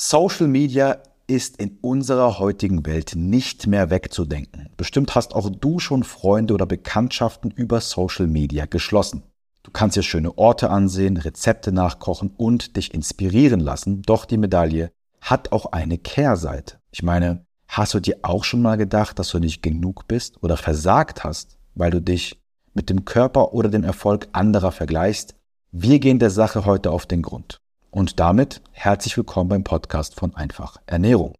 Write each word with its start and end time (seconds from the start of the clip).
Social 0.00 0.46
Media 0.46 1.02
ist 1.26 1.56
in 1.56 1.76
unserer 1.80 2.38
heutigen 2.38 2.86
Welt 2.86 3.14
nicht 3.16 3.66
mehr 3.66 3.90
wegzudenken. 3.90 4.68
Bestimmt 4.76 5.16
hast 5.16 5.34
auch 5.34 5.50
du 5.50 5.80
schon 5.80 6.04
Freunde 6.04 6.54
oder 6.54 6.66
Bekanntschaften 6.66 7.50
über 7.50 7.80
Social 7.80 8.28
Media 8.28 8.66
geschlossen. 8.66 9.24
Du 9.64 9.72
kannst 9.72 9.96
dir 9.96 10.04
schöne 10.04 10.38
Orte 10.38 10.70
ansehen, 10.70 11.16
Rezepte 11.16 11.72
nachkochen 11.72 12.32
und 12.36 12.76
dich 12.76 12.94
inspirieren 12.94 13.58
lassen, 13.58 14.02
doch 14.02 14.24
die 14.24 14.36
Medaille 14.36 14.92
hat 15.20 15.50
auch 15.50 15.72
eine 15.72 15.98
Kehrseite. 15.98 16.78
Ich 16.92 17.02
meine, 17.02 17.44
hast 17.66 17.92
du 17.92 17.98
dir 17.98 18.18
auch 18.22 18.44
schon 18.44 18.62
mal 18.62 18.76
gedacht, 18.76 19.18
dass 19.18 19.30
du 19.30 19.40
nicht 19.40 19.64
genug 19.64 20.06
bist 20.06 20.40
oder 20.44 20.56
versagt 20.56 21.24
hast, 21.24 21.58
weil 21.74 21.90
du 21.90 22.00
dich 22.00 22.40
mit 22.72 22.88
dem 22.88 23.04
Körper 23.04 23.52
oder 23.52 23.68
dem 23.68 23.82
Erfolg 23.82 24.28
anderer 24.30 24.70
vergleichst? 24.70 25.34
Wir 25.72 25.98
gehen 25.98 26.20
der 26.20 26.30
Sache 26.30 26.66
heute 26.66 26.92
auf 26.92 27.04
den 27.04 27.22
Grund. 27.22 27.60
Und 27.90 28.20
damit 28.20 28.60
herzlich 28.72 29.16
willkommen 29.16 29.48
beim 29.48 29.64
Podcast 29.64 30.14
von 30.14 30.36
Einfach 30.36 30.76
Ernährung. 30.84 31.34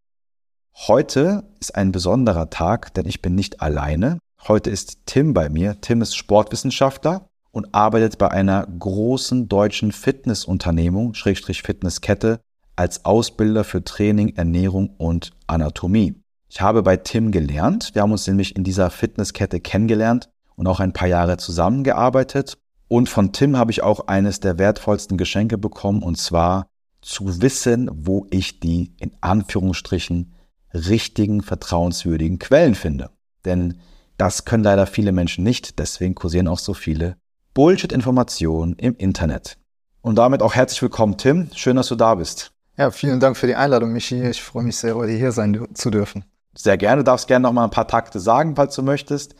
Heute 0.75 1.45
ist 1.61 1.75
ein 1.75 1.93
besonderer 1.93 2.49
Tag, 2.49 2.95
denn 2.95 3.07
ich 3.07 3.21
bin 3.21 3.35
nicht 3.35 3.61
alleine. 3.61 4.19
Heute 4.47 4.71
ist 4.71 5.01
Tim 5.05 5.35
bei 5.35 5.51
mir. 5.51 5.79
Tim 5.83 6.01
ist 6.01 6.17
Sportwissenschaftler 6.17 7.29
und 7.51 7.75
arbeitet 7.75 8.17
bei 8.17 8.31
einer 8.31 8.67
großen 8.67 9.49
deutschen 9.49 9.93
Fitnessunternehmung, 9.93 11.13
Schrägstrich 11.13 11.61
Fitnesskette, 11.63 12.41
als 12.77 13.05
Ausbilder 13.05 13.63
für 13.63 13.85
Training, 13.85 14.37
Ernährung 14.37 14.95
und 14.97 15.33
Anatomie. 15.47 16.15
Ich 16.49 16.63
habe 16.63 16.83
bei 16.83 16.97
Tim 16.97 17.31
gelernt. 17.31 17.91
Wir 17.93 18.01
haben 18.01 18.13
uns 18.13 18.27
nämlich 18.27 18.57
in 18.57 18.65
dieser 18.65 18.89
Fitnesskette 18.89 19.61
kennengelernt 19.61 20.31
und 20.57 20.67
auch 20.67 20.81
ein 20.81 20.95
paar 20.95 21.09
Jahre 21.09 21.37
zusammengearbeitet. 21.37 22.57
Und 22.89 23.09
von 23.09 23.33
Tim 23.33 23.57
habe 23.57 23.71
ich 23.71 23.83
auch 23.83 24.07
eines 24.09 24.41
der 24.41 24.59
wertvollsten 24.59 25.19
Geschenke 25.19 25.59
bekommen, 25.59 26.03
und 26.03 26.17
zwar 26.17 26.69
zu 27.03 27.41
wissen, 27.43 27.91
wo 27.93 28.27
ich 28.31 28.61
die 28.61 28.95
in 28.99 29.13
Anführungsstrichen 29.21 30.35
richtigen, 30.75 31.43
vertrauenswürdigen 31.43 32.39
Quellen 32.39 32.75
finde. 32.75 33.11
Denn 33.45 33.81
das 34.17 34.45
können 34.45 34.65
leider 34.65 34.87
viele 34.87 35.13
Menschen 35.13 35.45
nicht, 35.45 35.79
deswegen 35.79 36.15
kursieren 36.15 36.49
auch 36.49 36.59
so 36.59 36.75
viele 36.75 37.17
Bullshit-Informationen 37.55 38.75
im 38.75 38.97
Internet. 38.97 39.59
Und 40.01 40.17
damit 40.17 40.43
auch 40.43 40.55
herzlich 40.55 40.83
willkommen, 40.83 41.17
Tim. 41.19 41.51
Schön, 41.55 41.77
dass 41.77 41.89
du 41.89 41.95
da 41.95 42.15
bist. 42.15 42.53
Ja, 42.77 42.91
vielen 42.91 43.21
Dank 43.21 43.37
für 43.37 43.47
die 43.47 43.55
Einladung, 43.57 43.93
Michi. 43.93 44.23
Ich 44.23 44.43
freue 44.43 44.65
mich 44.65 44.77
sehr, 44.77 44.95
heute 44.95 45.13
hier 45.13 45.33
sein 45.33 45.67
zu 45.75 45.91
dürfen. 45.91 46.25
Sehr 46.57 46.77
gerne. 46.79 47.03
Du 47.03 47.05
darfst 47.05 47.29
gerne 47.29 47.43
noch 47.43 47.53
mal 47.53 47.65
ein 47.65 47.71
paar 47.71 47.89
Takte 47.89 48.21
sagen, 48.21 48.57
falls 48.57 48.75
du 48.75 48.83
möchtest. 48.83 49.35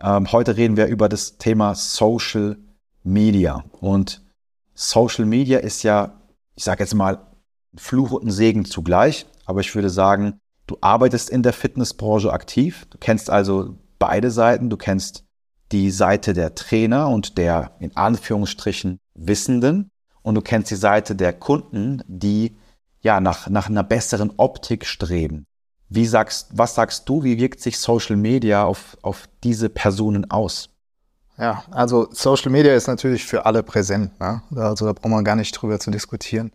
Ähm, 0.00 0.30
heute 0.32 0.56
reden 0.56 0.76
wir 0.76 0.86
über 0.86 1.08
das 1.08 1.38
Thema 1.38 1.74
Social 1.74 2.58
Media. 3.04 3.64
Und 3.80 4.22
Social 4.74 5.26
Media 5.26 5.58
ist 5.58 5.82
ja, 5.82 6.20
ich 6.56 6.64
sage 6.64 6.82
jetzt 6.82 6.94
mal, 6.94 7.26
Fluch 7.76 8.12
und 8.12 8.30
Segen 8.30 8.64
zugleich. 8.64 9.26
Aber 9.46 9.60
ich 9.60 9.74
würde 9.74 9.90
sagen, 9.90 10.40
du 10.66 10.76
arbeitest 10.80 11.30
in 11.30 11.42
der 11.42 11.52
Fitnessbranche 11.52 12.32
aktiv. 12.32 12.86
Du 12.90 12.98
kennst 12.98 13.30
also 13.30 13.76
beide 13.98 14.30
Seiten. 14.30 14.70
Du 14.70 14.76
kennst 14.76 15.24
die 15.70 15.90
Seite 15.90 16.32
der 16.32 16.54
Trainer 16.54 17.08
und 17.08 17.38
der 17.38 17.72
in 17.78 17.96
Anführungsstrichen 17.96 18.98
Wissenden. 19.14 19.90
Und 20.22 20.34
du 20.34 20.40
kennst 20.40 20.70
die 20.70 20.76
Seite 20.76 21.14
der 21.14 21.32
Kunden, 21.32 22.02
die 22.06 22.56
ja 23.02 23.20
nach, 23.20 23.48
nach 23.48 23.68
einer 23.68 23.84
besseren 23.84 24.32
Optik 24.38 24.86
streben. 24.86 25.44
Wie 25.88 26.06
sagst, 26.06 26.48
was 26.52 26.74
sagst 26.74 27.08
du, 27.08 27.22
wie 27.22 27.38
wirkt 27.38 27.60
sich 27.60 27.78
Social 27.78 28.16
Media 28.16 28.64
auf, 28.64 28.96
auf 29.02 29.28
diese 29.42 29.68
Personen 29.68 30.30
aus? 30.30 30.70
Ja, 31.36 31.64
also 31.70 32.08
Social 32.12 32.50
Media 32.50 32.74
ist 32.74 32.86
natürlich 32.86 33.24
für 33.24 33.44
alle 33.44 33.62
präsent. 33.62 34.18
Ne? 34.20 34.42
Also 34.54 34.86
da 34.86 34.92
braucht 34.92 35.10
man 35.10 35.24
gar 35.24 35.36
nicht 35.36 35.52
drüber 35.52 35.80
zu 35.80 35.90
diskutieren. 35.90 36.52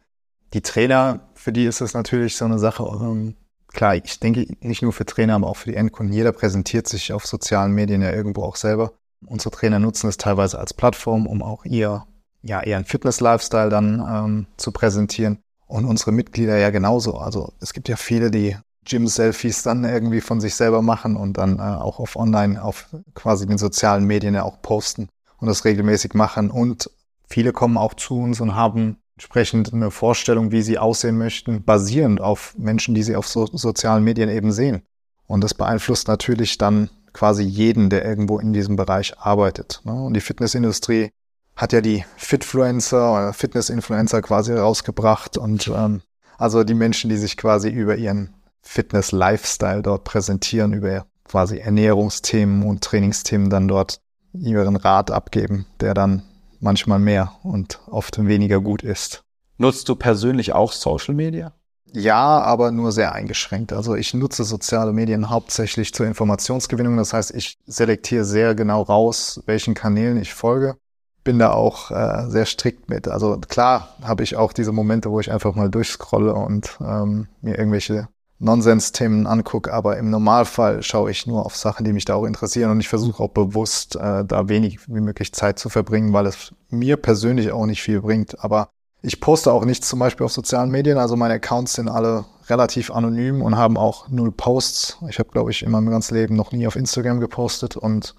Die 0.54 0.62
Trainer, 0.62 1.20
für 1.36 1.52
die 1.52 1.66
ist 1.66 1.82
es 1.82 1.94
natürlich 1.94 2.38
so 2.38 2.46
eine 2.46 2.60
Sache. 2.60 2.84
Um, 2.84 3.36
klar, 3.68 3.96
ich 3.96 4.20
denke 4.20 4.48
nicht 4.62 4.82
nur 4.82 4.94
für 4.94 5.06
Trainer, 5.06 5.36
aber 5.36 5.48
auch 5.48 5.58
für 5.58 5.70
die 5.70 5.76
Endkunden. 5.76 6.14
Jeder 6.14 6.32
präsentiert 6.32 6.88
sich 6.88 7.14
auf 7.14 7.26
sozialen 7.26 7.74
Medien 7.74 8.02
ja 8.02 8.12
irgendwo 8.12 8.44
auch 8.44 8.56
selber. 8.56 8.94
Unsere 9.26 9.52
Trainer 9.52 9.80
nutzen 9.80 10.08
es 10.08 10.18
teilweise 10.18 10.58
als 10.58 10.74
Plattform, 10.74 11.28
um 11.28 11.44
auch 11.44 11.66
ihr, 11.66 12.06
ja, 12.42 12.64
ihren 12.64 12.86
Fitness-Lifestyle 12.86 13.70
dann 13.70 14.00
ähm, 14.00 14.48
zu 14.56 14.72
präsentieren. 14.72 15.40
Und 15.68 15.86
unsere 15.86 16.14
Mitglieder 16.14 16.58
ja 16.58 16.72
genauso. 16.72 17.18
Also 17.18 17.54
es 17.60 17.74
gibt 17.74 17.90
ja 17.90 17.96
viele, 17.96 18.32
die 18.32 18.58
Gym-Selfies 18.86 19.64
dann 19.64 19.84
irgendwie 19.84 20.22
von 20.22 20.42
sich 20.42 20.56
selber 20.56 20.82
machen 20.82 21.16
und 21.16 21.38
dann 21.38 21.60
äh, 21.60 21.62
auch 21.62 22.00
auf 22.00 22.16
online, 22.16 22.64
auf 22.64 22.88
quasi 23.14 23.46
den 23.46 23.58
sozialen 23.58 24.06
Medien 24.06 24.34
ja 24.34 24.44
auch 24.44 24.62
posten 24.62 25.10
und 25.38 25.48
das 25.48 25.66
regelmäßig 25.66 26.14
machen. 26.14 26.50
Und 26.50 26.90
viele 27.28 27.52
kommen 27.52 27.78
auch 27.78 27.94
zu 27.94 28.20
uns 28.20 28.42
und 28.42 28.56
haben 28.56 28.98
entsprechend 29.16 29.74
eine 29.74 29.92
Vorstellung, 29.92 30.52
wie 30.52 30.62
sie 30.62 30.78
aussehen 30.78 31.18
möchten, 31.18 31.64
basierend 31.64 32.22
auf 32.22 32.56
Menschen, 32.58 32.96
die 32.96 33.04
sie 33.04 33.16
auf 33.16 33.28
so 33.28 33.46
sozialen 33.46 34.04
Medien 34.04 34.30
eben 34.30 34.52
sehen. 34.52 34.84
Und 35.28 35.44
das 35.44 35.54
beeinflusst 35.54 36.08
natürlich 36.08 36.58
dann 36.58 36.90
quasi 37.14 37.44
jeden, 37.44 37.90
der 37.90 38.06
irgendwo 38.06 38.40
in 38.40 38.54
diesem 38.54 38.76
Bereich 38.76 39.18
arbeitet. 39.20 39.82
Ne? 39.84 39.94
Und 39.94 40.14
die 40.14 40.22
Fitnessindustrie 40.22 41.12
hat 41.56 41.74
ja 41.74 41.82
die 41.82 42.06
Fitfluencer 42.16 43.12
oder 43.12 43.34
Fitnessinfluencer 43.34 44.22
quasi 44.22 44.54
rausgebracht 44.54 45.38
und 45.38 45.68
ähm, 45.68 46.02
also 46.38 46.64
die 46.64 46.74
Menschen, 46.74 47.10
die 47.10 47.18
sich 47.18 47.36
quasi 47.36 47.68
über 47.68 47.98
ihren 47.98 48.34
Fitness-Lifestyle 48.62 49.82
dort 49.82 50.04
präsentieren, 50.04 50.74
über 50.74 51.06
quasi 51.26 51.58
Ernährungsthemen 51.60 52.64
und 52.64 52.84
Trainingsthemen 52.84 53.50
dann 53.50 53.68
dort 53.68 54.02
ihren 54.34 54.76
Rat 54.76 55.12
abgeben, 55.12 55.66
der 55.80 55.94
dann 55.94 56.24
manchmal 56.60 57.00
mehr 57.00 57.34
und 57.44 57.80
oft 57.88 58.26
weniger 58.26 58.60
gut 58.60 58.84
ist. 58.84 59.24
Nutzt 59.58 59.90
du 59.90 59.96
persönlich 59.96 60.54
auch 60.54 60.72
Social 60.72 61.14
Media? 61.16 61.54
Ja, 61.92 62.40
aber 62.42 62.72
nur 62.72 62.92
sehr 62.92 63.14
eingeschränkt. 63.14 63.74
Also 63.74 63.96
ich 63.96 64.14
nutze 64.14 64.44
soziale 64.44 64.94
Medien 64.94 65.30
hauptsächlich 65.30 65.94
zur 65.94 66.06
Informationsgewinnung. 66.06 66.98
Das 66.98 67.14
heißt, 67.14 67.32
ich 67.32 67.58
selektiere 67.66 68.26
sehr 68.26 68.54
genau 68.54 68.84
raus, 68.84 69.42
welchen 69.48 69.74
Kanälen 69.74 70.22
ich 70.22 70.34
folge. 70.34 70.76
Bin 71.24 71.40
da 71.40 71.52
auch 71.52 71.92
äh, 71.92 72.30
sehr 72.30 72.46
strikt 72.46 72.90
mit. 72.90 73.08
Also 73.08 73.40
klar 73.40 73.96
habe 74.04 74.24
ich 74.24 74.36
auch 74.36 74.54
diese 74.54 74.72
Momente, 74.72 75.10
wo 75.10 75.20
ich 75.20 75.32
einfach 75.32 75.56
mal 75.56 75.70
durchscrolle 75.70 76.34
und 76.34 76.78
ähm, 76.80 77.28
mir 77.42 77.58
irgendwelche 77.58 78.08
Nonsens-Themen 78.40 79.28
angucke, 79.28 79.74
aber 79.74 79.98
im 79.98 80.10
Normalfall 80.10 80.82
schaue 80.82 81.12
ich 81.12 81.28
nur 81.28 81.46
auf 81.46 81.56
Sachen, 81.56 81.84
die 81.84 81.94
mich 81.94 82.06
da 82.06 82.16
auch 82.16 82.26
interessieren 82.26 82.72
und 82.72 82.80
ich 82.80 82.88
versuche 82.88 83.22
auch 83.22 83.30
bewusst, 83.30 83.98
äh, 83.98 84.24
da 84.24 84.48
wenig 84.48 84.88
wie 84.88 85.02
möglich 85.02 85.34
Zeit 85.34 85.60
zu 85.60 85.70
verbringen, 85.70 86.14
weil 86.14 86.26
es 86.26 86.54
mir 86.70 86.98
persönlich 86.98 87.52
auch 87.52 87.66
nicht 87.66 87.82
viel 87.82 88.02
bringt. 88.02 88.42
Aber 88.44 88.70
ich 89.02 89.20
poste 89.20 89.52
auch 89.52 89.66
nichts 89.66 89.90
zum 89.90 90.00
Beispiel 90.00 90.26
auf 90.26 90.32
sozialen 90.32 90.72
Medien, 90.72 90.98
also 90.98 91.16
meine 91.16 91.36
Accounts 91.36 91.74
sind 91.74 91.90
alle 91.90 92.26
relativ 92.48 92.92
anonym 92.92 93.42
und 93.42 93.58
haben 93.58 93.78
auch 93.78 94.08
null 94.08 94.32
Posts. 94.32 95.00
Ich 95.10 95.20
habe, 95.20 95.30
glaube 95.30 95.52
ich, 95.52 95.62
in 95.62 95.72
meinem 95.72 95.90
ganzen 95.90 96.16
Leben 96.16 96.36
noch 96.36 96.52
nie 96.52 96.66
auf 96.66 96.76
Instagram 96.76 97.20
gepostet 97.20 97.78
und 97.78 98.16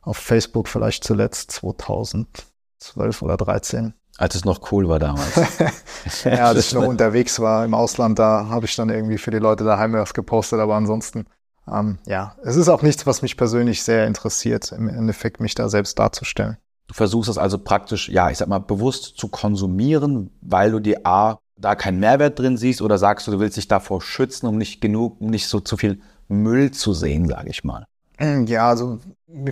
auf 0.00 0.16
Facebook 0.16 0.68
vielleicht 0.68 1.04
zuletzt 1.04 1.50
2012 1.52 3.22
oder 3.22 3.36
13. 3.36 3.94
Als 4.20 4.34
es 4.34 4.44
noch 4.44 4.70
cool 4.70 4.86
war 4.86 4.98
damals. 4.98 5.34
ja, 6.24 6.48
als 6.48 6.66
ich 6.66 6.74
noch 6.74 6.86
unterwegs 6.86 7.40
war 7.40 7.64
im 7.64 7.72
Ausland, 7.72 8.18
da 8.18 8.48
habe 8.50 8.66
ich 8.66 8.76
dann 8.76 8.90
irgendwie 8.90 9.16
für 9.16 9.30
die 9.30 9.38
Leute 9.38 9.64
daheim 9.64 9.94
was 9.94 10.12
gepostet, 10.12 10.60
aber 10.60 10.74
ansonsten, 10.74 11.24
ähm, 11.66 11.96
ja, 12.04 12.36
es 12.42 12.56
ist 12.56 12.68
auch 12.68 12.82
nichts, 12.82 13.06
was 13.06 13.22
mich 13.22 13.38
persönlich 13.38 13.82
sehr 13.82 14.06
interessiert, 14.06 14.72
im 14.72 14.90
Endeffekt 14.90 15.40
mich 15.40 15.54
da 15.54 15.70
selbst 15.70 15.98
darzustellen. 15.98 16.58
Du 16.86 16.92
versuchst 16.92 17.30
das 17.30 17.38
also 17.38 17.56
praktisch, 17.56 18.10
ja, 18.10 18.28
ich 18.28 18.36
sag 18.36 18.48
mal, 18.48 18.58
bewusst 18.58 19.16
zu 19.16 19.28
konsumieren, 19.28 20.28
weil 20.42 20.72
du 20.72 20.80
dir 20.80 21.00
A, 21.06 21.38
da 21.56 21.74
keinen 21.74 21.98
Mehrwert 21.98 22.38
drin 22.38 22.58
siehst 22.58 22.82
oder 22.82 22.98
sagst 22.98 23.26
du, 23.26 23.30
du 23.30 23.40
willst 23.40 23.56
dich 23.56 23.68
davor 23.68 24.02
schützen, 24.02 24.48
um 24.48 24.58
nicht 24.58 24.82
genug, 24.82 25.18
um 25.22 25.30
nicht 25.30 25.48
so 25.48 25.60
zu 25.60 25.78
viel 25.78 26.02
Müll 26.28 26.72
zu 26.72 26.92
sehen, 26.92 27.26
sage 27.26 27.48
ich 27.48 27.64
mal. 27.64 27.86
Ja, 28.46 28.68
also 28.68 28.98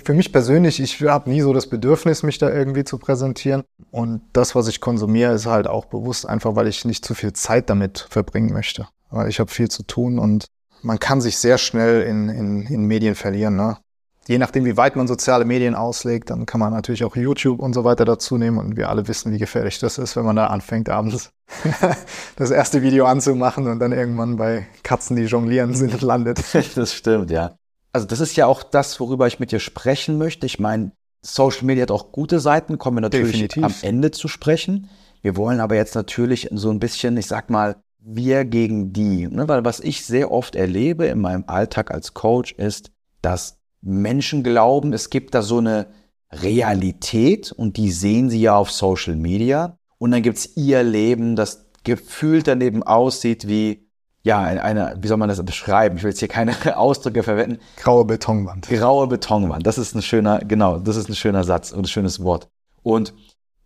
für 0.04 0.14
mich 0.14 0.32
persönlich, 0.32 0.80
ich 0.80 1.00
habe 1.02 1.30
nie 1.30 1.40
so 1.40 1.52
das 1.52 1.68
Bedürfnis, 1.68 2.22
mich 2.22 2.38
da 2.38 2.50
irgendwie 2.50 2.84
zu 2.84 2.98
präsentieren. 2.98 3.64
Und 3.90 4.22
das, 4.32 4.54
was 4.54 4.68
ich 4.68 4.80
konsumiere, 4.80 5.32
ist 5.34 5.46
halt 5.46 5.66
auch 5.66 5.86
bewusst 5.86 6.28
einfach, 6.28 6.56
weil 6.56 6.66
ich 6.66 6.84
nicht 6.84 7.04
zu 7.04 7.14
viel 7.14 7.32
Zeit 7.32 7.70
damit 7.70 8.06
verbringen 8.10 8.52
möchte. 8.52 8.88
Weil 9.10 9.28
ich 9.28 9.40
habe 9.40 9.50
viel 9.50 9.68
zu 9.68 9.84
tun 9.84 10.18
und 10.18 10.46
man 10.82 10.98
kann 10.98 11.20
sich 11.20 11.38
sehr 11.38 11.58
schnell 11.58 12.02
in, 12.02 12.28
in, 12.28 12.62
in 12.62 12.84
Medien 12.84 13.14
verlieren. 13.14 13.56
Ne? 13.56 13.78
Je 14.26 14.38
nachdem, 14.38 14.64
wie 14.64 14.76
weit 14.76 14.96
man 14.96 15.08
soziale 15.08 15.44
Medien 15.44 15.74
auslegt, 15.74 16.30
dann 16.30 16.44
kann 16.44 16.60
man 16.60 16.72
natürlich 16.72 17.04
auch 17.04 17.16
YouTube 17.16 17.60
und 17.60 17.72
so 17.72 17.84
weiter 17.84 18.04
dazu 18.04 18.36
nehmen. 18.36 18.58
Und 18.58 18.76
wir 18.76 18.90
alle 18.90 19.08
wissen, 19.08 19.32
wie 19.32 19.38
gefährlich 19.38 19.78
das 19.78 19.96
ist, 19.96 20.16
wenn 20.16 20.24
man 20.24 20.36
da 20.36 20.48
anfängt, 20.48 20.88
abends 20.88 21.30
das 22.36 22.50
erste 22.50 22.82
Video 22.82 23.06
anzumachen 23.06 23.66
und 23.68 23.78
dann 23.78 23.92
irgendwann 23.92 24.36
bei 24.36 24.66
Katzen, 24.82 25.16
die 25.16 25.22
jonglieren 25.22 25.74
sind, 25.74 26.02
landet. 26.02 26.42
Das 26.74 26.92
stimmt, 26.92 27.30
ja 27.30 27.56
also 27.98 28.06
das 28.06 28.20
ist 28.20 28.36
ja 28.36 28.46
auch 28.46 28.62
das, 28.62 29.00
worüber 29.00 29.26
ich 29.26 29.40
mit 29.40 29.50
dir 29.50 29.58
sprechen 29.58 30.18
möchte. 30.18 30.46
Ich 30.46 30.60
meine, 30.60 30.92
Social 31.20 31.64
Media 31.64 31.82
hat 31.82 31.90
auch 31.90 32.12
gute 32.12 32.38
Seiten, 32.38 32.78
kommen 32.78 32.98
wir 32.98 33.00
natürlich 33.00 33.32
Definitiv. 33.32 33.64
am 33.64 33.74
Ende 33.82 34.12
zu 34.12 34.28
sprechen. 34.28 34.88
Wir 35.20 35.36
wollen 35.36 35.58
aber 35.58 35.74
jetzt 35.74 35.96
natürlich 35.96 36.48
so 36.52 36.70
ein 36.70 36.78
bisschen, 36.78 37.16
ich 37.16 37.26
sag 37.26 37.50
mal, 37.50 37.76
wir 37.98 38.44
gegen 38.44 38.92
die. 38.92 39.26
Ne? 39.26 39.48
Weil 39.48 39.64
was 39.64 39.80
ich 39.80 40.06
sehr 40.06 40.30
oft 40.30 40.54
erlebe 40.54 41.06
in 41.06 41.20
meinem 41.20 41.42
Alltag 41.48 41.90
als 41.90 42.14
Coach 42.14 42.52
ist, 42.52 42.92
dass 43.20 43.58
Menschen 43.82 44.44
glauben, 44.44 44.92
es 44.92 45.10
gibt 45.10 45.34
da 45.34 45.42
so 45.42 45.58
eine 45.58 45.88
Realität 46.30 47.50
und 47.50 47.76
die 47.76 47.90
sehen 47.90 48.30
sie 48.30 48.42
ja 48.42 48.56
auf 48.56 48.70
Social 48.70 49.16
Media. 49.16 49.76
Und 49.98 50.12
dann 50.12 50.22
gibt's 50.22 50.56
ihr 50.56 50.84
Leben, 50.84 51.34
das 51.34 51.66
gefühlt 51.82 52.46
daneben 52.46 52.84
aussieht 52.84 53.48
wie, 53.48 53.87
ja, 54.28 54.42
eine, 54.42 54.94
wie 55.00 55.08
soll 55.08 55.16
man 55.16 55.30
das 55.30 55.42
beschreiben? 55.42 55.96
Ich 55.96 56.02
will 56.02 56.10
jetzt 56.10 56.18
hier 56.18 56.28
keine 56.28 56.54
Ausdrücke 56.76 57.22
verwenden. 57.22 57.60
Graue 57.76 58.04
Betonwand. 58.04 58.68
Graue 58.68 59.06
Betonwand. 59.06 59.66
Das 59.66 59.78
ist 59.78 59.94
ein 59.94 60.02
schöner, 60.02 60.40
genau, 60.40 60.78
das 60.78 60.96
ist 60.96 61.08
ein 61.08 61.14
schöner 61.14 61.44
Satz 61.44 61.72
und 61.72 61.80
ein 61.80 61.88
schönes 61.88 62.22
Wort. 62.22 62.48
Und 62.82 63.14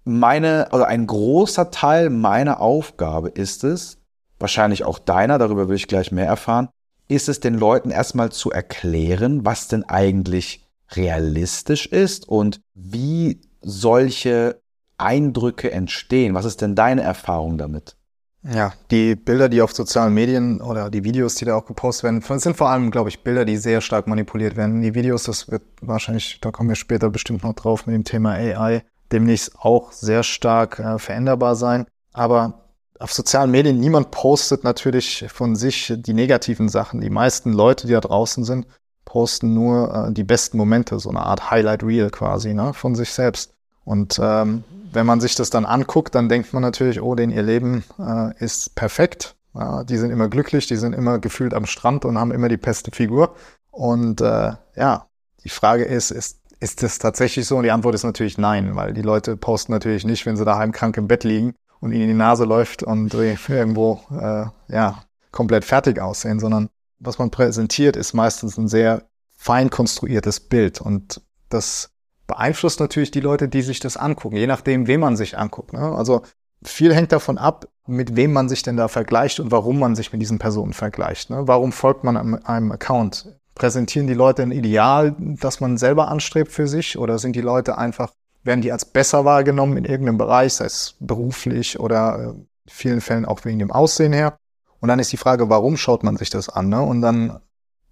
meine, 0.05 0.69
oder 0.71 0.87
ein 0.87 1.09
großer 1.09 1.73
Teil 1.73 2.11
meiner 2.11 2.61
Aufgabe 2.61 3.29
ist 3.29 3.65
es, 3.65 3.99
wahrscheinlich 4.39 4.85
auch 4.85 5.01
deiner, 5.01 5.37
darüber 5.39 5.69
will 5.69 5.75
ich 5.75 5.89
gleich 5.89 6.13
mehr 6.13 6.27
erfahren, 6.27 6.69
ist 7.09 7.29
es 7.29 7.41
den 7.41 7.55
Leuten 7.55 7.91
erstmal 7.91 8.31
zu 8.31 8.53
erklären, 8.53 9.45
was 9.45 9.67
denn 9.67 9.83
eigentlich 9.83 10.65
realistisch 10.93 11.87
ist 11.87 12.29
und 12.29 12.61
wie 12.73 13.41
solche 13.63 14.61
Eindrücke 14.97 15.73
entstehen. 15.73 16.35
Was 16.35 16.45
ist 16.45 16.61
denn 16.61 16.77
deine 16.77 17.03
Erfahrung 17.03 17.59
damit? 17.59 17.97
Ja, 18.45 18.73
die 18.91 19.15
Bilder, 19.15 19.49
die 19.49 19.63
auf 19.63 19.73
sozialen 19.73 20.15
Medien 20.15 20.61
oder 20.61 20.91
die 20.91 21.05
Videos, 21.05 21.37
die 21.37 21.45
da 21.45 21.55
auch 21.55 21.65
gepostet 21.65 22.05
werden, 22.05 22.41
sind 22.41 22.57
vor 22.57 22.71
allem, 22.71 22.91
glaube 22.91 23.09
ich, 23.09 23.23
Bilder, 23.23 23.45
die 23.45 23.57
sehr 23.57 23.81
stark 23.81 24.09
manipuliert 24.09 24.57
werden. 24.57 24.83
Die 24.83 24.97
Videos, 24.97 25.25
das 25.25 25.49
wird 25.49 25.63
wahrscheinlich, 25.81 26.41
da 26.41 26.51
kommen 26.51 26.69
wir 26.69 26.75
später 26.75 27.09
bestimmt 27.09 27.45
noch 27.45 27.55
drauf 27.55 27.87
mit 27.87 27.95
dem 27.95 28.03
Thema 28.03 28.33
AI, 28.33 28.83
demnächst 29.13 29.57
auch 29.61 29.93
sehr 29.93 30.25
stark 30.25 30.81
äh, 30.81 30.99
veränderbar 30.99 31.55
sein. 31.55 31.87
Aber 32.13 32.65
auf 32.99 33.13
sozialen 33.13 33.53
Medien, 33.53 33.79
niemand 33.79 34.11
postet 34.11 34.65
natürlich 34.65 35.25
von 35.33 35.55
sich 35.55 35.95
die 35.97 36.15
negativen 36.15 36.69
Sachen. 36.69 37.01
Die 37.01 37.11
meisten 37.11 37.53
Leute, 37.53 37.87
die 37.87 37.93
da 37.93 38.01
draußen 38.01 38.43
sind, 38.43 38.67
posten 39.05 39.55
nur 39.55 40.09
äh, 40.09 40.13
die 40.13 40.25
besten 40.25 40.57
Momente, 40.57 40.99
so 40.99 41.11
eine 41.11 41.21
Art 41.21 41.53
Highlight 41.53 41.85
Reel 41.85 42.11
quasi, 42.11 42.55
ne, 42.55 42.75
von 42.75 42.97
sich 42.97 43.11
selbst. 43.11 43.55
Und 43.85 44.19
ähm, 44.21 44.65
wenn 44.93 45.07
man 45.07 45.21
sich 45.21 45.35
das 45.35 45.51
dann 45.51 45.65
anguckt, 45.65 46.15
dann 46.15 46.29
denkt 46.29 46.53
man 46.53 46.63
natürlich, 46.63 47.01
oh, 47.01 47.15
denn 47.15 47.31
ihr 47.31 47.43
Leben 47.43 47.85
äh, 47.99 48.37
ist 48.45 48.75
perfekt. 48.75 49.37
Ja, 49.55 49.85
die 49.85 49.99
sind 49.99 50.11
immer 50.11 50.29
glücklich, 50.29 50.67
die 50.67 50.77
sind 50.77 50.95
immer 50.95 51.19
gefühlt 51.19 51.55
am 51.55 51.67
Strand 51.67 52.05
und 52.05 52.19
haben 52.19 52.33
immer 52.33 52.49
die 52.49 52.57
beste 52.57 52.91
Figur. 52.91 53.35
Und 53.71 54.21
äh, 54.21 54.53
ja, 54.77 55.07
die 55.45 55.49
Frage 55.49 55.85
ist, 55.85 56.11
ist, 56.11 56.41
ist 56.61 56.83
das 56.83 56.99
tatsächlich 56.99 57.47
so? 57.47 57.57
Und 57.57 57.65
die 57.65 57.71
Antwort 57.71 57.95
ist 57.95 58.05
natürlich 58.05 58.39
nein, 58.39 58.77
weil 58.77 58.95
die 58.95 59.03
Leute 59.03 59.37
posten 59.37 59.73
natürlich 59.73 60.05
nicht, 60.05 60.25
wenn 60.27 60.37
sie 60.37 60.45
daheim 60.45 60.73
krank 60.73 60.97
im 60.97 61.09
Bett 61.09 61.25
liegen 61.25 61.55
und 61.81 61.93
ihnen 61.93 62.09
die 62.09 62.15
Nase 62.15 62.45
läuft 62.45 62.83
und 62.83 63.15
irgendwo 63.49 64.01
äh, 64.11 64.47
ja 64.69 65.03
komplett 65.33 65.65
fertig 65.65 66.01
aussehen, 66.01 66.39
sondern 66.39 66.69
was 66.99 67.19
man 67.19 67.31
präsentiert, 67.31 67.97
ist 67.97 68.13
meistens 68.13 68.57
ein 68.57 68.69
sehr 68.69 69.09
fein 69.37 69.71
konstruiertes 69.71 70.41
Bild 70.41 70.81
und 70.81 71.21
das 71.49 71.91
beeinflusst 72.33 72.81
natürlich 72.81 73.11
die 73.11 73.21
Leute, 73.21 73.49
die 73.49 73.61
sich 73.61 73.79
das 73.79 73.97
angucken, 73.97 74.37
je 74.37 74.47
nachdem, 74.47 74.87
wem 74.87 75.01
man 75.01 75.17
sich 75.17 75.37
anguckt. 75.37 75.75
Ne? 75.75 75.81
Also 75.81 76.23
viel 76.65 76.95
hängt 76.95 77.13
davon 77.13 77.37
ab, 77.37 77.67
mit 77.87 78.17
wem 78.17 78.33
man 78.33 78.49
sich 78.49 78.63
denn 78.63 78.77
da 78.77 78.89
vergleicht 78.89 79.39
und 79.39 79.51
warum 79.51 79.79
man 79.79 79.95
sich 79.95 80.13
mit 80.13 80.23
diesen 80.23 80.39
Personen 80.39 80.73
vergleicht. 80.73 81.29
Ne? 81.29 81.47
Warum 81.47 81.73
folgt 81.73 82.05
man 82.05 82.17
einem, 82.17 82.39
einem 82.45 82.73
Account? 82.73 83.29
Präsentieren 83.55 84.07
die 84.07 84.15
Leute 84.15 84.43
ein 84.43 84.51
Ideal, 84.51 85.15
das 85.19 85.61
man 85.61 85.77
selber 85.77 86.09
anstrebt 86.09 86.51
für 86.51 86.67
sich 86.67 86.97
oder 86.97 87.19
sind 87.19 87.37
die 87.37 87.43
Leute 87.43 87.77
einfach, 87.77 88.13
werden 88.45 88.63
die 88.63 88.73
als 88.73 88.87
besser 88.87 89.27
wahrgenommen 89.27 89.77
in 89.77 89.85
irgendeinem 89.85 90.17
Bereich, 90.17 90.55
sei 90.55 90.65
es 90.65 90.95
beruflich 91.01 91.79
oder 91.79 92.19
äh, 92.19 92.29
in 92.31 92.47
vielen 92.67 93.01
Fällen 93.03 93.27
auch 93.27 93.45
wegen 93.45 93.59
dem 93.59 93.71
Aussehen 93.71 94.15
her? 94.15 94.37
Und 94.81 94.89
dann 94.89 94.99
ist 94.99 95.13
die 95.13 95.19
Frage, 95.19 95.51
warum 95.51 95.77
schaut 95.77 96.03
man 96.03 96.17
sich 96.17 96.31
das 96.31 96.49
an? 96.49 96.71
Ne? 96.71 96.81
Und 96.81 97.03
dann 97.03 97.41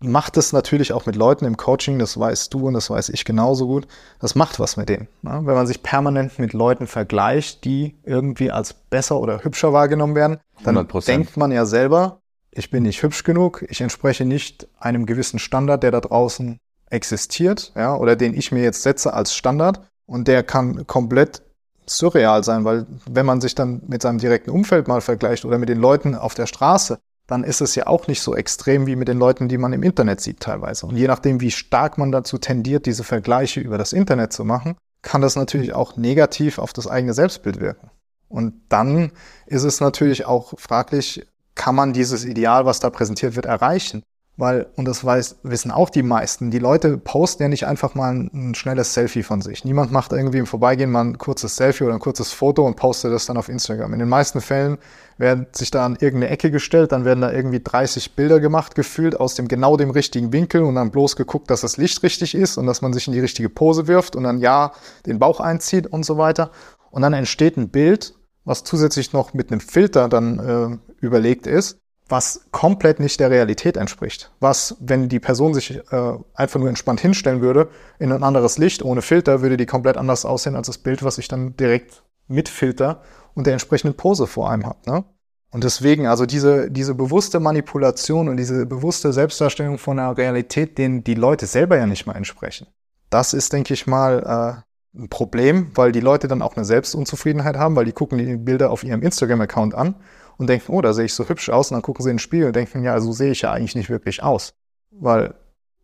macht 0.02 0.37
es 0.37 0.52
natürlich 0.52 0.93
auch 0.93 1.06
mit 1.06 1.17
Leuten 1.17 1.44
im 1.44 1.56
Coaching, 1.56 1.99
das 1.99 2.19
weißt 2.19 2.52
du 2.52 2.67
und 2.67 2.75
das 2.75 2.91
weiß 2.91 3.11
ich 3.11 3.25
genauso 3.25 3.67
gut. 3.67 3.87
Das 4.19 4.35
macht 4.35 4.58
was 4.58 4.76
mit 4.76 4.88
denen. 4.88 5.08
Ne? 5.23 5.41
Wenn 5.44 5.55
man 5.55 5.67
sich 5.67 5.82
permanent 5.82 6.38
mit 6.38 6.52
Leuten 6.52 6.87
vergleicht, 6.87 7.64
die 7.64 7.97
irgendwie 8.05 8.50
als 8.50 8.73
besser 8.73 9.20
oder 9.20 9.44
hübscher 9.44 9.73
wahrgenommen 9.73 10.14
werden, 10.14 10.38
dann 10.64 10.76
100%. 10.76 11.06
denkt 11.06 11.37
man 11.37 11.52
ja 11.52 11.67
selber, 11.67 12.20
ich 12.50 12.70
bin 12.70 12.82
nicht 12.82 13.02
hübsch 13.02 13.25
genug, 13.25 13.64
ich 13.69 13.81
entspreche 13.81 14.25
nicht 14.25 14.69
einem 14.79 15.06
gewissen 15.06 15.38
Standard, 15.38 15.82
der 15.82 15.91
da 15.91 16.00
draußen 16.00 16.58
existiert, 16.88 17.73
ja, 17.76 17.94
oder 17.94 18.17
den 18.17 18.35
ich 18.35 18.50
mir 18.52 18.62
jetzt 18.62 18.82
setze 18.82 19.12
als 19.12 19.35
Standard. 19.35 19.81
Und 20.06 20.26
der 20.26 20.43
kann 20.43 20.87
komplett 20.88 21.43
surreal 21.87 22.43
sein, 22.43 22.64
weil 22.64 22.87
wenn 23.08 23.26
man 23.26 23.41
sich 23.41 23.55
dann 23.55 23.82
mit 23.87 24.02
seinem 24.02 24.19
direkten 24.19 24.50
Umfeld 24.50 24.88
mal 24.88 25.00
vergleicht 25.00 25.44
oder 25.44 25.58
mit 25.58 25.69
den 25.69 25.79
Leuten 25.79 26.14
auf 26.14 26.35
der 26.35 26.47
Straße, 26.47 26.99
dann 27.31 27.44
ist 27.44 27.61
es 27.61 27.75
ja 27.75 27.87
auch 27.87 28.09
nicht 28.09 28.23
so 28.23 28.35
extrem 28.35 28.87
wie 28.87 28.97
mit 28.97 29.09
den 29.09 29.19
Leuten, 29.19 29.49
die 29.49 29.59
man 29.59 29.73
im 29.73 29.82
Internet 29.82 30.21
sieht 30.21 30.41
teilweise. 30.41 30.87
Und 30.87 30.97
je 30.97 31.06
nachdem, 31.06 31.41
wie 31.41 31.50
stark 31.50 31.97
man 31.97 32.11
dazu 32.11 32.38
tendiert, 32.38 32.87
diese 32.87 33.05
Vergleiche 33.05 33.61
über 33.61 33.79
das 33.79 33.93
Internet 33.93 34.32
zu 34.32 34.44
machen, 34.44 34.77
kann 35.03 35.23
das 35.23 35.37
natürlich 35.37 35.73
auch 35.73 35.97
negativ 35.97 36.59
auf 36.59 36.73
das 36.73 36.87
eigene 36.87 37.15
Selbstbild 37.15 37.61
wirken. 37.61 37.91
Und 38.29 38.55
dann 38.69 39.12
ist 39.47 39.65
es 39.65 39.81
natürlich 39.81 40.27
auch 40.27 40.55
fraglich, 40.59 41.27
kann 41.55 41.75
man 41.75 41.93
dieses 41.93 42.25
Ideal, 42.25 42.65
was 42.67 42.81
da 42.81 42.91
präsentiert 42.91 43.37
wird, 43.37 43.47
erreichen? 43.47 44.03
Weil, 44.40 44.69
und 44.76 44.87
das 44.88 45.04
weiß, 45.04 45.40
wissen 45.42 45.70
auch 45.70 45.90
die 45.90 46.02
meisten, 46.02 46.50
die 46.50 46.58
Leute 46.58 46.96
posten 46.96 47.42
ja 47.42 47.48
nicht 47.50 47.66
einfach 47.66 47.94
mal 47.94 48.10
ein, 48.10 48.31
ein, 48.32 48.54
schnelles 48.54 48.94
Selfie 48.94 49.22
von 49.22 49.42
sich. 49.42 49.66
Niemand 49.66 49.92
macht 49.92 50.12
irgendwie 50.12 50.38
im 50.38 50.46
Vorbeigehen 50.46 50.90
mal 50.90 51.04
ein 51.04 51.19
kurzes 51.19 51.56
Selfie 51.56 51.84
oder 51.84 51.92
ein 51.92 52.00
kurzes 52.00 52.32
Foto 52.32 52.66
und 52.66 52.76
postet 52.76 53.12
das 53.12 53.26
dann 53.26 53.37
auf 53.37 53.50
Instagram. 53.50 53.92
In 53.92 53.98
den 53.98 54.08
meisten 54.08 54.40
Fällen 54.40 54.78
wird 55.19 55.54
sich 55.54 55.70
da 55.70 55.84
an 55.84 55.98
irgendeine 56.00 56.31
Ecke 56.31 56.50
gestellt, 56.50 56.92
dann 56.92 57.04
werden 57.04 57.20
da 57.20 57.31
irgendwie 57.31 57.60
30 57.60 58.16
Bilder 58.16 58.40
gemacht, 58.40 58.75
gefühlt 58.75 59.20
aus 59.20 59.34
dem 59.34 59.46
genau 59.46 59.76
dem 59.76 59.90
richtigen 59.90 60.32
Winkel 60.32 60.62
und 60.62 60.76
dann 60.76 60.90
bloß 60.90 61.16
geguckt, 61.16 61.50
dass 61.50 61.60
das 61.60 61.76
Licht 61.76 62.02
richtig 62.02 62.34
ist 62.34 62.56
und 62.56 62.64
dass 62.64 62.81
man 62.81 62.94
sich 62.94 63.08
in 63.08 63.12
die 63.12 63.20
richtige 63.20 63.50
Pose 63.50 63.88
wirft 63.88 64.16
und 64.16 64.22
dann 64.25 64.38
ja 64.38 64.72
den 65.04 65.19
Bauch 65.19 65.40
einzieht 65.40 65.87
und 65.87 66.06
so 66.06 66.16
weiter. 66.16 66.50
Und 66.90 67.02
dann 67.02 67.12
entsteht 67.12 67.58
ein 67.58 67.69
Bild, 67.69 68.14
was 68.46 68.64
zusätzlich 68.64 69.12
noch 69.12 69.34
mit 69.34 69.52
einem 69.52 69.60
Filter 69.60 70.08
dann 70.08 70.38
äh, 70.38 71.04
überlegt 71.04 71.46
ist 71.46 71.76
was 72.11 72.47
komplett 72.51 73.01
nicht 73.01 73.21
der 73.21 73.31
Realität 73.31 73.77
entspricht. 73.77 74.33
Was, 74.41 74.77
wenn 74.81 75.09
die 75.09 75.21
Person 75.21 75.55
sich 75.55 75.77
äh, 75.77 76.12
einfach 76.35 76.59
nur 76.59 76.69
entspannt 76.69 77.01
hinstellen 77.01 77.41
würde, 77.41 77.69
in 77.99 78.12
ein 78.12 78.23
anderes 78.23 78.59
Licht, 78.59 78.83
ohne 78.83 79.03
Filter, 79.03 79.43
würde 79.43 79.57
die 79.57 79.67
komplett 79.67 79.97
anders 79.97 80.25
aussehen 80.25 80.57
als 80.57 80.67
das 80.67 80.79
Bild, 80.79 81.03
was 81.03 81.19
ich 81.19 81.29
dann 81.29 81.57
direkt 81.57 82.03
mit 82.27 82.49
Filter 82.49 83.03
und 83.35 83.47
der 83.47 83.55
entsprechenden 83.55 83.97
Pose 83.97 84.27
vor 84.27 84.51
einem 84.51 84.67
habe. 84.67 84.79
Ne? 84.87 85.05
Und 85.51 85.65
deswegen, 85.65 86.07
also 86.07 86.27
diese, 86.27 86.71
diese 86.71 86.95
bewusste 86.95 87.41
Manipulation 87.41 88.29
und 88.29 88.37
diese 88.37 88.67
bewusste 88.67 89.12
Selbstdarstellung 89.12 89.79
von 89.79 89.99
einer 89.99 90.17
Realität, 90.17 90.79
denen 90.79 91.03
die 91.03 91.15
Leute 91.15 91.47
selber 91.47 91.77
ja 91.77 91.87
nicht 91.87 92.07
mal 92.07 92.17
entsprechen. 92.17 92.67
Das 93.09 93.35
ist, 93.35 93.53
denke 93.53 93.75
ich 93.75 93.87
mal, 93.87 94.65
äh, 94.65 94.99
ein 94.99 95.09
Problem, 95.09 95.71
weil 95.75 95.93
die 95.93 96.01
Leute 96.01 96.27
dann 96.27 96.43
auch 96.43 96.57
eine 96.57 96.65
Selbstunzufriedenheit 96.65 97.57
haben, 97.57 97.77
weil 97.77 97.85
die 97.85 97.93
gucken 97.93 98.19
die 98.19 98.37
Bilder 98.37 98.71
auf 98.71 98.83
ihrem 98.83 99.03
Instagram-Account 99.03 99.75
an 99.75 99.95
und 100.40 100.46
denken, 100.46 100.72
oh, 100.72 100.81
da 100.81 100.94
sehe 100.94 101.04
ich 101.04 101.14
so 101.14 101.28
hübsch 101.28 101.50
aus. 101.50 101.70
Und 101.70 101.76
dann 101.76 101.82
gucken 101.82 102.02
sie 102.02 102.10
in 102.10 102.16
den 102.16 102.20
Spiegel 102.20 102.46
und 102.46 102.56
denken, 102.56 102.82
ja, 102.82 102.98
so 103.00 103.12
sehe 103.12 103.32
ich 103.32 103.42
ja 103.42 103.52
eigentlich 103.52 103.75
nicht 103.75 103.90
wirklich 103.90 104.23
aus. 104.23 104.54
Weil 104.90 105.35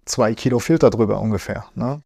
zwei 0.06 0.34
Kilo 0.34 0.58
Filter 0.60 0.88
drüber 0.88 1.20
ungefähr. 1.20 1.66
Ne? 1.74 2.02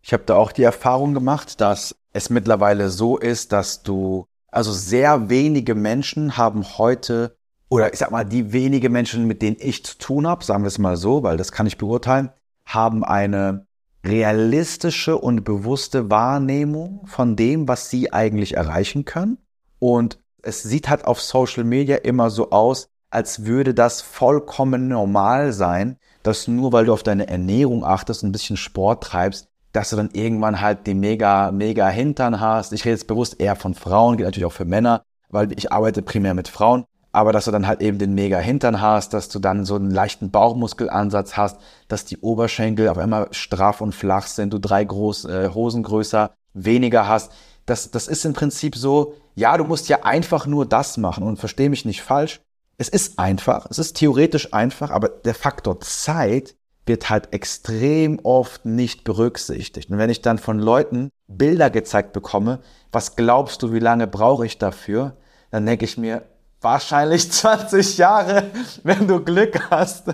Ich 0.00 0.14
habe 0.14 0.22
da 0.24 0.36
auch 0.36 0.50
die 0.50 0.62
Erfahrung 0.62 1.12
gemacht, 1.12 1.60
dass 1.60 1.94
es 2.14 2.30
mittlerweile 2.30 2.88
so 2.88 3.18
ist, 3.18 3.52
dass 3.52 3.82
du, 3.82 4.26
also 4.48 4.72
sehr 4.72 5.28
wenige 5.28 5.74
Menschen 5.74 6.38
haben 6.38 6.78
heute, 6.78 7.36
oder 7.68 7.92
ich 7.92 7.98
sag 7.98 8.10
mal, 8.10 8.24
die 8.24 8.52
wenige 8.52 8.88
Menschen, 8.88 9.26
mit 9.26 9.42
denen 9.42 9.58
ich 9.60 9.84
zu 9.84 9.98
tun 9.98 10.26
habe, 10.26 10.42
sagen 10.42 10.64
wir 10.64 10.68
es 10.68 10.78
mal 10.78 10.96
so, 10.96 11.22
weil 11.22 11.36
das 11.36 11.52
kann 11.52 11.66
ich 11.66 11.76
beurteilen, 11.76 12.30
haben 12.64 13.04
eine 13.04 13.66
realistische 14.04 15.18
und 15.18 15.44
bewusste 15.44 16.10
Wahrnehmung 16.10 17.06
von 17.06 17.36
dem, 17.36 17.68
was 17.68 17.90
sie 17.90 18.10
eigentlich 18.10 18.56
erreichen 18.56 19.04
können. 19.04 19.36
Und 19.78 20.19
es 20.42 20.62
sieht 20.62 20.88
halt 20.88 21.04
auf 21.04 21.20
Social 21.20 21.64
Media 21.64 21.96
immer 21.96 22.30
so 22.30 22.50
aus, 22.50 22.88
als 23.10 23.44
würde 23.44 23.74
das 23.74 24.00
vollkommen 24.00 24.88
normal 24.88 25.52
sein, 25.52 25.96
dass 26.22 26.48
nur 26.48 26.72
weil 26.72 26.86
du 26.86 26.92
auf 26.92 27.02
deine 27.02 27.28
Ernährung 27.28 27.84
achtest 27.84 28.22
und 28.22 28.30
ein 28.30 28.32
bisschen 28.32 28.56
Sport 28.56 29.02
treibst, 29.02 29.48
dass 29.72 29.90
du 29.90 29.96
dann 29.96 30.10
irgendwann 30.12 30.60
halt 30.60 30.86
die 30.86 30.94
mega, 30.94 31.50
mega 31.52 31.88
Hintern 31.88 32.40
hast. 32.40 32.72
Ich 32.72 32.84
rede 32.84 32.94
jetzt 32.94 33.06
bewusst 33.06 33.40
eher 33.40 33.56
von 33.56 33.74
Frauen, 33.74 34.16
geht 34.16 34.26
natürlich 34.26 34.46
auch 34.46 34.52
für 34.52 34.64
Männer, 34.64 35.02
weil 35.28 35.52
ich 35.52 35.72
arbeite 35.72 36.02
primär 36.02 36.34
mit 36.34 36.48
Frauen. 36.48 36.84
Aber 37.12 37.32
dass 37.32 37.46
du 37.46 37.50
dann 37.50 37.66
halt 37.66 37.80
eben 37.80 37.98
den 37.98 38.14
mega 38.14 38.38
Hintern 38.38 38.80
hast, 38.80 39.14
dass 39.14 39.28
du 39.28 39.40
dann 39.40 39.64
so 39.64 39.74
einen 39.74 39.90
leichten 39.90 40.30
Bauchmuskelansatz 40.30 41.36
hast, 41.36 41.58
dass 41.88 42.04
die 42.04 42.18
Oberschenkel 42.18 42.88
auf 42.88 42.98
einmal 42.98 43.28
straff 43.32 43.80
und 43.80 43.94
flach 43.94 44.28
sind, 44.28 44.52
du 44.52 44.58
drei 44.58 44.84
groß, 44.84 45.24
äh, 45.24 45.50
Hosen 45.52 45.82
größer, 45.82 46.30
weniger 46.54 47.08
hast. 47.08 47.32
Das, 47.66 47.90
das 47.90 48.08
ist 48.08 48.24
im 48.24 48.32
Prinzip 48.32 48.76
so, 48.76 49.14
ja, 49.34 49.56
du 49.56 49.64
musst 49.64 49.88
ja 49.88 50.04
einfach 50.04 50.46
nur 50.46 50.66
das 50.66 50.96
machen 50.96 51.24
und 51.24 51.38
verstehe 51.38 51.70
mich 51.70 51.84
nicht 51.84 52.02
falsch. 52.02 52.40
Es 52.78 52.88
ist 52.88 53.18
einfach, 53.18 53.66
es 53.70 53.78
ist 53.78 53.96
theoretisch 53.96 54.52
einfach, 54.52 54.90
aber 54.90 55.08
der 55.08 55.34
Faktor 55.34 55.80
Zeit 55.80 56.56
wird 56.86 57.10
halt 57.10 57.32
extrem 57.32 58.18
oft 58.22 58.64
nicht 58.64 59.04
berücksichtigt. 59.04 59.90
Und 59.90 59.98
wenn 59.98 60.10
ich 60.10 60.22
dann 60.22 60.38
von 60.38 60.58
Leuten 60.58 61.10
Bilder 61.28 61.70
gezeigt 61.70 62.12
bekomme, 62.12 62.60
was 62.90 63.16
glaubst 63.16 63.62
du, 63.62 63.72
wie 63.72 63.78
lange 63.78 64.06
brauche 64.06 64.46
ich 64.46 64.58
dafür? 64.58 65.16
Dann 65.50 65.66
denke 65.66 65.84
ich 65.84 65.98
mir, 65.98 66.22
wahrscheinlich 66.60 67.30
20 67.32 67.98
Jahre, 67.98 68.50
wenn 68.82 69.06
du 69.06 69.22
Glück 69.22 69.70
hast. 69.70 70.08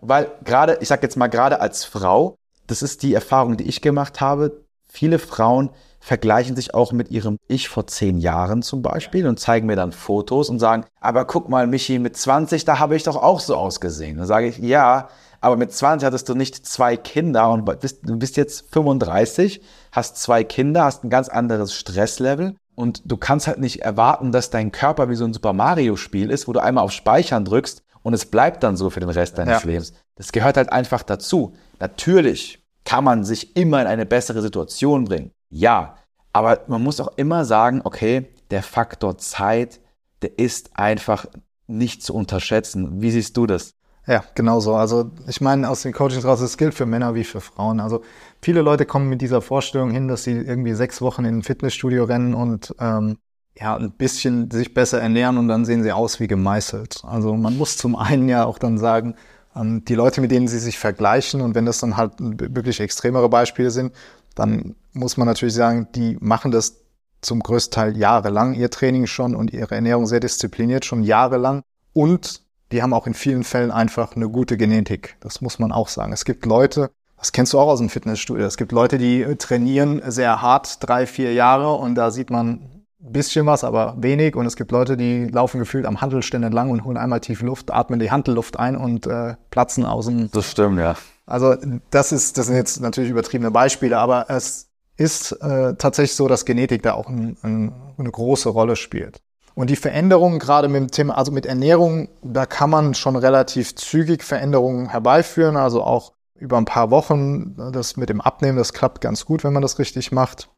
Weil 0.00 0.30
gerade, 0.44 0.78
ich 0.80 0.88
sag 0.88 1.02
jetzt 1.02 1.16
mal 1.16 1.28
gerade 1.28 1.60
als 1.60 1.84
Frau, 1.84 2.36
das 2.66 2.82
ist 2.82 3.02
die 3.02 3.14
Erfahrung, 3.14 3.56
die 3.56 3.64
ich 3.64 3.82
gemacht 3.82 4.20
habe, 4.20 4.64
viele 4.86 5.18
Frauen 5.18 5.70
vergleichen 6.04 6.54
sich 6.54 6.74
auch 6.74 6.92
mit 6.92 7.10
ihrem 7.10 7.38
Ich 7.48 7.70
vor 7.70 7.86
zehn 7.86 8.18
Jahren 8.18 8.60
zum 8.60 8.82
Beispiel 8.82 9.26
und 9.26 9.40
zeigen 9.40 9.66
mir 9.66 9.74
dann 9.74 9.90
Fotos 9.90 10.50
und 10.50 10.58
sagen, 10.58 10.84
aber 11.00 11.24
guck 11.24 11.48
mal, 11.48 11.66
Michi, 11.66 11.98
mit 11.98 12.14
20, 12.14 12.66
da 12.66 12.78
habe 12.78 12.94
ich 12.94 13.04
doch 13.04 13.16
auch 13.16 13.40
so 13.40 13.56
ausgesehen. 13.56 14.18
Dann 14.18 14.26
sage 14.26 14.48
ich, 14.48 14.58
ja, 14.58 15.08
aber 15.40 15.56
mit 15.56 15.72
20 15.72 16.04
hattest 16.04 16.28
du 16.28 16.34
nicht 16.34 16.66
zwei 16.66 16.98
Kinder 16.98 17.50
und 17.50 17.64
bist, 17.80 18.00
du 18.02 18.18
bist 18.18 18.36
jetzt 18.36 18.70
35, 18.70 19.62
hast 19.92 20.18
zwei 20.18 20.44
Kinder, 20.44 20.84
hast 20.84 21.04
ein 21.04 21.10
ganz 21.10 21.30
anderes 21.30 21.72
Stresslevel 21.72 22.54
und 22.74 23.00
du 23.06 23.16
kannst 23.16 23.46
halt 23.46 23.58
nicht 23.58 23.80
erwarten, 23.80 24.30
dass 24.30 24.50
dein 24.50 24.72
Körper 24.72 25.08
wie 25.08 25.14
so 25.14 25.24
ein 25.24 25.32
Super 25.32 25.54
Mario 25.54 25.96
Spiel 25.96 26.30
ist, 26.30 26.46
wo 26.46 26.52
du 26.52 26.62
einmal 26.62 26.84
auf 26.84 26.92
Speichern 26.92 27.46
drückst 27.46 27.82
und 28.02 28.12
es 28.12 28.26
bleibt 28.26 28.62
dann 28.62 28.76
so 28.76 28.90
für 28.90 29.00
den 29.00 29.08
Rest 29.08 29.38
deines 29.38 29.62
ja. 29.62 29.70
Lebens. 29.70 29.94
Das 30.16 30.32
gehört 30.32 30.58
halt 30.58 30.70
einfach 30.70 31.02
dazu. 31.02 31.54
Natürlich 31.80 32.62
kann 32.84 33.04
man 33.04 33.24
sich 33.24 33.56
immer 33.56 33.80
in 33.80 33.86
eine 33.86 34.04
bessere 34.04 34.42
Situation 34.42 35.04
bringen. 35.04 35.30
Ja, 35.56 35.94
aber 36.32 36.62
man 36.66 36.82
muss 36.82 36.98
auch 37.00 37.12
immer 37.16 37.44
sagen, 37.44 37.80
okay, 37.84 38.26
der 38.50 38.64
Faktor 38.64 39.18
Zeit, 39.18 39.80
der 40.20 40.36
ist 40.36 40.70
einfach 40.76 41.26
nicht 41.68 42.02
zu 42.02 42.12
unterschätzen. 42.12 43.00
Wie 43.00 43.12
siehst 43.12 43.36
du 43.36 43.46
das? 43.46 43.74
Ja, 44.04 44.24
genau 44.34 44.58
so. 44.58 44.74
Also 44.74 45.12
ich 45.28 45.40
meine, 45.40 45.70
aus 45.70 45.82
den 45.82 45.92
Coachings 45.92 46.24
raus, 46.24 46.40
es 46.40 46.56
gilt 46.56 46.74
für 46.74 46.86
Männer 46.86 47.14
wie 47.14 47.22
für 47.22 47.40
Frauen. 47.40 47.78
Also 47.78 48.02
viele 48.42 48.62
Leute 48.62 48.84
kommen 48.84 49.08
mit 49.08 49.22
dieser 49.22 49.40
Vorstellung 49.40 49.92
hin, 49.92 50.08
dass 50.08 50.24
sie 50.24 50.32
irgendwie 50.32 50.74
sechs 50.74 51.00
Wochen 51.00 51.24
in 51.24 51.38
ein 51.38 51.42
Fitnessstudio 51.44 52.02
rennen 52.02 52.34
und 52.34 52.74
ähm, 52.80 53.18
ja, 53.56 53.76
ein 53.76 53.92
bisschen 53.92 54.50
sich 54.50 54.74
besser 54.74 55.00
ernähren 55.00 55.38
und 55.38 55.46
dann 55.46 55.64
sehen 55.64 55.84
sie 55.84 55.92
aus 55.92 56.18
wie 56.18 56.26
gemeißelt. 56.26 57.02
Also 57.04 57.32
man 57.36 57.56
muss 57.56 57.76
zum 57.76 57.94
einen 57.94 58.28
ja 58.28 58.44
auch 58.44 58.58
dann 58.58 58.76
sagen, 58.76 59.14
ähm, 59.54 59.84
die 59.84 59.94
Leute, 59.94 60.20
mit 60.20 60.32
denen 60.32 60.48
sie 60.48 60.58
sich 60.58 60.80
vergleichen 60.80 61.40
und 61.40 61.54
wenn 61.54 61.64
das 61.64 61.78
dann 61.78 61.96
halt 61.96 62.14
wirklich 62.18 62.80
extremere 62.80 63.28
Beispiele 63.28 63.70
sind, 63.70 63.92
dann 64.34 64.74
muss 64.92 65.16
man 65.16 65.26
natürlich 65.26 65.54
sagen, 65.54 65.88
die 65.94 66.16
machen 66.20 66.50
das 66.50 66.84
zum 67.20 67.40
größten 67.40 67.72
Teil 67.74 67.96
jahrelang, 67.96 68.54
ihr 68.54 68.70
Training 68.70 69.06
schon 69.06 69.34
und 69.34 69.52
ihre 69.52 69.74
Ernährung 69.74 70.06
sehr 70.06 70.20
diszipliniert, 70.20 70.84
schon 70.84 71.02
jahrelang. 71.02 71.62
Und 71.92 72.42
die 72.72 72.82
haben 72.82 72.92
auch 72.92 73.06
in 73.06 73.14
vielen 73.14 73.44
Fällen 73.44 73.70
einfach 73.70 74.16
eine 74.16 74.28
gute 74.28 74.56
Genetik. 74.56 75.16
Das 75.20 75.40
muss 75.40 75.58
man 75.58 75.72
auch 75.72 75.88
sagen. 75.88 76.12
Es 76.12 76.24
gibt 76.24 76.44
Leute, 76.44 76.90
das 77.16 77.32
kennst 77.32 77.52
du 77.52 77.58
auch 77.58 77.68
aus 77.68 77.78
dem 77.78 77.88
Fitnessstudio, 77.88 78.44
es 78.44 78.56
gibt 78.56 78.72
Leute, 78.72 78.98
die 78.98 79.24
trainieren 79.38 80.02
sehr 80.06 80.42
hart, 80.42 80.86
drei, 80.86 81.06
vier 81.06 81.32
Jahre 81.32 81.72
und 81.74 81.94
da 81.94 82.10
sieht 82.10 82.30
man 82.30 82.60
ein 83.04 83.12
bisschen 83.12 83.46
was, 83.46 83.64
aber 83.64 83.94
wenig. 83.98 84.36
Und 84.36 84.46
es 84.46 84.56
gibt 84.56 84.72
Leute, 84.72 84.96
die 84.96 85.26
laufen 85.26 85.58
gefühlt 85.58 85.86
am 85.86 86.00
Handelständer 86.00 86.46
entlang 86.46 86.70
und 86.70 86.84
holen 86.84 86.96
einmal 86.96 87.20
tief 87.20 87.42
Luft, 87.42 87.72
atmen 87.72 88.00
die 88.00 88.10
Handelluft 88.10 88.58
ein 88.58 88.76
und 88.76 89.06
äh, 89.06 89.36
platzen 89.50 89.84
aus 89.84 90.06
dem. 90.06 90.30
Das 90.32 90.50
stimmt, 90.50 90.78
ja. 90.78 90.96
Also 91.26 91.56
das 91.90 92.12
ist, 92.12 92.36
das 92.38 92.46
sind 92.46 92.56
jetzt 92.56 92.80
natürlich 92.80 93.10
übertriebene 93.10 93.50
Beispiele, 93.50 93.98
aber 93.98 94.26
es 94.28 94.68
ist 94.96 95.32
äh, 95.32 95.74
tatsächlich 95.76 96.14
so, 96.14 96.28
dass 96.28 96.44
Genetik 96.44 96.82
da 96.82 96.94
auch 96.94 97.08
ein, 97.08 97.36
ein, 97.42 97.72
eine 97.96 98.10
große 98.10 98.48
Rolle 98.48 98.76
spielt. 98.76 99.20
Und 99.54 99.70
die 99.70 99.76
Veränderungen 99.76 100.38
gerade 100.38 100.68
mit 100.68 100.80
dem 100.80 100.90
Thema, 100.90 101.16
also 101.16 101.30
mit 101.32 101.46
Ernährung, 101.46 102.08
da 102.22 102.44
kann 102.44 102.70
man 102.70 102.94
schon 102.94 103.16
relativ 103.16 103.74
zügig 103.76 104.22
Veränderungen 104.24 104.88
herbeiführen, 104.88 105.56
also 105.56 105.82
auch 105.82 106.12
über 106.34 106.58
ein 106.58 106.64
paar 106.64 106.90
Wochen. 106.90 107.54
Das 107.72 107.96
mit 107.96 108.08
dem 108.08 108.20
Abnehmen, 108.20 108.58
das 108.58 108.72
klappt 108.72 109.00
ganz 109.00 109.24
gut, 109.24 109.44
wenn 109.44 109.52
man 109.52 109.62
das 109.62 109.78
richtig 109.78 110.12
macht. 110.12 110.50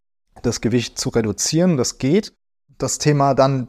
Das 0.42 0.61
Gewicht 0.61 0.99
zu 0.99 1.11
reduzieren, 1.11 1.76
das 1.76 1.99
geht. 1.99 2.35
Das 2.78 2.99
Thema 2.99 3.35
dann 3.35 3.68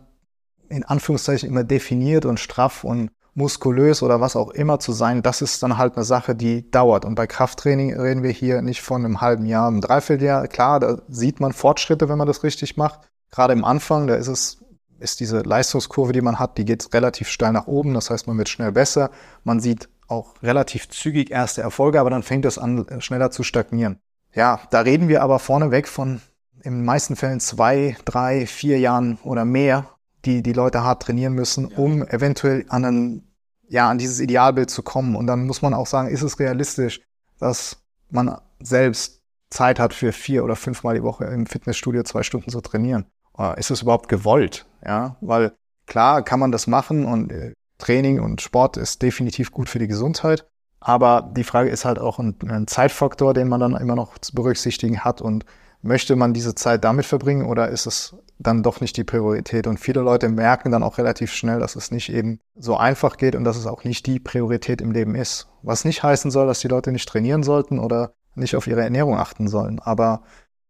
in 0.69 0.83
Anführungszeichen 0.83 1.49
immer 1.49 1.63
definiert 1.63 2.25
und 2.25 2.39
straff 2.39 2.83
und 2.83 3.11
muskulös 3.37 4.01
oder 4.01 4.19
was 4.19 4.35
auch 4.35 4.49
immer 4.49 4.79
zu 4.79 4.91
sein, 4.91 5.21
das 5.21 5.43
ist 5.43 5.61
dann 5.61 5.77
halt 5.77 5.95
eine 5.95 6.03
Sache, 6.03 6.35
die 6.35 6.69
dauert. 6.71 7.05
Und 7.05 7.13
bei 7.13 7.27
Krafttraining 7.27 7.97
reden 7.99 8.23
wir 8.23 8.31
hier 8.31 8.63
nicht 8.63 8.81
von 8.81 9.05
einem 9.05 9.21
halben 9.21 9.45
Jahr, 9.45 9.67
einem 9.67 9.79
Dreivierteljahr. 9.79 10.47
Klar, 10.47 10.79
da 10.79 10.97
sieht 11.07 11.39
man 11.39 11.53
Fortschritte, 11.53 12.09
wenn 12.09 12.17
man 12.17 12.27
das 12.27 12.43
richtig 12.43 12.77
macht. 12.77 13.01
Gerade 13.29 13.53
im 13.53 13.63
Anfang, 13.63 14.07
da 14.07 14.15
ist 14.15 14.27
es, 14.27 14.65
ist 14.99 15.19
diese 15.19 15.41
Leistungskurve, 15.41 16.13
die 16.13 16.21
man 16.21 16.39
hat, 16.39 16.57
die 16.57 16.65
geht 16.65 16.91
relativ 16.95 17.29
steil 17.29 17.53
nach 17.53 17.67
oben. 17.67 17.93
Das 17.93 18.09
heißt, 18.09 18.25
man 18.25 18.39
wird 18.39 18.49
schnell 18.49 18.71
besser. 18.71 19.11
Man 19.43 19.59
sieht 19.59 19.87
auch 20.07 20.33
relativ 20.41 20.89
zügig 20.89 21.29
erste 21.29 21.61
Erfolge, 21.61 21.99
aber 21.99 22.09
dann 22.09 22.23
fängt 22.23 22.45
es 22.45 22.57
an, 22.57 22.87
schneller 22.99 23.29
zu 23.29 23.43
stagnieren. 23.43 23.99
Ja, 24.33 24.61
da 24.71 24.79
reden 24.79 25.09
wir 25.09 25.21
aber 25.21 25.37
vorneweg 25.37 25.87
von 25.87 26.21
in 26.63 26.73
den 26.73 26.85
meisten 26.85 27.15
Fällen 27.15 27.39
zwei, 27.39 27.95
drei, 28.03 28.47
vier 28.47 28.79
Jahren 28.79 29.19
oder 29.23 29.45
mehr, 29.45 29.85
die 30.25 30.41
die 30.41 30.53
Leute 30.53 30.83
hart 30.83 31.03
trainieren 31.03 31.33
müssen, 31.33 31.65
um 31.65 32.01
eventuell 32.07 32.65
an 32.69 32.83
einen 32.83 33.26
ja, 33.67 33.89
an 33.89 33.97
dieses 33.97 34.19
Idealbild 34.19 34.69
zu 34.69 34.83
kommen. 34.83 35.15
Und 35.15 35.27
dann 35.27 35.45
muss 35.45 35.61
man 35.61 35.73
auch 35.73 35.87
sagen, 35.87 36.09
ist 36.09 36.21
es 36.21 36.39
realistisch, 36.39 37.01
dass 37.39 37.77
man 38.09 38.39
selbst 38.59 39.21
Zeit 39.49 39.79
hat 39.79 39.93
für 39.93 40.11
vier 40.11 40.43
oder 40.43 40.55
fünfmal 40.55 40.95
die 40.95 41.03
Woche 41.03 41.25
im 41.25 41.45
Fitnessstudio 41.45 42.03
zwei 42.03 42.23
Stunden 42.23 42.49
zu 42.49 42.61
trainieren? 42.61 43.05
Oder 43.33 43.57
ist 43.57 43.71
es 43.71 43.81
überhaupt 43.81 44.09
gewollt? 44.09 44.65
Ja, 44.85 45.17
weil 45.21 45.53
klar 45.85 46.23
kann 46.23 46.39
man 46.39 46.51
das 46.51 46.67
machen 46.67 47.05
und 47.05 47.31
äh, 47.31 47.53
Training 47.77 48.19
und 48.19 48.41
Sport 48.41 48.77
ist 48.77 49.01
definitiv 49.01 49.51
gut 49.51 49.69
für 49.69 49.79
die 49.79 49.87
Gesundheit. 49.87 50.47
Aber 50.79 51.31
die 51.35 51.43
Frage 51.43 51.69
ist 51.69 51.85
halt 51.85 51.99
auch 51.99 52.19
ein, 52.19 52.35
ein 52.47 52.67
Zeitfaktor, 52.67 53.33
den 53.33 53.47
man 53.47 53.59
dann 53.59 53.75
immer 53.75 53.95
noch 53.95 54.17
zu 54.19 54.33
berücksichtigen 54.33 55.01
hat 55.01 55.21
und 55.21 55.45
möchte 55.81 56.15
man 56.15 56.33
diese 56.33 56.55
Zeit 56.55 56.83
damit 56.83 57.05
verbringen 57.05 57.45
oder 57.45 57.69
ist 57.69 57.85
es 57.85 58.15
dann 58.39 58.63
doch 58.63 58.81
nicht 58.81 58.97
die 58.97 59.03
Priorität? 59.03 59.67
Und 59.67 59.79
viele 59.79 60.01
Leute 60.01 60.29
merken 60.29 60.71
dann 60.71 60.83
auch 60.83 60.97
relativ 60.97 61.31
schnell, 61.31 61.59
dass 61.59 61.75
es 61.75 61.91
nicht 61.91 62.09
eben 62.09 62.39
so 62.55 62.77
einfach 62.77 63.17
geht 63.17 63.35
und 63.35 63.43
dass 63.43 63.57
es 63.57 63.67
auch 63.67 63.83
nicht 63.83 64.05
die 64.05 64.19
Priorität 64.19 64.81
im 64.81 64.91
Leben 64.91 65.15
ist. 65.15 65.47
Was 65.63 65.85
nicht 65.85 66.03
heißen 66.03 66.31
soll, 66.31 66.47
dass 66.47 66.59
die 66.59 66.67
Leute 66.67 66.91
nicht 66.91 67.07
trainieren 67.07 67.43
sollten 67.43 67.79
oder 67.79 68.13
nicht 68.35 68.55
auf 68.55 68.67
ihre 68.67 68.83
Ernährung 68.83 69.17
achten 69.17 69.47
sollen. 69.47 69.79
Aber 69.79 70.23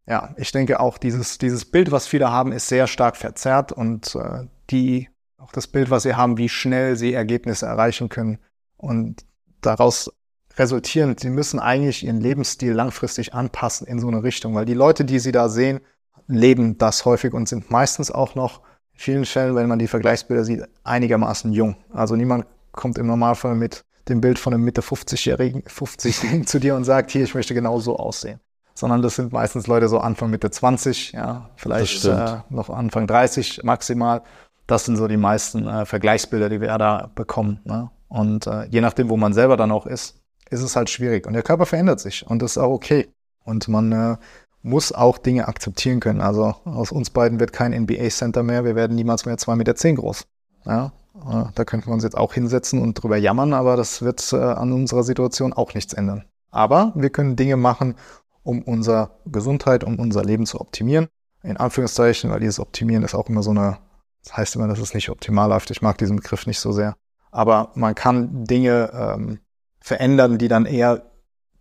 ja, 0.07 0.33
ich 0.37 0.51
denke 0.51 0.79
auch 0.79 0.97
dieses, 0.97 1.37
dieses 1.37 1.65
Bild, 1.65 1.91
was 1.91 2.07
viele 2.07 2.31
haben, 2.31 2.51
ist 2.51 2.67
sehr 2.67 2.87
stark 2.87 3.17
verzerrt 3.17 3.73
und 3.73 4.15
äh, 4.15 4.45
die, 4.69 5.09
auch 5.37 5.51
das 5.51 5.67
Bild, 5.67 5.89
was 5.89 6.03
sie 6.03 6.15
haben, 6.15 6.37
wie 6.37 6.49
schnell 6.49 6.95
sie 6.95 7.13
Ergebnisse 7.13 7.65
erreichen 7.65 8.07
können. 8.07 8.39
Und 8.77 9.25
daraus 9.61 10.11
resultieren. 10.57 11.15
Sie 11.19 11.29
müssen 11.29 11.59
eigentlich 11.59 12.03
ihren 12.03 12.21
Lebensstil 12.21 12.73
langfristig 12.73 13.33
anpassen 13.33 13.87
in 13.87 13.99
so 13.99 14.07
eine 14.07 14.23
Richtung, 14.23 14.55
weil 14.55 14.65
die 14.65 14.73
Leute, 14.73 15.05
die 15.05 15.19
sie 15.19 15.31
da 15.31 15.49
sehen, 15.49 15.81
leben 16.27 16.77
das 16.77 17.05
häufig 17.05 17.33
und 17.33 17.47
sind 17.47 17.71
meistens 17.71 18.11
auch 18.11 18.35
noch 18.35 18.61
in 18.93 18.99
vielen 18.99 19.25
Fällen, 19.25 19.55
wenn 19.55 19.67
man 19.67 19.79
die 19.79 19.87
Vergleichsbilder 19.87 20.43
sieht, 20.43 20.63
einigermaßen 20.83 21.51
jung. 21.51 21.75
Also 21.93 22.15
niemand 22.15 22.45
kommt 22.71 22.97
im 22.97 23.07
Normalfall 23.07 23.55
mit 23.55 23.83
dem 24.09 24.21
Bild 24.21 24.39
von 24.39 24.53
einem 24.53 24.63
Mitte 24.63 24.81
50-Jährigen 24.81 25.63
50 25.67 26.47
zu 26.47 26.59
dir 26.59 26.75
und 26.75 26.83
sagt, 26.83 27.11
hier, 27.11 27.23
ich 27.23 27.35
möchte 27.35 27.53
genau 27.53 27.79
so 27.79 27.97
aussehen. 27.97 28.39
Sondern 28.73 29.01
das 29.01 29.15
sind 29.15 29.33
meistens 29.33 29.67
Leute 29.67 29.89
so 29.89 29.99
Anfang 29.99 30.29
Mitte 30.29 30.51
20, 30.51 31.13
ja, 31.13 31.49
vielleicht 31.55 32.05
äh, 32.05 32.37
noch 32.49 32.69
Anfang 32.69 33.07
30 33.07 33.61
maximal. 33.63 34.21
Das 34.67 34.85
sind 34.85 34.97
so 34.97 35.07
die 35.07 35.17
meisten 35.17 35.67
äh, 35.67 35.85
Vergleichsbilder, 35.85 36.49
die 36.49 36.61
wir 36.61 36.77
da 36.77 37.09
bekommen. 37.15 37.59
Ne? 37.63 37.89
Und 38.07 38.45
äh, 38.45 38.65
je 38.65 38.81
nachdem, 38.81 39.09
wo 39.09 39.17
man 39.17 39.33
selber 39.33 39.57
dann 39.57 39.71
auch 39.71 39.87
ist, 39.87 40.21
ist 40.49 40.61
es 40.61 40.75
halt 40.75 40.89
schwierig. 40.89 41.25
Und 41.25 41.33
der 41.33 41.43
Körper 41.43 41.65
verändert 41.65 41.99
sich 41.99 42.25
und 42.25 42.41
das 42.41 42.51
ist 42.51 42.57
auch 42.57 42.71
okay. 42.71 43.09
Und 43.43 43.67
man 43.67 43.91
äh, 43.91 44.17
muss 44.61 44.91
auch 44.91 45.17
Dinge 45.17 45.47
akzeptieren 45.47 45.99
können. 45.99 46.21
Also 46.21 46.55
aus 46.65 46.91
uns 46.91 47.09
beiden 47.09 47.39
wird 47.39 47.53
kein 47.53 47.73
NBA-Center 47.73 48.43
mehr. 48.43 48.65
Wir 48.65 48.75
werden 48.75 48.95
niemals 48.95 49.25
mehr 49.25 49.37
zwei 49.37 49.55
Meter 49.55 49.75
zehn 49.75 49.95
groß. 49.95 50.25
Ja, 50.65 50.91
äh, 51.15 51.45
da 51.55 51.65
könnten 51.65 51.87
wir 51.87 51.93
uns 51.93 52.03
jetzt 52.03 52.17
auch 52.17 52.33
hinsetzen 52.33 52.81
und 52.81 52.95
drüber 52.95 53.17
jammern, 53.17 53.53
aber 53.53 53.77
das 53.77 54.01
wird 54.01 54.33
äh, 54.33 54.37
an 54.37 54.71
unserer 54.71 55.03
Situation 55.03 55.53
auch 55.53 55.73
nichts 55.73 55.93
ändern. 55.93 56.25
Aber 56.51 56.91
wir 56.95 57.09
können 57.09 57.35
Dinge 57.35 57.57
machen, 57.57 57.95
um 58.43 58.61
unsere 58.61 59.11
Gesundheit, 59.25 59.83
um 59.83 59.99
unser 59.99 60.23
Leben 60.23 60.45
zu 60.45 60.59
optimieren. 60.59 61.07
In 61.43 61.57
Anführungszeichen, 61.57 62.29
weil 62.31 62.39
dieses 62.39 62.59
Optimieren 62.59 63.03
ist 63.03 63.15
auch 63.15 63.29
immer 63.29 63.43
so 63.43 63.51
eine, 63.51 63.77
das 64.23 64.37
heißt 64.37 64.55
immer, 64.55 64.67
dass 64.67 64.79
es 64.79 64.93
nicht 64.93 65.09
optimal 65.09 65.49
läuft. 65.49 65.71
Ich 65.71 65.81
mag 65.81 65.97
diesen 65.97 66.17
Begriff 66.17 66.47
nicht 66.47 66.59
so 66.59 66.71
sehr. 66.71 66.95
Aber 67.31 67.71
man 67.75 67.93
kann 67.93 68.45
Dinge 68.45 68.91
ähm, 68.93 69.39
verändern, 69.79 70.37
die 70.37 70.47
dann 70.47 70.65
eher 70.65 71.11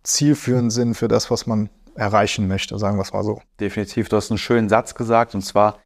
zielführend 0.03 0.71
sind 0.71 0.95
für 0.95 1.07
das, 1.07 1.29
was 1.29 1.45
man 1.45 1.69
erreichen 1.97 2.47
möchte, 2.47 2.77
sagen 2.77 2.97
wir 2.97 3.01
es 3.01 3.13
mal 3.13 3.23
so. 3.23 3.41
Definitiv, 3.59 4.09
du 4.09 4.15
hast 4.17 4.31
einen 4.31 4.37
schönen 4.37 4.69
Satz 4.69 4.95
gesagt 4.95 5.35
und 5.35 5.41
zwar, 5.41 5.79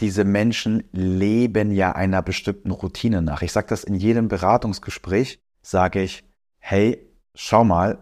diese 0.00 0.24
Menschen 0.24 0.84
leben 0.92 1.72
ja 1.72 1.92
einer 1.92 2.22
bestimmten 2.22 2.70
Routine 2.70 3.20
nach. 3.22 3.42
Ich 3.42 3.52
sage 3.52 3.66
das 3.68 3.84
in 3.84 3.94
jedem 3.94 4.28
Beratungsgespräch, 4.28 5.40
sage 5.60 6.02
ich, 6.02 6.24
hey, 6.58 7.08
schau 7.34 7.64
mal, 7.64 7.98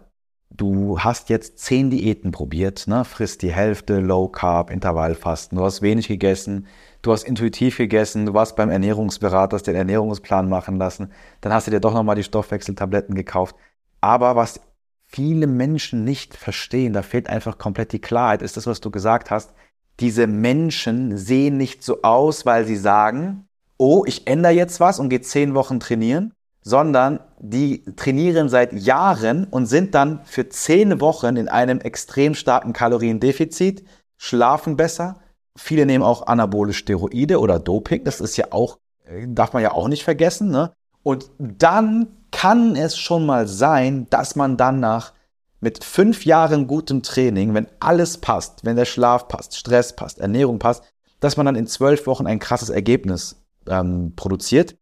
du 0.50 1.00
hast 1.00 1.28
jetzt 1.28 1.58
zehn 1.58 1.90
Diäten 1.90 2.32
probiert, 2.32 2.86
ne? 2.86 3.04
frisst 3.04 3.42
die 3.42 3.52
Hälfte, 3.52 4.00
Low 4.00 4.28
Carb, 4.28 4.70
Intervallfasten, 4.70 5.58
du 5.58 5.64
hast 5.64 5.82
wenig 5.82 6.08
gegessen, 6.08 6.66
du 7.02 7.12
hast 7.12 7.24
intuitiv 7.24 7.78
gegessen, 7.78 8.26
du 8.26 8.34
warst 8.34 8.56
beim 8.56 8.70
Ernährungsberater, 8.70 9.56
hast 9.56 9.66
den 9.66 9.74
Ernährungsplan 9.74 10.48
machen 10.48 10.76
lassen, 10.76 11.12
dann 11.40 11.52
hast 11.52 11.66
du 11.66 11.70
dir 11.70 11.80
doch 11.80 11.94
nochmal 11.94 12.16
die 12.16 12.24
Stoffwechseltabletten 12.24 13.14
gekauft. 13.14 13.56
Aber 14.00 14.36
was 14.36 14.60
viele 15.06 15.46
Menschen 15.46 16.04
nicht 16.04 16.36
verstehen, 16.36 16.92
da 16.92 17.02
fehlt 17.02 17.28
einfach 17.28 17.58
komplett 17.58 17.92
die 17.92 18.00
Klarheit, 18.00 18.42
ist 18.42 18.56
das, 18.56 18.66
was 18.66 18.80
du 18.80 18.90
gesagt 18.90 19.30
hast. 19.30 19.52
Diese 20.00 20.26
Menschen 20.26 21.16
sehen 21.16 21.56
nicht 21.56 21.82
so 21.82 22.02
aus, 22.02 22.44
weil 22.44 22.66
sie 22.66 22.76
sagen, 22.76 23.46
oh, 23.78 24.04
ich 24.06 24.26
ändere 24.26 24.52
jetzt 24.52 24.80
was 24.80 24.98
und 24.98 25.08
gehe 25.08 25.20
zehn 25.20 25.54
Wochen 25.54 25.80
trainieren, 25.80 26.34
sondern 26.62 27.20
die 27.38 27.84
trainieren 27.94 28.48
seit 28.48 28.72
Jahren 28.72 29.44
und 29.44 29.66
sind 29.66 29.94
dann 29.94 30.24
für 30.24 30.48
zehn 30.48 31.00
Wochen 31.00 31.36
in 31.36 31.48
einem 31.48 31.80
extrem 31.80 32.34
starken 32.34 32.72
Kaloriendefizit, 32.72 33.84
schlafen 34.16 34.76
besser. 34.76 35.20
Viele 35.56 35.86
nehmen 35.86 36.04
auch 36.04 36.26
anabole 36.26 36.72
Steroide 36.72 37.40
oder 37.40 37.58
Doping. 37.58 38.04
Das 38.04 38.20
ist 38.20 38.36
ja 38.36 38.46
auch, 38.50 38.78
äh, 39.04 39.26
darf 39.28 39.52
man 39.52 39.62
ja 39.62 39.72
auch 39.72 39.88
nicht 39.88 40.04
vergessen. 40.04 40.50
Ne? 40.50 40.72
Und 41.06 41.30
dann 41.38 42.08
kann 42.32 42.74
es 42.74 42.98
schon 42.98 43.26
mal 43.26 43.46
sein, 43.46 44.08
dass 44.10 44.34
man 44.34 44.56
dann 44.56 44.80
nach 44.80 45.12
mit 45.60 45.84
fünf 45.84 46.24
Jahren 46.24 46.66
gutem 46.66 47.04
Training, 47.04 47.54
wenn 47.54 47.68
alles 47.78 48.18
passt, 48.18 48.64
wenn 48.64 48.74
der 48.74 48.86
Schlaf 48.86 49.28
passt, 49.28 49.54
Stress 49.54 49.94
passt, 49.94 50.18
Ernährung 50.18 50.58
passt, 50.58 50.82
dass 51.20 51.36
man 51.36 51.46
dann 51.46 51.54
in 51.54 51.68
zwölf 51.68 52.08
Wochen 52.08 52.26
ein 52.26 52.40
krasses 52.40 52.70
Ergebnis 52.70 53.36
ähm, 53.68 54.14
produziert. 54.16 54.78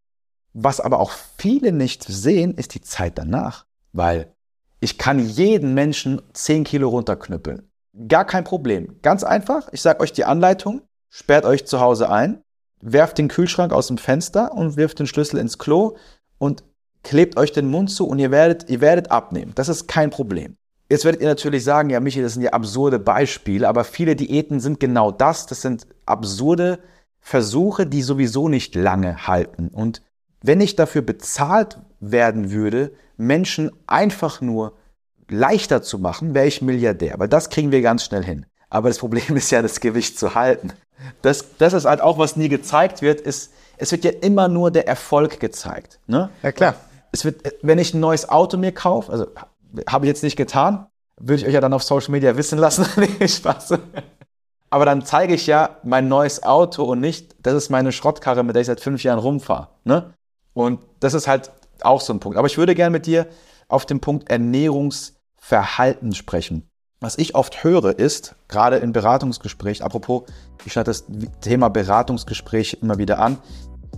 Was 0.54 0.80
aber 0.80 0.98
auch 0.98 1.12
viele 1.36 1.72
nicht 1.72 2.04
sehen, 2.04 2.54
ist 2.54 2.72
die 2.74 2.80
Zeit 2.80 3.18
danach. 3.18 3.66
Weil 3.92 4.32
ich 4.80 4.96
kann 4.96 5.18
jeden 5.18 5.74
Menschen 5.74 6.22
zehn 6.32 6.64
Kilo 6.64 6.88
runterknüppeln. 6.88 7.70
Gar 8.08 8.24
kein 8.24 8.44
Problem. 8.44 8.96
Ganz 9.02 9.24
einfach. 9.24 9.68
Ich 9.72 9.82
sage 9.82 10.00
euch 10.00 10.12
die 10.14 10.24
Anleitung. 10.24 10.80
Sperrt 11.10 11.44
euch 11.44 11.66
zu 11.66 11.80
Hause 11.80 12.08
ein, 12.10 12.42
werft 12.84 13.18
den 13.18 13.28
Kühlschrank 13.28 13.72
aus 13.72 13.86
dem 13.86 13.98
Fenster 13.98 14.52
und 14.52 14.76
wirft 14.76 14.98
den 14.98 15.06
Schlüssel 15.06 15.38
ins 15.38 15.58
Klo 15.58 15.96
und 16.38 16.62
klebt 17.02 17.36
euch 17.36 17.52
den 17.52 17.68
Mund 17.68 17.90
zu 17.90 18.06
und 18.06 18.18
ihr 18.18 18.30
werdet, 18.30 18.68
ihr 18.68 18.80
werdet 18.80 19.10
abnehmen. 19.10 19.52
Das 19.54 19.68
ist 19.68 19.88
kein 19.88 20.10
Problem. 20.10 20.56
Jetzt 20.90 21.04
werdet 21.04 21.22
ihr 21.22 21.28
natürlich 21.28 21.64
sagen, 21.64 21.88
ja, 21.88 21.98
Michi, 21.98 22.20
das 22.20 22.34
sind 22.34 22.42
ja 22.42 22.50
absurde 22.50 22.98
Beispiele, 22.98 23.68
aber 23.68 23.84
viele 23.84 24.16
Diäten 24.16 24.60
sind 24.60 24.80
genau 24.80 25.10
das. 25.10 25.46
Das 25.46 25.62
sind 25.62 25.86
absurde 26.04 26.78
Versuche, 27.20 27.86
die 27.86 28.02
sowieso 28.02 28.48
nicht 28.48 28.74
lange 28.74 29.26
halten. 29.26 29.68
Und 29.68 30.02
wenn 30.42 30.60
ich 30.60 30.76
dafür 30.76 31.00
bezahlt 31.00 31.78
werden 32.00 32.50
würde, 32.50 32.92
Menschen 33.16 33.70
einfach 33.86 34.42
nur 34.42 34.76
leichter 35.30 35.82
zu 35.82 35.98
machen, 35.98 36.34
wäre 36.34 36.46
ich 36.46 36.60
Milliardär, 36.60 37.14
weil 37.18 37.28
das 37.28 37.48
kriegen 37.48 37.72
wir 37.72 37.80
ganz 37.80 38.04
schnell 38.04 38.22
hin. 38.22 38.44
Aber 38.68 38.88
das 38.88 38.98
Problem 38.98 39.36
ist 39.36 39.50
ja, 39.50 39.62
das 39.62 39.80
Gewicht 39.80 40.18
zu 40.18 40.34
halten. 40.34 40.74
Das, 41.22 41.56
das 41.58 41.72
ist 41.72 41.84
halt 41.84 42.00
auch, 42.00 42.18
was 42.18 42.36
nie 42.36 42.48
gezeigt 42.48 43.02
wird, 43.02 43.20
ist, 43.20 43.52
es 43.76 43.92
wird 43.92 44.04
ja 44.04 44.10
immer 44.10 44.48
nur 44.48 44.70
der 44.70 44.86
Erfolg 44.86 45.40
gezeigt. 45.40 45.98
Ne? 46.06 46.30
Ja, 46.42 46.52
klar. 46.52 46.74
Es 47.12 47.24
wird, 47.24 47.42
wenn 47.62 47.78
ich 47.78 47.94
ein 47.94 48.00
neues 48.00 48.28
Auto 48.28 48.56
mir 48.56 48.72
kaufe, 48.72 49.10
also 49.10 49.26
habe 49.88 50.06
ich 50.06 50.08
jetzt 50.08 50.22
nicht 50.22 50.36
getan, 50.36 50.86
würde 51.16 51.40
ich 51.40 51.46
euch 51.46 51.54
ja 51.54 51.60
dann 51.60 51.72
auf 51.72 51.82
Social 51.82 52.10
Media 52.10 52.36
wissen 52.36 52.58
lassen. 52.58 52.86
nee, 53.18 53.28
Spaß. 53.28 53.74
Aber 54.70 54.84
dann 54.84 55.04
zeige 55.04 55.34
ich 55.34 55.46
ja 55.46 55.76
mein 55.84 56.08
neues 56.08 56.42
Auto 56.42 56.84
und 56.84 57.00
nicht, 57.00 57.36
das 57.42 57.54
ist 57.54 57.70
meine 57.70 57.92
Schrottkarre, 57.92 58.42
mit 58.42 58.56
der 58.56 58.62
ich 58.62 58.66
seit 58.66 58.80
fünf 58.80 59.02
Jahren 59.04 59.18
rumfahre. 59.18 59.68
Ne? 59.84 60.14
Und 60.52 60.80
das 61.00 61.14
ist 61.14 61.28
halt 61.28 61.52
auch 61.82 62.00
so 62.00 62.12
ein 62.12 62.20
Punkt. 62.20 62.38
Aber 62.38 62.46
ich 62.46 62.58
würde 62.58 62.74
gerne 62.74 62.90
mit 62.90 63.06
dir 63.06 63.26
auf 63.68 63.86
den 63.86 64.00
Punkt 64.00 64.30
Ernährungsverhalten 64.30 66.14
sprechen. 66.14 66.68
Was 67.04 67.18
ich 67.18 67.34
oft 67.34 67.62
höre 67.62 67.98
ist, 67.98 68.34
gerade 68.48 68.76
in 68.76 68.94
Beratungsgesprächen, 68.94 69.84
apropos, 69.84 70.22
ich 70.64 70.72
schneide 70.72 70.86
das 70.86 71.04
Thema 71.42 71.68
Beratungsgespräche 71.68 72.78
immer 72.80 72.96
wieder 72.96 73.18
an. 73.18 73.36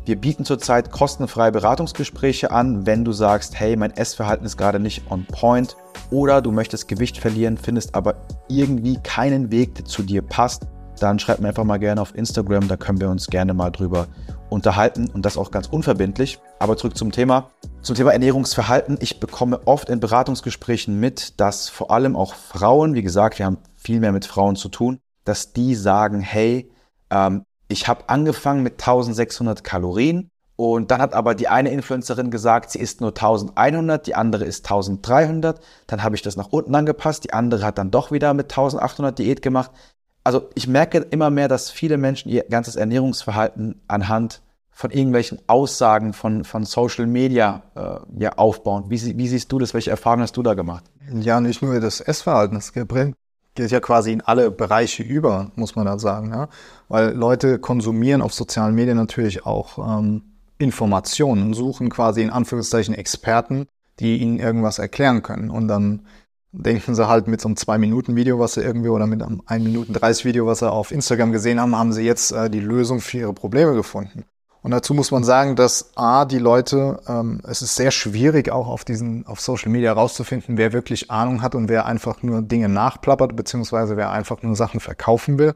Wir 0.04 0.16
bieten 0.16 0.44
zurzeit 0.44 0.90
kostenfreie 0.90 1.52
Beratungsgespräche 1.52 2.50
an, 2.50 2.84
wenn 2.84 3.04
du 3.04 3.12
sagst, 3.12 3.60
hey, 3.60 3.76
mein 3.76 3.92
Essverhalten 3.92 4.44
ist 4.44 4.56
gerade 4.56 4.80
nicht 4.80 5.08
on 5.08 5.24
point 5.24 5.76
oder 6.10 6.42
du 6.42 6.50
möchtest 6.50 6.88
Gewicht 6.88 7.18
verlieren, 7.18 7.58
findest 7.58 7.94
aber 7.94 8.26
irgendwie 8.48 8.98
keinen 9.00 9.52
Weg, 9.52 9.76
der 9.76 9.84
zu 9.84 10.02
dir 10.02 10.22
passt, 10.22 10.66
dann 10.98 11.18
schreib 11.18 11.40
mir 11.40 11.48
einfach 11.48 11.64
mal 11.64 11.78
gerne 11.78 12.00
auf 12.00 12.14
Instagram, 12.14 12.68
da 12.68 12.76
können 12.76 13.00
wir 13.00 13.10
uns 13.10 13.26
gerne 13.28 13.54
mal 13.54 13.70
drüber 13.70 14.06
unterhalten 14.50 15.10
und 15.12 15.24
das 15.26 15.36
auch 15.36 15.50
ganz 15.50 15.66
unverbindlich. 15.66 16.38
Aber 16.58 16.76
zurück 16.76 16.96
zum 16.96 17.12
Thema. 17.12 17.50
Zum 17.82 17.96
Thema 17.96 18.12
Ernährungsverhalten. 18.12 18.98
Ich 19.00 19.20
bekomme 19.20 19.60
oft 19.66 19.88
in 19.90 20.00
Beratungsgesprächen 20.00 20.98
mit, 20.98 21.38
dass 21.40 21.68
vor 21.68 21.90
allem 21.90 22.16
auch 22.16 22.34
Frauen, 22.34 22.94
wie 22.94 23.02
gesagt, 23.02 23.38
wir 23.38 23.46
haben 23.46 23.58
viel 23.74 24.00
mehr 24.00 24.12
mit 24.12 24.24
Frauen 24.26 24.56
zu 24.56 24.68
tun, 24.68 24.98
dass 25.24 25.52
die 25.52 25.74
sagen, 25.74 26.20
hey, 26.20 26.70
ähm, 27.10 27.44
ich 27.68 27.88
habe 27.88 28.08
angefangen 28.08 28.62
mit 28.62 28.74
1600 28.74 29.64
Kalorien 29.64 30.30
und 30.56 30.90
dann 30.90 31.02
hat 31.02 31.12
aber 31.12 31.34
die 31.34 31.48
eine 31.48 31.70
Influencerin 31.70 32.30
gesagt, 32.30 32.70
sie 32.70 32.78
isst 32.78 33.02
nur 33.02 33.10
1100, 33.10 34.06
die 34.06 34.14
andere 34.14 34.44
ist 34.44 34.64
1300. 34.64 35.60
Dann 35.86 36.02
habe 36.02 36.16
ich 36.16 36.22
das 36.22 36.36
nach 36.36 36.48
unten 36.48 36.74
angepasst, 36.74 37.24
die 37.24 37.34
andere 37.34 37.64
hat 37.64 37.76
dann 37.76 37.90
doch 37.90 38.10
wieder 38.10 38.32
mit 38.32 38.46
1800 38.46 39.18
Diät 39.18 39.42
gemacht 39.42 39.70
also 40.26 40.50
ich 40.54 40.66
merke 40.66 40.98
immer 40.98 41.30
mehr, 41.30 41.46
dass 41.46 41.70
viele 41.70 41.98
Menschen 41.98 42.28
ihr 42.30 42.42
ganzes 42.50 42.74
Ernährungsverhalten 42.74 43.80
anhand 43.86 44.42
von 44.72 44.90
irgendwelchen 44.90 45.38
Aussagen 45.46 46.12
von, 46.12 46.42
von 46.42 46.64
Social 46.64 47.06
Media 47.06 47.62
äh, 47.76 48.22
ja, 48.22 48.32
aufbauen. 48.32 48.86
Wie, 48.88 49.16
wie 49.16 49.28
siehst 49.28 49.52
du 49.52 49.60
das? 49.60 49.72
Welche 49.72 49.90
Erfahrungen 49.90 50.22
hast 50.22 50.36
du 50.36 50.42
da 50.42 50.54
gemacht? 50.54 50.84
Ja, 51.12 51.40
nicht 51.40 51.62
nur 51.62 51.78
das 51.78 52.00
Essverhalten, 52.00 52.56
das 52.56 52.72
geht 52.72 53.70
ja 53.70 53.80
quasi 53.80 54.12
in 54.12 54.20
alle 54.20 54.50
Bereiche 54.50 55.04
über, 55.04 55.52
muss 55.54 55.76
man 55.76 55.86
da 55.86 55.96
sagen. 55.98 56.30
Ja? 56.32 56.48
Weil 56.88 57.14
Leute 57.14 57.60
konsumieren 57.60 58.20
auf 58.20 58.34
sozialen 58.34 58.74
Medien 58.74 58.96
natürlich 58.96 59.46
auch 59.46 59.78
ähm, 59.78 60.22
Informationen 60.58 61.42
und 61.44 61.54
suchen 61.54 61.88
quasi 61.88 62.22
in 62.22 62.30
Anführungszeichen 62.30 62.96
Experten, 62.96 63.68
die 64.00 64.16
ihnen 64.18 64.40
irgendwas 64.40 64.80
erklären 64.80 65.22
können. 65.22 65.50
Und 65.50 65.68
dann 65.68 66.02
denken 66.56 66.94
sie 66.94 67.08
halt 67.08 67.28
mit 67.28 67.40
so 67.40 67.48
einem 67.48 67.56
2-Minuten-Video, 67.56 68.38
was 68.38 68.54
sie 68.54 68.62
irgendwie, 68.62 68.88
oder 68.88 69.06
mit 69.06 69.22
einem 69.22 69.42
1 69.46 69.64
Minuten 69.64 69.92
30 69.92 70.24
Video, 70.24 70.46
was 70.46 70.60
sie 70.60 70.70
auf 70.70 70.90
Instagram 70.90 71.32
gesehen 71.32 71.60
haben, 71.60 71.76
haben 71.76 71.92
sie 71.92 72.02
jetzt 72.02 72.32
äh, 72.32 72.48
die 72.50 72.60
Lösung 72.60 73.00
für 73.00 73.18
ihre 73.18 73.32
Probleme 73.32 73.74
gefunden. 73.74 74.24
Und 74.62 74.72
dazu 74.72 74.94
muss 74.94 75.12
man 75.12 75.22
sagen, 75.22 75.54
dass 75.54 75.92
A, 75.96 76.24
die 76.24 76.40
Leute, 76.40 76.98
ähm, 77.06 77.40
es 77.46 77.62
ist 77.62 77.76
sehr 77.76 77.92
schwierig 77.92 78.50
auch 78.50 78.66
auf 78.66 78.84
diesen, 78.84 79.24
auf 79.26 79.40
Social 79.40 79.70
Media 79.70 79.92
rauszufinden, 79.92 80.56
wer 80.56 80.72
wirklich 80.72 81.10
Ahnung 81.10 81.40
hat 81.42 81.54
und 81.54 81.68
wer 81.68 81.86
einfach 81.86 82.22
nur 82.24 82.42
Dinge 82.42 82.68
nachplappert, 82.68 83.36
beziehungsweise 83.36 83.96
wer 83.96 84.10
einfach 84.10 84.42
nur 84.42 84.56
Sachen 84.56 84.80
verkaufen 84.80 85.38
will, 85.38 85.54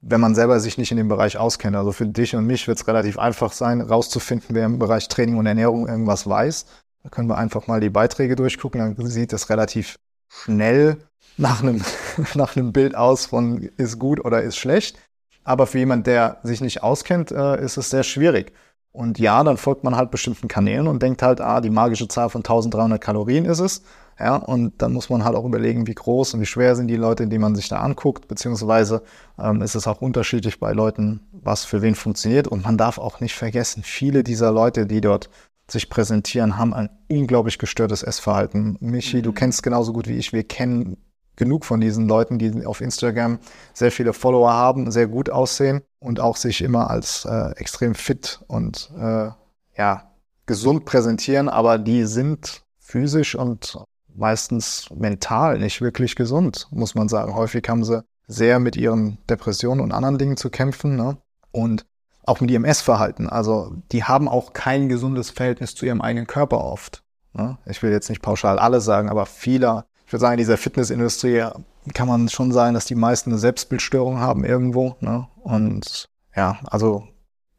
wenn 0.00 0.20
man 0.20 0.36
selber 0.36 0.60
sich 0.60 0.78
nicht 0.78 0.92
in 0.92 0.96
dem 0.96 1.08
Bereich 1.08 1.38
auskennt. 1.38 1.74
Also 1.74 1.90
für 1.90 2.06
dich 2.06 2.36
und 2.36 2.46
mich 2.46 2.68
wird 2.68 2.78
es 2.78 2.86
relativ 2.86 3.18
einfach 3.18 3.52
sein, 3.52 3.80
rauszufinden, 3.80 4.54
wer 4.54 4.66
im 4.66 4.78
Bereich 4.78 5.08
Training 5.08 5.38
und 5.38 5.46
Ernährung 5.46 5.88
irgendwas 5.88 6.28
weiß. 6.28 6.66
Da 7.02 7.08
können 7.08 7.28
wir 7.28 7.38
einfach 7.38 7.66
mal 7.66 7.80
die 7.80 7.90
Beiträge 7.90 8.36
durchgucken, 8.36 8.94
dann 8.94 9.06
sieht 9.08 9.32
das 9.32 9.50
relativ 9.50 9.96
schnell 10.32 10.98
nach 11.36 11.62
einem, 11.62 11.82
nach 12.34 12.56
einem 12.56 12.72
Bild 12.72 12.94
aus 12.94 13.26
von 13.26 13.68
ist 13.76 13.98
gut 13.98 14.24
oder 14.24 14.42
ist 14.42 14.56
schlecht. 14.56 14.98
Aber 15.44 15.66
für 15.66 15.78
jemand, 15.78 16.06
der 16.06 16.38
sich 16.44 16.60
nicht 16.60 16.82
auskennt, 16.82 17.32
äh, 17.32 17.62
ist 17.62 17.76
es 17.76 17.90
sehr 17.90 18.04
schwierig. 18.04 18.52
Und 18.92 19.18
ja, 19.18 19.42
dann 19.42 19.56
folgt 19.56 19.84
man 19.84 19.96
halt 19.96 20.10
bestimmten 20.10 20.48
Kanälen 20.48 20.86
und 20.86 21.02
denkt 21.02 21.22
halt, 21.22 21.40
ah, 21.40 21.60
die 21.60 21.70
magische 21.70 22.08
Zahl 22.08 22.28
von 22.28 22.40
1300 22.40 23.00
Kalorien 23.00 23.46
ist 23.46 23.58
es. 23.58 23.82
Ja, 24.20 24.36
und 24.36 24.82
dann 24.82 24.92
muss 24.92 25.08
man 25.08 25.24
halt 25.24 25.34
auch 25.34 25.44
überlegen, 25.44 25.86
wie 25.86 25.94
groß 25.94 26.34
und 26.34 26.40
wie 26.40 26.46
schwer 26.46 26.76
sind 26.76 26.88
die 26.88 26.96
Leute, 26.96 27.26
die 27.26 27.38
man 27.38 27.54
sich 27.54 27.68
da 27.68 27.80
anguckt, 27.80 28.28
beziehungsweise 28.28 29.02
ähm, 29.38 29.62
ist 29.62 29.74
es 29.74 29.88
auch 29.88 30.02
unterschiedlich 30.02 30.60
bei 30.60 30.72
Leuten, 30.72 31.20
was 31.32 31.64
für 31.64 31.80
wen 31.80 31.94
funktioniert. 31.94 32.46
Und 32.46 32.64
man 32.64 32.76
darf 32.76 32.98
auch 32.98 33.20
nicht 33.20 33.34
vergessen, 33.34 33.82
viele 33.82 34.22
dieser 34.22 34.52
Leute, 34.52 34.86
die 34.86 35.00
dort 35.00 35.30
sich 35.72 35.88
präsentieren, 35.88 36.56
haben 36.56 36.74
ein 36.74 36.90
unglaublich 37.10 37.58
gestörtes 37.58 38.02
Essverhalten. 38.02 38.76
Michi, 38.80 39.18
mhm. 39.18 39.22
du 39.22 39.32
kennst 39.32 39.62
genauso 39.62 39.92
gut 39.92 40.08
wie 40.08 40.16
ich, 40.16 40.32
wir 40.32 40.44
kennen 40.44 40.96
genug 41.36 41.64
von 41.64 41.80
diesen 41.80 42.06
Leuten, 42.08 42.38
die 42.38 42.66
auf 42.66 42.80
Instagram 42.80 43.38
sehr 43.72 43.90
viele 43.90 44.12
Follower 44.12 44.52
haben, 44.52 44.90
sehr 44.90 45.08
gut 45.08 45.30
aussehen 45.30 45.80
und 45.98 46.20
auch 46.20 46.36
sich 46.36 46.62
immer 46.62 46.90
als 46.90 47.24
äh, 47.24 47.52
extrem 47.56 47.94
fit 47.94 48.40
und 48.48 48.90
äh, 48.98 49.30
ja, 49.76 50.12
gesund 50.46 50.84
präsentieren, 50.84 51.48
aber 51.48 51.78
die 51.78 52.04
sind 52.04 52.62
physisch 52.78 53.34
und 53.34 53.78
meistens 54.14 54.88
mental 54.94 55.58
nicht 55.58 55.80
wirklich 55.80 56.16
gesund, 56.16 56.68
muss 56.70 56.94
man 56.94 57.08
sagen. 57.08 57.34
Häufig 57.34 57.66
haben 57.68 57.84
sie 57.84 58.04
sehr 58.26 58.58
mit 58.58 58.76
ihren 58.76 59.18
Depressionen 59.28 59.80
und 59.80 59.92
anderen 59.92 60.18
Dingen 60.18 60.36
zu 60.36 60.50
kämpfen. 60.50 60.96
Ne? 60.96 61.16
Und 61.50 61.86
auch 62.24 62.40
mit 62.40 62.50
ihrem 62.50 62.64
Essverhalten. 62.64 63.28
Also 63.28 63.74
die 63.90 64.04
haben 64.04 64.28
auch 64.28 64.52
kein 64.52 64.88
gesundes 64.88 65.30
Verhältnis 65.30 65.74
zu 65.74 65.86
ihrem 65.86 66.00
eigenen 66.00 66.26
Körper 66.26 66.64
oft. 66.64 67.02
Ne? 67.32 67.58
Ich 67.66 67.82
will 67.82 67.90
jetzt 67.90 68.08
nicht 68.08 68.22
pauschal 68.22 68.58
alles 68.58 68.84
sagen, 68.84 69.08
aber 69.08 69.26
viele, 69.26 69.84
ich 70.06 70.12
würde 70.12 70.20
sagen, 70.20 70.34
in 70.34 70.38
dieser 70.38 70.56
Fitnessindustrie 70.56 71.46
kann 71.94 72.08
man 72.08 72.28
schon 72.28 72.52
sagen, 72.52 72.74
dass 72.74 72.84
die 72.84 72.94
meisten 72.94 73.30
eine 73.30 73.38
Selbstbildstörung 73.38 74.20
haben 74.20 74.44
irgendwo. 74.44 74.96
Ne? 75.00 75.26
Und 75.42 76.08
ja, 76.36 76.58
also 76.64 77.08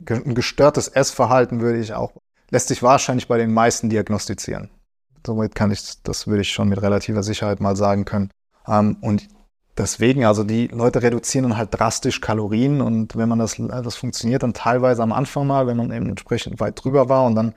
ein 0.09 0.35
gestörtes 0.35 0.87
Essverhalten 0.87 1.61
würde 1.61 1.79
ich 1.79 1.93
auch, 1.93 2.13
lässt 2.49 2.67
sich 2.69 2.83
wahrscheinlich 2.83 3.27
bei 3.27 3.37
den 3.37 3.53
meisten 3.53 3.89
diagnostizieren. 3.89 4.69
Somit 5.25 5.55
kann 5.55 5.71
ich, 5.71 6.01
das 6.03 6.27
würde 6.27 6.41
ich 6.41 6.51
schon 6.51 6.69
mit 6.69 6.81
relativer 6.81 7.23
Sicherheit 7.23 7.61
mal 7.61 7.75
sagen 7.75 8.05
können. 8.05 8.29
Ähm, 8.67 8.97
und 9.01 9.27
Deswegen, 9.77 10.25
also 10.25 10.43
die 10.43 10.67
Leute 10.67 11.01
reduzieren 11.01 11.49
dann 11.49 11.57
halt 11.57 11.69
drastisch 11.71 12.21
Kalorien 12.21 12.79
und 12.81 13.15
wenn 13.15 13.27
man 13.27 13.39
das, 13.39 13.57
das 13.57 13.95
funktioniert 13.95 14.43
dann 14.43 14.53
teilweise 14.53 15.01
am 15.01 15.11
Anfang 15.11 15.47
mal, 15.47 15.65
wenn 15.65 15.77
man 15.77 15.91
eben 15.91 16.09
entsprechend 16.09 16.59
weit 16.59 16.83
drüber 16.83 17.09
war 17.09 17.25
und 17.25 17.33
dann 17.33 17.55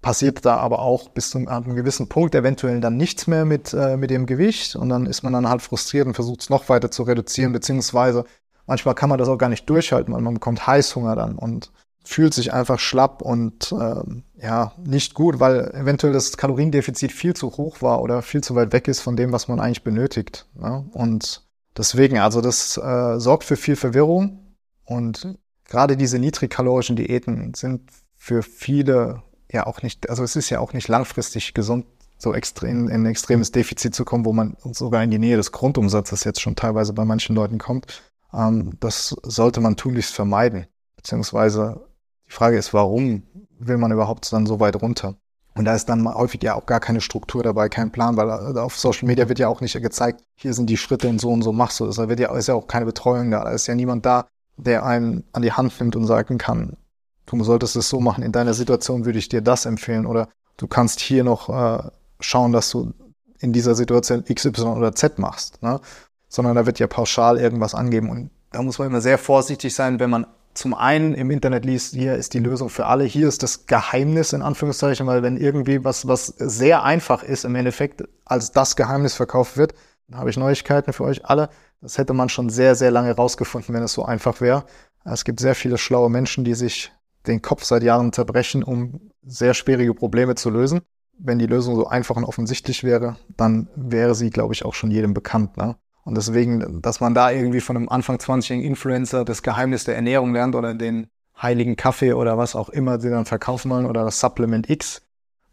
passiert 0.00 0.44
da 0.44 0.58
aber 0.58 0.78
auch 0.78 1.08
bis 1.08 1.30
zu 1.30 1.38
einem 1.38 1.74
gewissen 1.74 2.08
Punkt 2.08 2.36
eventuell 2.36 2.80
dann 2.80 2.96
nichts 2.96 3.26
mehr 3.26 3.44
mit, 3.44 3.74
äh, 3.74 3.96
mit 3.96 4.10
dem 4.10 4.26
Gewicht 4.26 4.76
und 4.76 4.88
dann 4.88 5.06
ist 5.06 5.24
man 5.24 5.32
dann 5.32 5.48
halt 5.48 5.62
frustriert 5.62 6.06
und 6.06 6.14
versucht 6.14 6.42
es 6.42 6.50
noch 6.50 6.68
weiter 6.68 6.92
zu 6.92 7.02
reduzieren, 7.02 7.52
beziehungsweise 7.52 8.24
manchmal 8.66 8.94
kann 8.94 9.08
man 9.08 9.18
das 9.18 9.28
auch 9.28 9.38
gar 9.38 9.48
nicht 9.48 9.68
durchhalten, 9.68 10.14
weil 10.14 10.20
man 10.20 10.34
bekommt 10.34 10.64
Heißhunger 10.68 11.16
dann 11.16 11.36
und 11.36 11.72
fühlt 12.04 12.34
sich 12.34 12.52
einfach 12.52 12.78
schlapp 12.78 13.20
und 13.20 13.72
äh, 13.72 14.02
ja, 14.40 14.72
nicht 14.84 15.14
gut, 15.14 15.40
weil 15.40 15.72
eventuell 15.74 16.12
das 16.12 16.36
Kaloriendefizit 16.36 17.10
viel 17.10 17.34
zu 17.34 17.56
hoch 17.56 17.82
war 17.82 18.00
oder 18.00 18.22
viel 18.22 18.44
zu 18.44 18.54
weit 18.54 18.72
weg 18.72 18.86
ist 18.86 19.00
von 19.00 19.16
dem, 19.16 19.32
was 19.32 19.48
man 19.48 19.58
eigentlich 19.58 19.82
benötigt. 19.82 20.46
Ne? 20.54 20.88
Und 20.92 21.45
Deswegen, 21.76 22.18
also 22.18 22.40
das 22.40 22.76
äh, 22.76 23.18
sorgt 23.18 23.44
für 23.44 23.56
viel 23.56 23.76
Verwirrung 23.76 24.56
und 24.84 25.36
gerade 25.64 25.96
diese 25.96 26.18
niedrigkalorischen 26.18 26.96
Diäten 26.96 27.52
sind 27.54 27.90
für 28.16 28.42
viele 28.42 29.22
ja 29.50 29.66
auch 29.66 29.82
nicht, 29.82 30.08
also 30.10 30.24
es 30.24 30.36
ist 30.36 30.50
ja 30.50 30.60
auch 30.60 30.72
nicht 30.72 30.88
langfristig 30.88 31.54
gesund, 31.54 31.86
so 32.18 32.32
extrem, 32.34 32.88
in 32.88 33.02
ein 33.02 33.06
extremes 33.06 33.52
Defizit 33.52 33.94
zu 33.94 34.04
kommen, 34.04 34.24
wo 34.24 34.32
man 34.32 34.56
sogar 34.72 35.02
in 35.02 35.10
die 35.10 35.18
Nähe 35.18 35.36
des 35.36 35.52
Grundumsatzes 35.52 36.24
jetzt 36.24 36.40
schon 36.40 36.56
teilweise 36.56 36.92
bei 36.92 37.04
manchen 37.04 37.36
Leuten 37.36 37.58
kommt. 37.58 38.02
Ähm, 38.32 38.78
das 38.80 39.14
sollte 39.22 39.60
man 39.60 39.76
tunlichst 39.76 40.14
vermeiden. 40.14 40.66
Beziehungsweise 40.96 41.86
die 42.26 42.32
Frage 42.32 42.56
ist, 42.56 42.72
warum 42.72 43.22
will 43.58 43.76
man 43.76 43.92
überhaupt 43.92 44.32
dann 44.32 44.46
so 44.46 44.60
weit 44.60 44.80
runter? 44.80 45.16
Und 45.56 45.64
da 45.64 45.74
ist 45.74 45.88
dann 45.88 46.06
häufig 46.06 46.42
ja 46.42 46.54
auch 46.54 46.66
gar 46.66 46.80
keine 46.80 47.00
Struktur 47.00 47.42
dabei, 47.42 47.70
kein 47.70 47.90
Plan, 47.90 48.16
weil 48.18 48.28
äh, 48.28 48.58
auf 48.60 48.78
Social 48.78 49.06
Media 49.06 49.28
wird 49.28 49.38
ja 49.38 49.48
auch 49.48 49.62
nicht 49.62 49.80
gezeigt, 49.80 50.22
hier 50.34 50.52
sind 50.52 50.68
die 50.68 50.76
Schritte 50.76 51.08
und 51.08 51.18
so 51.18 51.30
und 51.30 51.40
so 51.40 51.52
machst 51.52 51.80
du 51.80 51.86
das. 51.86 51.96
Da 51.96 52.10
wird 52.10 52.20
ja, 52.20 52.34
ist 52.36 52.48
ja 52.48 52.54
auch 52.54 52.66
keine 52.66 52.84
Betreuung 52.84 53.30
da. 53.30 53.44
Da 53.44 53.50
ist 53.50 53.66
ja 53.66 53.74
niemand 53.74 54.04
da, 54.04 54.26
der 54.58 54.84
einen 54.84 55.24
an 55.32 55.40
die 55.40 55.52
Hand 55.52 55.80
nimmt 55.80 55.96
und 55.96 56.06
sagen 56.06 56.36
kann, 56.36 56.76
du 57.24 57.42
solltest 57.42 57.74
es 57.74 57.88
so 57.88 58.00
machen. 58.00 58.22
In 58.22 58.32
deiner 58.32 58.52
Situation 58.52 59.06
würde 59.06 59.18
ich 59.18 59.30
dir 59.30 59.40
das 59.40 59.64
empfehlen 59.64 60.04
oder 60.04 60.28
du 60.58 60.66
kannst 60.66 61.00
hier 61.00 61.24
noch 61.24 61.48
äh, 61.48 61.88
schauen, 62.20 62.52
dass 62.52 62.68
du 62.70 62.92
in 63.38 63.54
dieser 63.54 63.74
Situation 63.74 64.24
X, 64.26 64.44
Y 64.44 64.76
oder 64.76 64.94
Z 64.94 65.18
machst. 65.18 65.62
Ne? 65.62 65.80
Sondern 66.28 66.54
da 66.54 66.66
wird 66.66 66.78
ja 66.78 66.86
pauschal 66.86 67.38
irgendwas 67.38 67.74
angeben. 67.74 68.10
Und 68.10 68.30
da 68.52 68.60
muss 68.60 68.78
man 68.78 68.88
immer 68.88 69.00
sehr 69.00 69.16
vorsichtig 69.16 69.74
sein, 69.74 70.00
wenn 70.00 70.10
man 70.10 70.26
zum 70.56 70.74
einen 70.74 71.14
im 71.14 71.30
Internet 71.30 71.64
liest, 71.64 71.94
hier 71.94 72.14
ist 72.14 72.34
die 72.34 72.38
Lösung 72.38 72.68
für 72.68 72.86
alle, 72.86 73.04
hier 73.04 73.28
ist 73.28 73.42
das 73.42 73.66
Geheimnis 73.66 74.32
in 74.32 74.42
Anführungszeichen, 74.42 75.06
weil 75.06 75.22
wenn 75.22 75.36
irgendwie 75.36 75.84
was, 75.84 76.08
was 76.08 76.26
sehr 76.26 76.82
einfach 76.82 77.22
ist 77.22 77.44
im 77.44 77.54
Endeffekt 77.54 78.04
als 78.24 78.52
das 78.52 78.76
Geheimnis 78.76 79.14
verkauft 79.14 79.56
wird, 79.56 79.74
dann 80.08 80.18
habe 80.18 80.30
ich 80.30 80.36
Neuigkeiten 80.36 80.92
für 80.92 81.04
euch 81.04 81.24
alle. 81.24 81.48
Das 81.80 81.98
hätte 81.98 82.14
man 82.14 82.28
schon 82.28 82.48
sehr, 82.48 82.74
sehr 82.74 82.90
lange 82.90 83.12
rausgefunden, 83.14 83.74
wenn 83.74 83.82
es 83.82 83.92
so 83.92 84.04
einfach 84.04 84.40
wäre. 84.40 84.64
Es 85.04 85.24
gibt 85.24 85.40
sehr 85.40 85.54
viele 85.54 85.78
schlaue 85.78 86.10
Menschen, 86.10 86.44
die 86.44 86.54
sich 86.54 86.92
den 87.26 87.42
Kopf 87.42 87.64
seit 87.64 87.82
Jahren 87.82 88.12
zerbrechen, 88.12 88.62
um 88.62 89.10
sehr 89.24 89.54
schwierige 89.54 89.94
Probleme 89.94 90.36
zu 90.36 90.50
lösen 90.50 90.82
wenn 91.18 91.38
die 91.38 91.46
Lösung 91.46 91.76
so 91.76 91.86
einfach 91.86 92.16
und 92.16 92.24
offensichtlich 92.24 92.84
wäre, 92.84 93.16
dann 93.36 93.68
wäre 93.74 94.14
sie, 94.14 94.30
glaube 94.30 94.54
ich, 94.54 94.64
auch 94.64 94.74
schon 94.74 94.90
jedem 94.90 95.14
bekannt. 95.14 95.56
Ne? 95.56 95.76
Und 96.06 96.16
deswegen, 96.16 96.80
dass 96.82 97.00
man 97.00 97.14
da 97.14 97.30
irgendwie 97.30 97.60
von 97.60 97.76
einem 97.76 97.88
Anfang 97.88 98.16
20-jährigen 98.16 98.64
Influencer 98.64 99.24
das 99.24 99.42
Geheimnis 99.42 99.84
der 99.84 99.96
Ernährung 99.96 100.32
lernt 100.32 100.54
oder 100.54 100.72
den 100.72 101.08
heiligen 101.40 101.76
Kaffee 101.76 102.12
oder 102.12 102.38
was 102.38 102.54
auch 102.54 102.68
immer 102.68 103.00
sie 103.00 103.10
dann 103.10 103.24
verkaufen 103.24 103.70
wollen 103.70 103.86
oder 103.86 104.04
das 104.04 104.20
Supplement 104.20 104.70
X, 104.70 105.02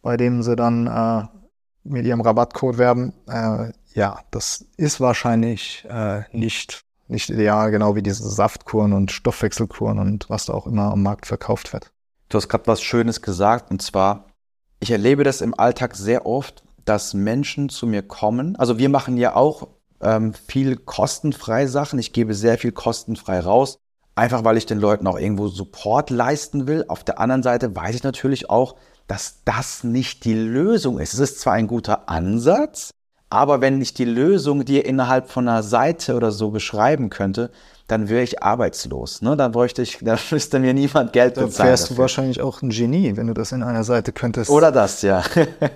bei 0.04 0.16
dem 0.16 0.44
sie 0.44 0.56
dann 0.56 0.88
äh, 0.88 1.24
mit 1.84 2.06
ihrem 2.06 2.22
Rabattcode 2.22 2.78
werben, 2.78 3.14
äh, 3.28 3.72
ja, 3.96 4.20
das 4.30 4.66
ist 4.78 5.02
wahrscheinlich 5.02 5.86
äh, 5.90 6.22
nicht, 6.32 6.84
nicht 7.08 7.32
ideal, 7.32 7.72
genau 7.72 7.96
wie 7.96 8.04
diese 8.04 8.30
Saftkuren 8.30 8.94
und 8.94 9.12
Stoffwechselkuren 9.12 9.98
und 9.98 10.30
was 10.30 10.46
da 10.46 10.54
auch 10.54 10.68
immer 10.68 10.92
am 10.92 11.02
Markt 11.04 11.26
verkauft 11.26 11.74
wird. 11.74 11.92
Du 12.30 12.38
hast 12.38 12.48
gerade 12.48 12.68
was 12.68 12.82
Schönes 12.82 13.22
gesagt 13.24 13.72
und 13.72 13.82
zwar 13.82 14.28
ich 14.84 14.92
erlebe 14.92 15.24
das 15.24 15.40
im 15.40 15.58
Alltag 15.58 15.96
sehr 15.96 16.26
oft, 16.26 16.62
dass 16.84 17.14
Menschen 17.14 17.70
zu 17.70 17.88
mir 17.88 18.04
kommen. 18.04 18.58
Also 18.58 18.78
wir 18.78 18.90
machen 18.90 19.16
ja 19.16 19.34
auch 19.34 19.70
ähm, 20.04 20.34
viel 20.34 20.78
kostenfrei 20.78 21.68
Sachen. 21.68 22.00
Ich 22.00 22.14
gebe 22.14 22.34
sehr 22.34 22.58
viel 22.58 22.72
kostenfrei 22.72 23.40
raus, 23.40 23.78
einfach 24.16 24.44
weil 24.44 24.58
ich 24.58 24.66
den 24.66 24.80
Leuten 24.80 25.08
auch 25.08 25.18
irgendwo 25.18 25.48
Support 25.48 26.10
leisten 26.10 26.68
will. 26.68 26.86
Auf 26.88 27.04
der 27.04 27.20
anderen 27.20 27.44
Seite 27.44 27.76
weiß 27.76 27.96
ich 27.96 28.04
natürlich 28.04 28.50
auch, 28.50 28.76
dass 29.08 29.42
das 29.46 29.84
nicht 29.84 30.26
die 30.26 30.34
Lösung 30.34 31.00
ist. 31.00 31.14
Es 31.14 31.20
ist 31.20 31.40
zwar 31.40 31.54
ein 31.54 31.68
guter 31.68 32.10
Ansatz, 32.10 32.92
aber 33.30 33.62
wenn 33.62 33.82
ich 33.82 33.94
die 33.94 34.06
Lösung 34.06 34.64
dir 34.64 34.86
innerhalb 34.86 35.30
von 35.30 35.48
einer 35.48 35.64
Seite 35.64 36.16
oder 36.16 36.32
so 36.32 36.52
beschreiben 36.52 37.10
könnte, 37.10 37.50
dann 37.88 38.08
wäre 38.08 38.24
ich 38.24 38.44
arbeitslos. 38.44 39.22
Ne? 39.22 39.36
Dann 39.36 39.52
bräuchte 39.52 39.82
ich, 39.82 40.00
dann 40.02 40.20
müsste 40.32 40.60
mir 40.60 40.74
niemand 40.74 41.14
Geld 41.14 41.36
bezahlen. 41.36 41.54
Dann 41.58 41.68
wärst 41.68 41.90
du 41.90 41.98
wahrscheinlich 41.98 42.42
auch 42.42 42.62
ein 42.62 42.70
Genie, 42.70 43.18
wenn 43.18 43.28
du 43.28 43.34
das 43.34 43.52
in 43.52 43.64
einer 43.64 43.84
Seite 43.84 44.12
könntest. 44.12 44.50
Oder 44.50 44.72
das, 44.72 45.02
ja. 45.02 45.24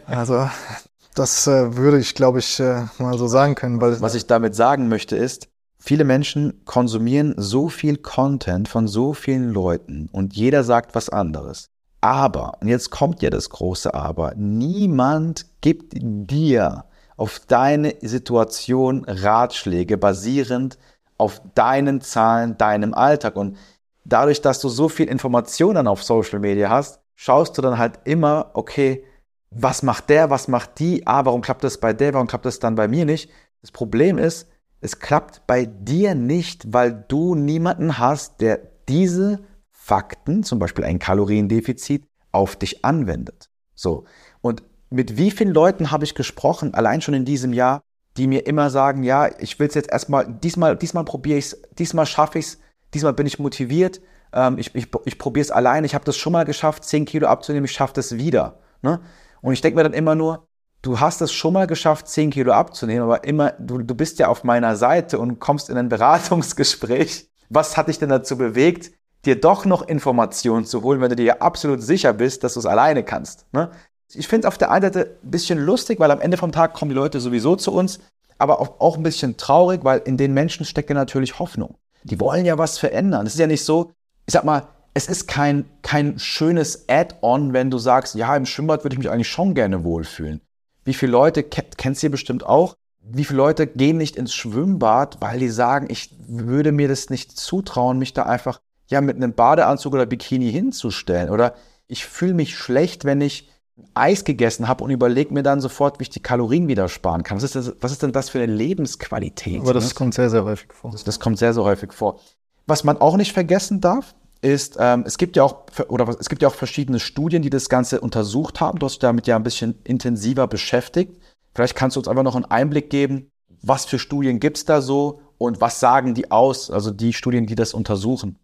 also 0.06 0.48
das 1.18 1.48
äh, 1.48 1.76
würde 1.76 2.00
ich, 2.00 2.16
glaube 2.16 2.40
ich, 2.40 2.60
äh, 2.60 2.86
mal 3.00 3.18
so 3.18 3.28
sagen 3.28 3.56
können. 3.56 3.82
Weil 3.82 4.00
Was 4.02 4.16
ich 4.16 4.28
damit 4.28 4.56
sagen 4.56 4.88
möchte 4.88 5.16
ist, 5.16 5.48
viele 5.80 6.04
Menschen 6.04 6.64
konsumieren 6.66 7.34
so 7.38 7.70
viel 7.70 7.98
Content 7.98 8.68
von 8.68 8.88
so 8.88 9.14
vielen 9.14 9.52
Leuten 9.52 10.10
und 10.12 10.36
jeder 10.36 10.64
sagt 10.64 10.96
was 10.96 11.10
anderes. 11.10 11.70
Aber, 12.02 12.58
und 12.62 12.68
jetzt 12.68 12.92
kommt 12.92 13.22
ja 13.22 13.30
das 13.30 13.50
große 13.50 13.94
Aber, 13.94 14.34
niemand 14.36 15.46
gibt 15.62 15.94
dir 15.96 16.86
auf 17.18 17.40
deine 17.48 17.96
Situation 18.02 19.04
Ratschläge 19.08 19.98
basierend 19.98 20.78
auf 21.18 21.42
deinen 21.56 22.02
Zahlen, 22.02 22.58
deinem 22.58 22.94
Alltag. 22.94 23.36
Und 23.36 23.58
dadurch, 24.06 24.42
dass 24.42 24.60
du 24.60 24.70
so 24.70 24.88
viel 24.88 25.08
Informationen 25.08 25.88
auf 25.88 26.04
Social 26.04 26.40
Media 26.40 26.70
hast, 26.70 27.00
schaust 27.16 27.58
du 27.58 27.62
dann 27.62 27.80
halt 27.80 28.00
immer, 28.06 28.52
okay, 28.54 29.04
was 29.50 29.84
macht 29.84 30.10
der, 30.10 30.30
was 30.30 30.48
macht 30.48 30.80
die, 30.80 31.06
ah, 31.08 31.26
warum 31.26 31.42
klappt 31.42 31.64
das 31.64 31.80
bei 31.80 31.94
der, 31.94 32.14
warum 32.14 32.28
klappt 32.28 32.46
das 32.46 32.60
dann 32.60 32.76
bei 32.76 32.88
mir 32.88 33.06
nicht? 33.06 33.30
Das 33.62 33.72
Problem 33.72 34.18
ist, 34.18 34.48
es 34.82 35.00
klappt 35.00 35.48
bei 35.48 35.66
dir 35.66 36.16
nicht, 36.16 36.74
weil 36.74 37.06
du 37.08 37.36
niemanden 37.36 37.98
hast, 37.98 38.42
der 38.42 38.60
diese 38.88 39.40
Fakten, 39.72 40.44
zum 40.44 40.60
Beispiel 40.60 40.84
ein 40.84 41.00
Kaloriendefizit, 41.00 42.06
auf 42.32 42.56
dich 42.56 42.86
anwendet. 42.86 43.50
So. 43.74 44.06
Und 44.42 44.64
mit 44.90 45.18
wie 45.18 45.32
vielen 45.32 45.54
Leuten 45.54 45.92
habe 45.92 46.04
ich 46.04 46.16
gesprochen, 46.16 46.74
allein 46.74 47.02
schon 47.02 47.14
in 47.14 47.26
diesem 47.26 47.54
Jahr, 47.54 47.82
die 48.18 48.28
mir 48.28 48.46
immer 48.48 48.70
sagen, 48.70 49.04
ja, 49.04 49.30
ich 49.40 49.60
will 49.60 49.68
es 49.68 49.76
jetzt 49.76 49.92
erstmal, 49.92 50.28
diesmal, 50.28 50.76
diesmal 50.76 51.06
probiere 51.06 51.38
ich 51.38 51.46
es, 51.46 51.62
diesmal 51.78 52.06
schaffe 52.06 52.40
ich 52.40 52.46
es, 52.46 52.60
diesmal 52.94 53.14
bin 53.14 53.28
ich 53.28 53.40
motiviert, 53.40 54.02
ähm, 54.34 54.58
ich, 54.58 54.74
ich, 54.76 54.88
ich 55.06 55.18
probiere 55.18 55.44
es 55.44 55.52
allein, 55.52 55.84
ich 55.84 55.96
habe 55.96 56.06
das 56.06 56.18
schon 56.18 56.34
mal 56.34 56.46
geschafft, 56.46 56.84
10 56.84 57.06
Kilo 57.06 57.28
abzunehmen, 57.28 57.66
ich 57.66 57.72
schaffe 57.72 57.94
das 57.94 58.18
wieder. 58.18 58.60
Ne? 58.82 59.00
Und 59.42 59.54
ich 59.54 59.62
denke 59.62 59.78
mir 59.78 59.84
dann 59.84 59.94
immer 59.94 60.16
nur, 60.16 60.48
du 60.82 61.00
hast 61.00 61.22
es 61.22 61.32
schon 61.32 61.54
mal 61.54 61.68
geschafft, 61.68 62.08
10 62.08 62.32
Kilo 62.32 62.54
abzunehmen, 62.54 63.04
aber 63.04 63.24
immer, 63.24 63.54
du, 63.60 63.80
du 63.80 63.96
bist 63.96 64.20
ja 64.20 64.28
auf 64.28 64.44
meiner 64.44 64.76
Seite 64.76 65.20
und 65.20 65.40
kommst 65.40 65.70
in 65.70 65.78
ein 65.78 65.90
Beratungsgespräch. 65.90 67.30
Was 67.50 67.78
hat 67.78 67.88
dich 67.88 68.00
denn 68.00 68.10
dazu 68.10 68.38
bewegt, 68.38 68.92
dir 69.26 69.40
doch 69.40 69.66
noch 69.66 69.88
Informationen 69.88 70.66
zu 70.66 70.84
holen, 70.84 71.02
wenn 71.02 71.10
du 71.10 71.16
dir 71.16 71.42
absolut 71.42 71.82
sicher 71.82 72.14
bist, 72.14 72.44
dass 72.44 72.54
du 72.54 72.60
es 72.60 72.66
alleine 72.66 73.04
kannst? 73.04 73.46
Ne? 73.54 73.72
Ich 74.14 74.28
finde 74.28 74.48
es 74.48 74.54
auf 74.54 74.58
der 74.58 74.72
einen 74.72 74.84
Seite 74.84 75.18
ein 75.24 75.32
bisschen 75.32 75.60
lustig, 75.60 76.00
weil 76.00 76.12
am 76.12 76.22
Ende 76.22 76.38
vom 76.38 76.52
Tag 76.52 76.74
kommen 76.74 76.90
die 76.90 76.96
Leute 76.96 77.20
sowieso 77.20 77.56
zu 77.56 77.74
uns, 77.74 78.00
aber 78.38 78.60
auch 78.60 78.98
ein 78.98 79.04
bisschen 79.04 79.38
traurig, 79.38 79.84
weil 79.84 80.00
in 80.00 80.18
den 80.18 80.34
Menschen 80.34 80.66
steckt 80.66 80.90
ja 80.90 80.96
natürlich 80.96 81.40
Hoffnung. 81.40 81.76
Die 82.04 82.20
wollen 82.20 82.46
ja 82.46 82.58
was 82.58 82.78
verändern. 82.78 83.26
Es 83.26 83.34
ist 83.34 83.40
ja 83.40 83.48
nicht 83.48 83.66
so, 83.66 83.92
ich 84.26 84.34
sag 84.34 84.44
mal, 84.46 84.68
es 84.98 85.08
ist 85.08 85.28
kein, 85.28 85.66
kein 85.84 86.18
schönes 86.18 86.90
Add-on, 86.90 87.54
wenn 87.54 87.70
du 87.70 87.78
sagst, 87.78 88.16
ja, 88.16 88.36
im 88.36 88.48
Schwimmbad 88.48 88.84
würde 88.84 88.96
ich 88.96 88.98
mich 88.98 89.12
eigentlich 89.12 89.30
schon 89.30 89.54
gerne 89.54 89.84
wohlfühlen. 89.84 90.42
Wie 90.86 90.96
viele 90.96 91.12
Leute, 91.12 91.44
kennst 91.44 92.02
du 92.02 92.10
bestimmt 92.10 92.44
auch, 92.44 92.76
wie 93.00 93.24
viele 93.24 93.38
Leute 93.38 93.68
gehen 93.68 93.98
nicht 93.98 94.16
ins 94.16 94.34
Schwimmbad, 94.34 95.18
weil 95.22 95.38
die 95.38 95.50
sagen, 95.50 95.86
ich 95.92 96.16
würde 96.28 96.72
mir 96.72 96.88
das 96.88 97.12
nicht 97.12 97.38
zutrauen, 97.38 98.00
mich 98.00 98.14
da 98.14 98.24
einfach 98.24 98.60
ja 98.88 99.00
mit 99.02 99.18
einem 99.18 99.34
Badeanzug 99.34 99.94
oder 99.94 100.08
Bikini 100.08 100.52
hinzustellen. 100.52 101.30
Oder 101.30 101.54
ich 101.88 102.08
fühle 102.08 102.34
mich 102.34 102.58
schlecht, 102.58 103.06
wenn 103.06 103.22
ich 103.22 103.52
Eis 103.94 104.24
gegessen 104.24 104.68
habe 104.68 104.84
und 104.84 104.90
überlege 104.90 105.32
mir 105.32 105.44
dann 105.44 105.62
sofort, 105.62 106.00
wie 106.00 106.04
ich 106.04 106.10
die 106.10 106.24
Kalorien 106.24 106.68
wieder 106.68 106.90
sparen 106.90 107.22
kann. 107.22 107.38
Was 107.38 107.44
ist, 107.44 107.56
das, 107.56 107.76
was 107.82 107.92
ist 107.92 108.02
denn 108.02 108.14
das 108.14 108.32
für 108.32 108.40
eine 108.40 108.52
Lebensqualität? 108.52 109.62
Aber 109.62 109.76
das 109.76 109.90
ne? 109.90 109.94
kommt 109.94 110.16
sehr, 110.16 110.32
sehr 110.32 110.44
häufig 110.44 110.74
vor. 110.74 110.90
Das, 110.90 111.04
das, 111.04 111.20
kommt 111.20 111.38
sehr, 111.38 111.54
sehr 111.54 111.64
häufig 111.64 111.94
vor. 111.94 112.20
Was 112.66 112.84
man 112.84 112.98
auch 112.98 113.16
nicht 113.16 113.34
vergessen 113.34 113.80
darf, 113.80 114.16
ist, 114.42 114.78
ähm, 114.80 115.04
es 115.06 115.18
gibt 115.18 115.36
ja 115.36 115.44
auch 115.44 115.66
oder 115.88 116.08
es 116.20 116.30
gibt 116.30 116.42
ja 116.42 116.48
auch 116.48 116.56
verschiedene 116.56 117.00
Studien, 117.00 117.42
die 117.42 117.50
das 117.50 117.70
Ganze 117.70 118.02
untersucht 118.02 118.62
haben. 118.62 118.80
Du 118.80 118.86
hast 118.86 118.94
dich 118.94 119.00
damit 119.00 119.28
ja 119.28 119.36
ein 119.36 119.44
bisschen 119.44 119.76
intensiver 119.84 120.48
beschäftigt. 120.48 121.20
Vielleicht 121.54 121.76
kannst 121.76 121.96
du 121.96 122.00
uns 122.00 122.08
einfach 122.08 122.24
noch 122.24 122.36
einen 122.36 122.46
Einblick 122.46 122.90
geben, 122.90 123.32
was 123.62 123.86
für 123.86 124.00
Studien 124.00 124.40
gibt's 124.40 124.66
da 124.66 124.82
so 124.82 125.22
und 125.38 125.62
was 125.62 125.80
sagen 125.80 126.14
die 126.14 126.32
aus, 126.32 126.72
also 126.72 126.92
die 126.92 127.14
Studien, 127.14 127.46
die 127.46 127.56
das 127.56 127.74
untersuchen. 127.74 128.38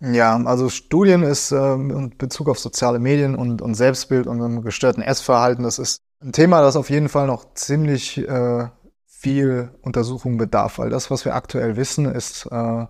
Ja, 0.00 0.36
also 0.44 0.70
Studien 0.70 1.22
ist 1.22 1.52
äh, 1.52 1.74
in 1.74 2.14
Bezug 2.16 2.48
auf 2.48 2.58
soziale 2.58 2.98
Medien 2.98 3.34
und, 3.34 3.60
und 3.60 3.74
Selbstbild 3.74 4.26
und 4.26 4.42
einem 4.42 4.62
gestörten 4.62 5.02
Essverhalten, 5.02 5.62
das 5.62 5.78
ist 5.78 6.00
ein 6.22 6.32
Thema, 6.32 6.62
das 6.62 6.76
auf 6.76 6.90
jeden 6.90 7.08
Fall 7.08 7.26
noch 7.26 7.52
ziemlich 7.54 8.16
äh, 8.18 8.68
viel 9.06 9.70
Untersuchung 9.82 10.38
bedarf, 10.38 10.78
weil 10.78 10.88
das, 10.88 11.10
was 11.10 11.26
wir 11.26 11.34
aktuell 11.34 11.76
wissen, 11.76 12.06
ist 12.06 12.46
äh, 12.46 12.86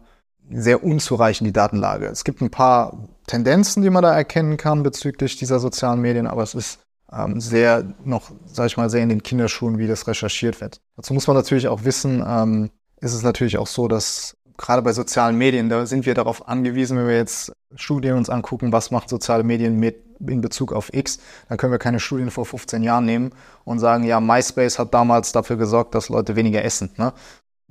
sehr 0.50 0.82
unzureichend 0.82 1.46
die 1.46 1.52
Datenlage. 1.52 2.06
Es 2.06 2.24
gibt 2.24 2.40
ein 2.40 2.50
paar 2.50 3.08
Tendenzen, 3.26 3.82
die 3.82 3.90
man 3.90 4.02
da 4.02 4.14
erkennen 4.14 4.56
kann 4.56 4.82
bezüglich 4.82 5.36
dieser 5.36 5.60
sozialen 5.60 6.00
Medien, 6.00 6.26
aber 6.26 6.42
es 6.42 6.54
ist 6.54 6.80
ähm, 7.12 7.40
sehr 7.40 7.84
noch, 8.04 8.30
sag 8.46 8.66
ich 8.66 8.76
mal, 8.76 8.90
sehr 8.90 9.02
in 9.02 9.08
den 9.08 9.22
Kinderschuhen, 9.22 9.78
wie 9.78 9.86
das 9.86 10.06
recherchiert 10.06 10.60
wird. 10.60 10.80
Dazu 10.96 11.14
muss 11.14 11.26
man 11.26 11.36
natürlich 11.36 11.68
auch 11.68 11.84
wissen, 11.84 12.24
ähm, 12.26 12.70
ist 13.00 13.14
es 13.14 13.22
natürlich 13.22 13.58
auch 13.58 13.66
so, 13.66 13.88
dass 13.88 14.36
gerade 14.56 14.82
bei 14.82 14.92
sozialen 14.92 15.36
Medien, 15.36 15.68
da 15.68 15.86
sind 15.86 16.04
wir 16.04 16.14
darauf 16.14 16.46
angewiesen, 16.46 16.98
wenn 16.98 17.06
wir 17.06 17.16
jetzt 17.16 17.52
Studien 17.76 18.16
uns 18.16 18.28
angucken, 18.28 18.72
was 18.72 18.90
macht 18.90 19.08
soziale 19.08 19.42
Medien 19.42 19.76
mit 19.76 20.04
in 20.28 20.42
Bezug 20.42 20.74
auf 20.74 20.92
X, 20.92 21.18
dann 21.48 21.56
können 21.56 21.72
wir 21.72 21.78
keine 21.78 21.98
Studien 21.98 22.30
vor 22.30 22.44
15 22.44 22.82
Jahren 22.82 23.06
nehmen 23.06 23.30
und 23.64 23.78
sagen, 23.78 24.04
ja, 24.04 24.20
MySpace 24.20 24.78
hat 24.78 24.92
damals 24.92 25.32
dafür 25.32 25.56
gesorgt, 25.56 25.94
dass 25.94 26.10
Leute 26.10 26.36
weniger 26.36 26.62
essen. 26.62 26.90
Ne? 26.98 27.14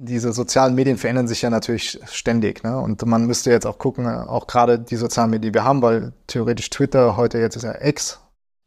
Diese 0.02 0.32
sozialen 0.32 0.76
Medien 0.76 0.98
verändern 0.98 1.28
sich 1.28 1.42
ja 1.42 1.50
natürlich 1.50 2.00
ständig. 2.06 2.64
Ne? 2.64 2.80
Und 2.80 3.06
man 3.06 3.26
müsste 3.26 3.52
jetzt 3.52 3.66
auch 3.66 3.78
gucken, 3.78 4.08
auch 4.08 4.48
gerade 4.48 4.80
die 4.80 4.96
sozialen 4.96 5.30
Medien, 5.30 5.52
die 5.52 5.54
wir 5.54 5.66
haben, 5.66 5.82
weil 5.82 6.14
theoretisch 6.28 6.70
Twitter 6.70 7.18
heute 7.18 7.38
jetzt 7.38 7.58
ist 7.58 7.64
ja 7.64 7.76
X, 7.82 8.22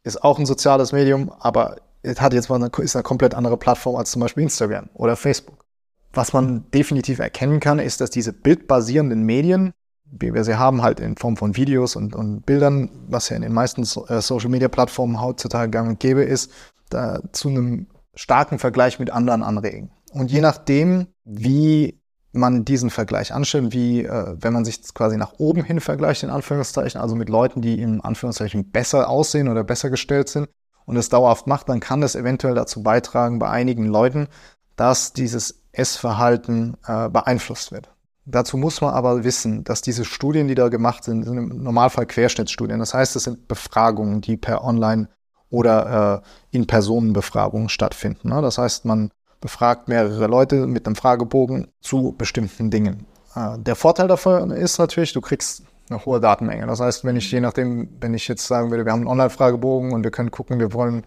ist 0.04 0.22
auch 0.22 0.38
ein 0.38 0.44
soziales 0.44 0.92
Medium, 0.92 1.32
aber 1.40 1.76
es 2.02 2.20
hat 2.20 2.34
jetzt 2.34 2.50
mal 2.50 2.56
eine, 2.56 2.70
ist 2.84 2.96
eine 2.96 3.02
komplett 3.02 3.34
andere 3.34 3.56
Plattform 3.56 3.96
als 3.96 4.10
zum 4.10 4.20
Beispiel 4.20 4.42
Instagram 4.42 4.90
oder 4.92 5.16
Facebook. 5.16 5.64
Was 6.12 6.34
man 6.34 6.70
definitiv 6.70 7.18
erkennen 7.18 7.60
kann, 7.60 7.78
ist, 7.78 8.02
dass 8.02 8.10
diese 8.10 8.34
bildbasierenden 8.34 9.22
Medien, 9.22 9.72
wie 10.04 10.34
wir 10.34 10.44
sie 10.44 10.58
haben, 10.58 10.82
halt 10.82 11.00
in 11.00 11.16
Form 11.16 11.38
von 11.38 11.56
Videos 11.56 11.96
und, 11.96 12.14
und 12.14 12.44
Bildern, 12.44 12.90
was 13.08 13.30
ja 13.30 13.36
in 13.36 13.42
den 13.42 13.54
meisten 13.54 13.82
äh, 13.82 14.20
Social-Media-Plattformen 14.20 15.22
heutzutage 15.22 15.70
gang 15.70 15.88
und 15.88 16.00
gäbe 16.00 16.22
ist, 16.22 16.52
da 16.90 17.20
zu 17.32 17.48
einem 17.48 17.86
starken 18.14 18.58
Vergleich 18.58 18.98
mit 18.98 19.08
anderen 19.08 19.42
anregen. 19.42 19.90
Und 20.12 20.30
je 20.30 20.40
nachdem, 20.40 21.08
wie 21.24 22.00
man 22.32 22.64
diesen 22.64 22.90
Vergleich 22.90 23.32
anstellt, 23.34 23.72
wie 23.72 24.04
äh, 24.04 24.36
wenn 24.38 24.52
man 24.52 24.64
sich 24.64 24.82
quasi 24.94 25.16
nach 25.16 25.34
oben 25.38 25.64
hin 25.64 25.80
vergleicht, 25.80 26.22
in 26.22 26.30
Anführungszeichen, 26.30 27.00
also 27.00 27.14
mit 27.14 27.28
Leuten, 27.28 27.60
die 27.60 27.80
in 27.80 28.00
Anführungszeichen 28.00 28.70
besser 28.70 29.08
aussehen 29.08 29.48
oder 29.48 29.64
besser 29.64 29.90
gestellt 29.90 30.28
sind 30.28 30.48
und 30.86 30.96
es 30.96 31.08
dauerhaft 31.08 31.46
macht, 31.46 31.68
dann 31.68 31.80
kann 31.80 32.00
das 32.00 32.14
eventuell 32.14 32.54
dazu 32.54 32.82
beitragen 32.82 33.38
bei 33.38 33.48
einigen 33.48 33.86
Leuten, 33.86 34.28
dass 34.76 35.12
dieses 35.12 35.62
Essverhalten 35.72 36.76
äh, 36.86 37.08
beeinflusst 37.08 37.72
wird. 37.72 37.90
Dazu 38.24 38.56
muss 38.56 38.80
man 38.80 38.94
aber 38.94 39.24
wissen, 39.24 39.64
dass 39.64 39.82
diese 39.82 40.04
Studien, 40.04 40.46
die 40.46 40.54
da 40.54 40.68
gemacht 40.68 41.04
sind, 41.04 41.24
sind 41.24 41.36
im 41.36 41.62
Normalfall 41.62 42.06
Querschnittsstudien. 42.06 42.78
Das 42.78 42.94
heißt, 42.94 43.16
es 43.16 43.24
sind 43.24 43.48
Befragungen, 43.48 44.20
die 44.20 44.36
per 44.36 44.64
Online 44.64 45.08
oder 45.50 46.22
äh, 46.22 46.56
in 46.56 46.66
Personenbefragungen 46.66 47.68
stattfinden. 47.68 48.28
Ne? 48.28 48.40
Das 48.40 48.58
heißt, 48.58 48.84
man 48.84 49.10
befragt 49.42 49.88
mehrere 49.88 50.26
Leute 50.26 50.66
mit 50.66 50.86
einem 50.86 50.96
Fragebogen 50.96 51.68
zu 51.82 52.14
bestimmten 52.16 52.70
Dingen. 52.70 53.06
Äh, 53.34 53.58
der 53.58 53.76
Vorteil 53.76 54.08
davon 54.08 54.50
ist 54.50 54.78
natürlich, 54.78 55.12
du 55.12 55.20
kriegst 55.20 55.64
eine 55.90 56.02
hohe 56.06 56.20
Datenmenge. 56.20 56.66
Das 56.66 56.80
heißt, 56.80 57.04
wenn 57.04 57.16
ich 57.16 57.30
je 57.30 57.40
nachdem, 57.40 57.90
wenn 58.00 58.14
ich 58.14 58.26
jetzt 58.28 58.46
sagen 58.46 58.70
würde, 58.70 58.86
wir 58.86 58.92
haben 58.92 59.00
einen 59.00 59.08
Online-Fragebogen 59.08 59.92
und 59.92 60.04
wir 60.04 60.10
können 60.10 60.30
gucken, 60.30 60.58
wir 60.58 60.72
wollen 60.72 61.04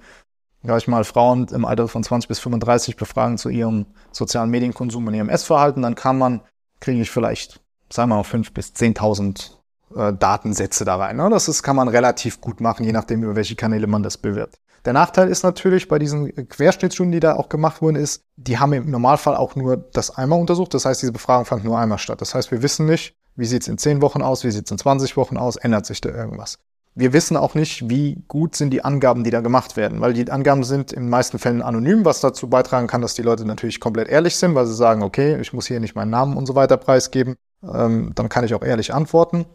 gleich 0.64 0.88
mal 0.88 1.04
Frauen 1.04 1.48
im 1.48 1.66
Alter 1.66 1.88
von 1.88 2.04
20 2.04 2.28
bis 2.28 2.40
35 2.40 2.98
befragen 2.98 3.38
zu 3.38 3.50
ihrem 3.50 3.86
sozialen 4.12 4.50
Medienkonsum 4.50 5.08
und 5.08 5.14
ihrem 5.14 5.30
Essverhalten, 5.30 5.82
dann 5.82 5.96
kann 5.96 6.18
man, 6.18 6.42
kriege 6.80 7.02
ich 7.02 7.12
vielleicht, 7.12 7.62
sagen 7.92 8.10
wir 8.10 8.18
mal, 8.18 8.24
5 8.24 8.54
bis 8.54 8.74
10.000 8.74 9.52
äh, 9.96 10.14
Datensätze 10.14 10.86
da 10.86 10.98
rein. 10.98 11.18
Ne? 11.18 11.30
Das 11.30 11.48
ist, 11.48 11.64
kann 11.64 11.76
man 11.76 11.88
relativ 11.88 12.42
gut 12.42 12.62
machen, 12.62 12.84
je 12.84 12.92
nachdem, 12.92 13.24
über 13.24 13.36
welche 13.36 13.56
Kanäle 13.56 13.88
man 13.88 14.04
das 14.04 14.18
bewirbt. 14.18 14.58
Der 14.86 14.94
Nachteil 14.94 15.30
ist 15.30 15.44
natürlich 15.44 15.88
bei 15.88 15.98
diesen 15.98 16.32
Querschnittsstudien, 16.48 17.12
die 17.12 17.20
da 17.20 17.36
auch 17.36 17.50
gemacht 17.50 17.82
wurden, 17.82 17.96
ist, 17.96 18.24
die 18.36 18.60
haben 18.60 18.72
im 18.74 18.92
Normalfall 18.92 19.36
auch 19.36 19.56
nur 19.56 19.78
das 19.78 20.16
einmal 20.16 20.40
untersucht. 20.40 20.76
Das 20.76 20.86
heißt, 20.86 21.02
diese 21.02 21.12
Befragung 21.12 21.46
fand 21.46 21.64
nur 21.64 21.80
einmal 21.80 21.98
statt. 21.98 22.22
Das 22.22 22.36
heißt, 22.36 22.52
wir 22.52 22.62
wissen 22.62 22.86
nicht, 22.86 23.16
wie 23.36 23.46
sieht's 23.46 23.68
in 23.68 23.80
10 23.80 24.02
Wochen 24.04 24.22
aus, 24.22 24.44
wie 24.44 24.52
sieht's 24.52 24.70
in 24.70 24.78
20 24.78 25.18
Wochen 25.18 25.38
aus, 25.38 25.56
ändert 25.56 25.88
sich 25.88 26.02
da 26.02 26.10
irgendwas. 26.10 26.60
Wir 26.94 27.12
wissen 27.12 27.36
auch 27.36 27.56
nicht, 27.56 27.90
wie 27.90 28.24
gut 28.28 28.56
sind 28.56 28.70
die 28.70 28.86
Angaben, 28.86 29.26
die 29.26 29.32
da 29.32 29.42
gemacht 29.42 29.76
werden, 29.76 30.00
weil 30.00 30.14
die 30.14 30.32
Angaben 30.32 30.64
sind 30.64 30.94
in 30.94 31.04
den 31.04 31.10
meisten 31.10 31.40
Fällen 31.40 31.62
anonym, 31.62 32.06
was 32.06 32.22
dazu 32.22 32.48
beitragen 32.48 32.88
kann, 32.88 33.02
dass 33.02 33.16
die 33.16 33.22
Leute 33.22 33.44
natürlich 33.44 33.82
komplett 33.82 34.08
ehrlich 34.08 34.38
sind, 34.38 34.56
weil 34.56 34.66
sie 34.66 34.76
sagen, 34.76 35.04
okay, 35.04 35.38
ich 35.42 35.52
muss 35.52 35.68
hier 35.68 35.82
nicht 35.82 35.96
meinen 35.96 36.12
Namen 36.12 36.38
und 36.38 36.46
so 36.46 36.56
weiter 36.56 36.78
preisgeben, 36.78 37.36
ähm, 37.64 38.12
dann 38.16 38.30
kann 38.30 38.46
ich 38.46 38.54
auch 38.54 38.62
ehrlich 38.64 38.94
antworten. 38.94 39.46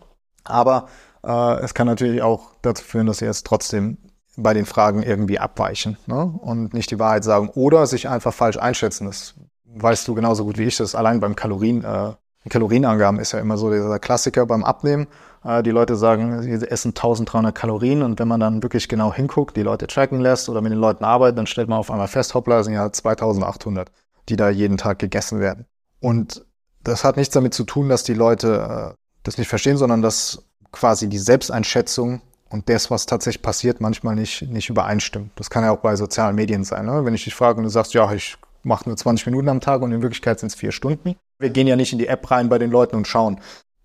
Aber 0.44 0.88
äh, 1.24 1.60
es 1.60 1.72
kann 1.72 1.86
natürlich 1.86 2.20
auch 2.20 2.56
dazu 2.60 2.84
führen, 2.84 3.06
dass 3.06 3.18
sie 3.18 3.24
jetzt 3.24 3.46
trotzdem 3.46 3.96
bei 4.42 4.54
den 4.54 4.66
Fragen 4.66 5.02
irgendwie 5.02 5.38
abweichen 5.38 5.96
ne? 6.06 6.24
und 6.40 6.74
nicht 6.74 6.90
die 6.90 6.98
Wahrheit 6.98 7.24
sagen 7.24 7.50
oder 7.54 7.86
sich 7.86 8.08
einfach 8.08 8.32
falsch 8.32 8.56
einschätzen. 8.56 9.06
Das 9.06 9.34
weißt 9.64 10.06
du 10.08 10.14
genauso 10.14 10.44
gut 10.44 10.58
wie 10.58 10.64
ich 10.64 10.76
das. 10.76 10.94
Allein 10.94 11.20
beim 11.20 11.36
Kalorien, 11.36 11.84
äh, 11.84 12.12
Kalorienangaben 12.48 13.20
ist 13.20 13.32
ja 13.32 13.38
immer 13.38 13.56
so 13.56 13.70
dieser 13.70 13.98
Klassiker 13.98 14.46
beim 14.46 14.64
Abnehmen. 14.64 15.06
Äh, 15.44 15.62
die 15.62 15.70
Leute 15.70 15.96
sagen, 15.96 16.42
sie 16.42 16.66
essen 16.66 16.90
1300 16.90 17.54
Kalorien 17.54 18.02
und 18.02 18.18
wenn 18.18 18.28
man 18.28 18.40
dann 18.40 18.62
wirklich 18.62 18.88
genau 18.88 19.12
hinguckt, 19.12 19.56
die 19.56 19.62
Leute 19.62 19.86
tracken 19.86 20.20
lässt 20.20 20.48
oder 20.48 20.60
mit 20.60 20.72
den 20.72 20.78
Leuten 20.78 21.04
arbeitet, 21.04 21.38
dann 21.38 21.46
stellt 21.46 21.68
man 21.68 21.78
auf 21.78 21.90
einmal 21.90 22.08
fest, 22.08 22.34
hoppla, 22.34 22.62
sind 22.62 22.74
ja 22.74 22.90
2800, 22.90 23.90
die 24.28 24.36
da 24.36 24.48
jeden 24.50 24.76
Tag 24.76 24.98
gegessen 24.98 25.40
werden. 25.40 25.66
Und 26.00 26.44
das 26.82 27.04
hat 27.04 27.16
nichts 27.16 27.34
damit 27.34 27.54
zu 27.54 27.64
tun, 27.64 27.88
dass 27.88 28.04
die 28.04 28.14
Leute 28.14 28.94
äh, 28.94 28.96
das 29.22 29.38
nicht 29.38 29.48
verstehen, 29.48 29.76
sondern 29.76 30.02
dass 30.02 30.44
quasi 30.72 31.08
die 31.08 31.18
Selbsteinschätzung 31.18 32.22
und 32.50 32.68
das, 32.68 32.90
was 32.90 33.06
tatsächlich 33.06 33.42
passiert, 33.42 33.80
manchmal 33.80 34.16
nicht, 34.16 34.42
nicht 34.42 34.68
übereinstimmt. 34.68 35.30
Das 35.36 35.50
kann 35.50 35.64
ja 35.64 35.70
auch 35.70 35.78
bei 35.78 35.96
sozialen 35.96 36.34
Medien 36.34 36.64
sein. 36.64 36.86
Ne? 36.86 37.04
Wenn 37.04 37.14
ich 37.14 37.24
dich 37.24 37.34
frage 37.34 37.58
und 37.58 37.64
du 37.64 37.70
sagst, 37.70 37.94
ja, 37.94 38.12
ich 38.12 38.36
mache 38.62 38.88
nur 38.88 38.96
20 38.96 39.26
Minuten 39.26 39.48
am 39.48 39.60
Tag 39.60 39.82
und 39.82 39.92
in 39.92 40.02
Wirklichkeit 40.02 40.40
sind 40.40 40.48
es 40.48 40.54
vier 40.54 40.72
Stunden. 40.72 41.14
Wir 41.38 41.50
gehen 41.50 41.66
ja 41.66 41.76
nicht 41.76 41.92
in 41.92 41.98
die 41.98 42.08
App 42.08 42.30
rein 42.30 42.48
bei 42.48 42.58
den 42.58 42.70
Leuten 42.70 42.96
und 42.96 43.06
schauen. 43.06 43.40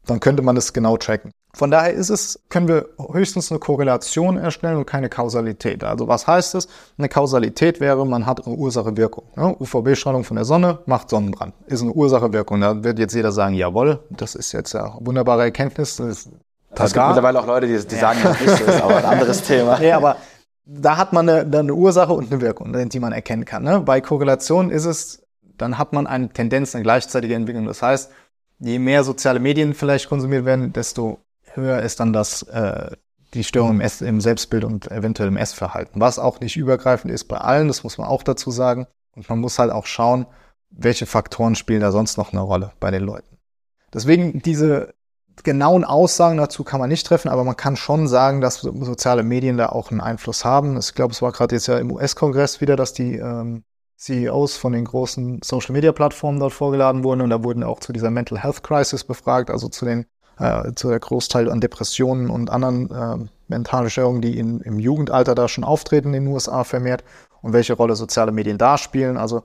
Dann 0.06 0.20
könnte 0.20 0.42
man 0.42 0.56
das 0.56 0.74
genau 0.74 0.98
tracken. 0.98 1.32
Von 1.56 1.72
daher 1.72 1.94
ist 1.94 2.10
es, 2.10 2.42
können 2.50 2.68
wir 2.68 2.90
höchstens 3.14 3.50
eine 3.50 3.60
Korrelation 3.60 4.36
erstellen 4.36 4.76
und 4.76 4.86
keine 4.86 5.08
Kausalität. 5.08 5.86
Also 5.86 6.10
was 6.10 6.28
heißt 6.28 6.54
es? 6.56 6.68
Eine 6.98 7.08
Kausalität 7.08 7.80
wäre, 7.80 8.06
man 8.06 8.26
hat 8.26 8.46
eine 8.46 8.56
Ursache-Wirkung. 8.56 9.24
Ne? 9.38 9.56
UVB-Strahlung 9.58 10.26
von 10.26 10.36
der 10.36 10.44
Sonne 10.44 10.80
macht 10.86 11.10
Sonnenbrand. 11.10 11.54
Ist 11.68 11.82
eine 11.82 11.94
Ursache-Wirkung. 11.94 12.60
Da 12.60 12.84
wird 12.84 13.00
jetzt 13.00 13.16
jeder 13.16 13.32
sagen, 13.32 13.56
jawohl, 13.56 14.04
das 14.10 14.36
ist 14.36 14.52
jetzt 14.52 14.74
ja 14.74 14.98
wunderbare 15.00 15.44
Erkenntnis. 15.44 15.96
Das 16.76 16.88
es 16.88 16.94
gibt 16.94 17.06
mittlerweile 17.08 17.40
auch 17.40 17.48
Leute, 17.48 17.68
die, 17.68 17.74
die 17.74 17.96
sagen, 17.96 18.20
dass 18.24 18.40
nicht 18.40 18.58
so 18.58 18.64
ist, 18.64 18.82
aber 18.82 18.98
ein 18.98 19.06
anderes 19.06 19.42
Thema. 19.48 19.80
Nee, 19.80 19.92
aber 19.92 20.18
da 20.66 20.98
hat 20.98 21.14
man 21.14 21.30
eine, 21.30 21.58
eine 21.58 21.74
Ursache 21.74 22.14
und 22.14 22.32
eine 22.32 22.42
Wirkung, 22.42 22.90
die 22.90 23.00
man 23.00 23.14
erkennen 23.14 23.46
kann. 23.46 23.64
Ne? 23.64 23.82
Bei 23.82 24.02
Korrelation 24.02 24.72
ist 24.72 24.86
es, 24.86 25.24
dann 25.58 25.78
hat 25.78 25.94
man 25.94 26.08
eine 26.08 26.30
Tendenz, 26.30 26.76
eine 26.76 26.84
gleichzeitige 26.84 27.36
Entwicklung. 27.36 27.66
Das 27.66 27.82
heißt, 27.82 28.12
je 28.60 28.80
mehr 28.80 29.04
soziale 29.04 29.40
Medien 29.40 29.74
vielleicht 29.74 30.10
konsumiert 30.10 30.46
werden, 30.46 30.74
desto 30.74 31.20
höher 31.54 31.82
ist 31.82 32.00
dann 32.00 32.14
das, 32.14 32.44
äh, 32.44 32.92
die 33.34 33.44
Störung 33.44 33.72
im, 33.72 33.82
Ess, 33.82 34.02
im 34.02 34.22
Selbstbild 34.22 34.64
und 34.64 34.92
eventuell 34.92 35.30
im 35.30 35.38
Essverhalten. 35.38 36.02
Was 36.02 36.20
auch 36.20 36.40
nicht 36.40 36.58
übergreifend 36.58 37.14
ist 37.14 37.26
bei 37.26 37.38
allen, 37.38 37.68
das 37.68 37.84
muss 37.84 37.98
man 37.98 38.08
auch 38.08 38.24
dazu 38.24 38.52
sagen. 38.52 38.88
Und 39.16 39.30
man 39.30 39.40
muss 39.40 39.60
halt 39.60 39.72
auch 39.72 39.86
schauen, 39.86 40.26
welche 40.70 41.06
Faktoren 41.06 41.56
spielen 41.56 41.82
da 41.82 41.92
sonst 41.92 42.18
noch 42.18 42.34
eine 42.34 42.42
Rolle 42.42 42.72
bei 42.80 42.92
den 42.92 43.04
Leuten. 43.04 43.38
Deswegen 43.94 44.42
diese 44.42 44.94
genauen 45.44 45.84
Aussagen 45.84 46.38
dazu 46.38 46.64
kann 46.64 46.80
man 46.80 46.90
nicht 46.90 47.06
treffen, 47.06 47.30
aber 47.30 47.44
man 47.44 47.58
kann 47.58 47.76
schon 47.76 48.08
sagen, 48.08 48.42
dass 48.42 48.62
soziale 48.62 49.24
Medien 49.24 49.58
da 49.58 49.70
auch 49.70 49.92
einen 49.92 50.02
Einfluss 50.02 50.46
haben. 50.46 50.78
Ich 50.78 50.94
glaube, 50.94 51.14
es 51.14 51.22
war 51.22 51.32
gerade 51.32 51.56
jetzt 51.56 51.68
ja 51.68 51.78
im 51.78 51.92
US-Kongress 51.92 52.62
wieder, 52.62 52.76
dass 52.76 52.94
die 52.94 53.16
ähm, 53.16 53.64
CEOs 53.98 54.58
von 54.58 54.74
den 54.74 54.86
großen 54.86 55.42
Social-Media-Plattformen 55.44 56.40
dort 56.40 56.54
vorgeladen 56.54 57.04
wurden 57.04 57.22
und 57.22 57.30
da 57.30 57.44
wurden 57.44 57.64
auch 57.64 57.80
zu 57.80 57.94
dieser 57.94 58.12
Mental 58.12 58.42
Health 58.42 58.64
Crisis 58.64 59.04
befragt, 59.04 59.50
also 59.50 59.70
zu 59.70 59.86
den 59.86 60.06
äh, 60.38 60.74
zu 60.76 60.90
der 60.90 61.00
Großteil 61.00 61.50
an 61.50 61.62
Depressionen 61.62 62.30
und 62.30 62.50
anderen 62.50 62.92
äh, 62.92 63.30
mentalen 63.48 63.90
Störungen, 63.90 64.22
die 64.22 64.38
in, 64.38 64.60
im 64.62 64.80
Jugendalter 64.80 65.36
da 65.36 65.48
schon 65.48 65.64
auftreten 65.64 66.14
in 66.14 66.26
den 66.26 66.34
USA 66.34 66.64
vermehrt 66.64 67.04
und 67.42 67.54
welche 67.54 67.74
Rolle 67.74 67.96
soziale 67.96 68.32
Medien 68.32 68.58
da 68.58 68.78
spielen. 68.78 69.18
Also 69.18 69.44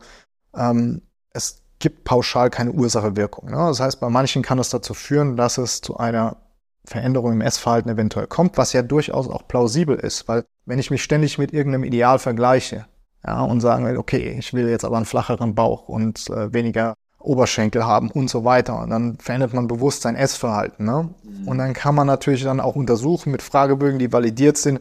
ähm, 0.57 1.03
es 1.33 1.60
gibt 1.81 2.05
pauschal 2.05 2.51
keine 2.51 2.73
Ursache-Wirkung. 2.73 3.51
Ne? 3.51 3.57
Das 3.57 3.81
heißt, 3.81 3.99
bei 3.99 4.09
manchen 4.09 4.43
kann 4.43 4.59
es 4.59 4.71
dazu 4.71 4.95
führen, 4.95 5.37
dass 5.37 5.59
es 5.59 5.81
zu 5.81 5.97
einer 5.97 6.37
Veränderung 6.85 7.33
im 7.33 7.41
Essverhalten 7.41 7.91
eventuell 7.91 8.27
kommt, 8.27 8.57
was 8.57 8.73
ja 8.73 8.83
durchaus 8.83 9.29
auch 9.29 9.49
plausibel 9.49 9.97
ist, 9.97 10.29
weil 10.29 10.45
wenn 10.67 10.79
ich 10.79 10.91
mich 10.91 11.03
ständig 11.03 11.39
mit 11.39 11.53
irgendeinem 11.53 11.85
Ideal 11.85 12.19
vergleiche 12.19 12.87
ja, 13.27 13.43
und 13.43 13.61
sagen 13.61 13.85
will, 13.87 13.97
okay, 13.97 14.37
ich 14.39 14.55
will 14.55 14.69
jetzt 14.69 14.85
aber 14.85 14.97
einen 14.97 15.07
flacheren 15.07 15.55
Bauch 15.55 15.89
und 15.89 16.31
äh, 16.31 16.53
weniger 16.53 16.95
Oberschenkel 17.19 17.85
haben 17.85 18.11
und 18.11 18.31
so 18.31 18.45
weiter. 18.45 18.81
Und 18.81 18.91
dann 18.91 19.19
verändert 19.19 19.53
man 19.53 19.67
bewusst 19.67 20.03
sein 20.03 20.17
Essverhalten. 20.17 20.87
Ne? 20.87 21.11
Mhm. 21.23 21.49
Und 21.49 21.59
dann 21.59 21.75
kann 21.75 21.95
man 21.95 22.07
natürlich 22.07 22.45
dann 22.45 22.61
auch 22.61 22.77
untersuchen 22.77 23.31
mit 23.31 23.43
Fragebögen, 23.43 23.99
die 23.99 24.13
validiert 24.13 24.57
sind, 24.57 24.81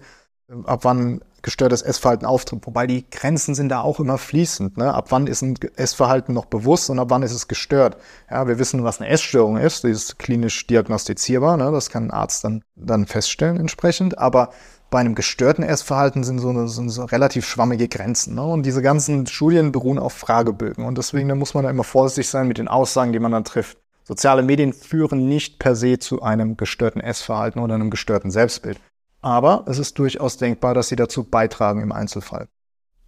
ab 0.65 0.79
wann 0.83 1.21
gestörtes 1.41 1.81
Essverhalten 1.81 2.25
auftritt. 2.25 2.65
Wobei 2.65 2.87
die 2.87 3.09
Grenzen 3.09 3.55
sind 3.55 3.69
da 3.69 3.81
auch 3.81 3.99
immer 3.99 4.17
fließend. 4.17 4.77
Ne? 4.77 4.93
Ab 4.93 5.07
wann 5.09 5.27
ist 5.27 5.41
ein 5.41 5.55
Essverhalten 5.75 6.33
noch 6.33 6.45
bewusst 6.45 6.89
und 6.89 6.99
ab 6.99 7.07
wann 7.09 7.23
ist 7.23 7.33
es 7.33 7.47
gestört? 7.47 7.97
Ja, 8.29 8.47
wir 8.47 8.59
wissen, 8.59 8.83
was 8.83 8.99
eine 8.99 9.09
Essstörung 9.09 9.57
ist. 9.57 9.83
Die 9.83 9.89
ist 9.89 10.19
klinisch 10.19 10.67
diagnostizierbar. 10.67 11.57
Ne? 11.57 11.71
Das 11.71 11.89
kann 11.89 12.05
ein 12.05 12.11
Arzt 12.11 12.43
dann, 12.43 12.63
dann 12.75 13.05
feststellen 13.05 13.57
entsprechend. 13.57 14.17
Aber 14.17 14.49
bei 14.89 14.99
einem 14.99 15.15
gestörten 15.15 15.63
Essverhalten 15.63 16.23
sind 16.23 16.39
so, 16.39 16.67
sind 16.67 16.89
so 16.89 17.05
relativ 17.05 17.45
schwammige 17.45 17.87
Grenzen. 17.87 18.35
Ne? 18.35 18.43
Und 18.43 18.65
diese 18.65 18.81
ganzen 18.81 19.27
Studien 19.27 19.71
beruhen 19.71 19.99
auf 19.99 20.13
Fragebögen. 20.13 20.85
Und 20.85 20.97
deswegen 20.97 21.29
da 21.29 21.35
muss 21.35 21.53
man 21.53 21.63
da 21.63 21.69
immer 21.69 21.83
vorsichtig 21.83 22.29
sein 22.29 22.47
mit 22.47 22.57
den 22.57 22.67
Aussagen, 22.67 23.13
die 23.13 23.19
man 23.19 23.31
dann 23.31 23.43
trifft. 23.43 23.77
Soziale 24.09 24.41
Medien 24.41 24.73
führen 24.73 25.27
nicht 25.27 25.59
per 25.59 25.75
se 25.75 25.99
zu 25.99 26.23
einem 26.23 26.57
gestörten 26.57 26.99
Essverhalten 26.99 27.61
oder 27.61 27.75
einem 27.75 27.91
gestörten 27.91 28.31
Selbstbild. 28.31 28.79
Aber 29.21 29.65
es 29.67 29.79
ist 29.79 29.99
durchaus 29.99 30.37
denkbar, 30.37 30.73
dass 30.73 30.87
sie 30.87 30.95
dazu 30.95 31.23
beitragen 31.23 31.81
im 31.81 31.91
Einzelfall. 31.91 32.47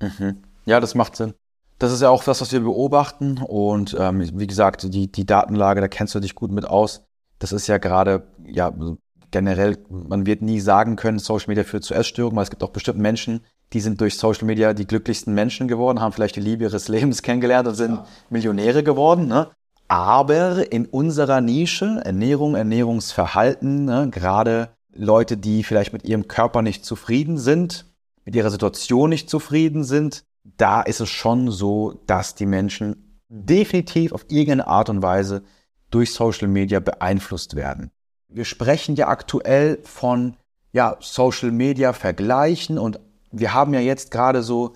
Mhm. 0.02 0.44
Ja, 0.66 0.80
das 0.80 0.96
macht 0.96 1.16
Sinn. 1.16 1.34
Das 1.80 1.92
ist 1.92 2.02
ja 2.02 2.10
auch 2.10 2.24
das, 2.24 2.42
was 2.42 2.52
wir 2.52 2.60
beobachten. 2.60 3.40
Und 3.40 3.96
ähm, 4.00 4.30
wie 4.40 4.48
gesagt, 4.48 4.94
die, 4.94 5.12
die 5.12 5.26
Datenlage, 5.26 5.82
da 5.82 5.88
kennst 5.88 6.14
du 6.14 6.20
dich 6.20 6.36
gut 6.36 6.52
mit 6.52 6.66
aus. 6.66 7.04
Das 7.40 7.52
ist 7.52 7.68
ja 7.68 7.78
gerade, 7.78 8.28
ja, 8.46 8.72
generell, 9.32 9.78
man 9.90 10.26
wird 10.26 10.42
nie 10.42 10.60
sagen 10.60 10.96
können, 10.96 11.18
Social 11.18 11.48
Media 11.48 11.64
führt 11.64 11.84
zu 11.84 11.94
Essstörungen, 11.94 12.36
weil 12.36 12.44
es 12.44 12.50
gibt 12.50 12.64
auch 12.64 12.70
bestimmt 12.70 13.00
Menschen, 13.00 13.42
die 13.74 13.80
sind 13.80 14.00
durch 14.02 14.18
Social 14.18 14.46
Media 14.46 14.74
die 14.74 14.86
glücklichsten 14.86 15.34
Menschen 15.34 15.68
geworden, 15.68 16.02
haben 16.02 16.12
vielleicht 16.12 16.36
die 16.36 16.42
Liebe 16.42 16.66
ihres 16.66 16.88
Lebens 16.90 17.22
kennengelernt 17.22 17.68
und 17.68 17.76
sind 17.76 17.96
ja. 17.96 18.06
Millionäre 18.30 18.84
geworden. 18.84 19.28
Ne? 19.28 19.48
Aber 19.88 20.72
in 20.72 20.86
unserer 20.86 21.42
Nische, 21.42 22.02
Ernährung, 22.04 22.56
Ernährungsverhalten, 22.56 23.86
ne, 23.86 24.10
gerade 24.10 24.70
Leute, 24.94 25.38
die 25.38 25.64
vielleicht 25.64 25.94
mit 25.94 26.04
ihrem 26.04 26.28
Körper 26.28 26.62
nicht 26.62 26.86
zufrieden 26.86 27.38
sind, 27.38 27.86
mit 28.26 28.36
ihrer 28.36 28.52
Situation 28.52 29.10
nicht 29.10 29.30
zufrieden 29.30 29.84
sind, 29.84 30.24
da 30.44 30.82
ist 30.82 31.02
es 31.02 31.10
schon 31.10 31.52
so, 31.52 32.02
dass 32.08 32.36
die 32.36 32.46
Menschen 32.46 33.20
definitiv 33.30 34.12
auf 34.12 34.26
irgendeine 34.30 34.68
Art 34.68 34.90
und 34.90 35.02
Weise 35.02 35.44
durch 35.90 36.14
Social 36.14 36.48
Media 36.48 36.80
beeinflusst 36.80 37.56
werden. 37.56 37.92
Wir 38.28 38.46
sprechen 38.46 38.96
ja 38.96 39.08
aktuell 39.08 39.80
von 39.84 40.38
ja, 40.72 40.98
Social 41.00 41.52
Media 41.52 41.94
vergleichen 41.94 42.78
und 42.78 43.00
wir 43.32 43.54
haben 43.54 43.74
ja 43.74 43.80
jetzt 43.80 44.12
gerade 44.12 44.42
so, 44.42 44.74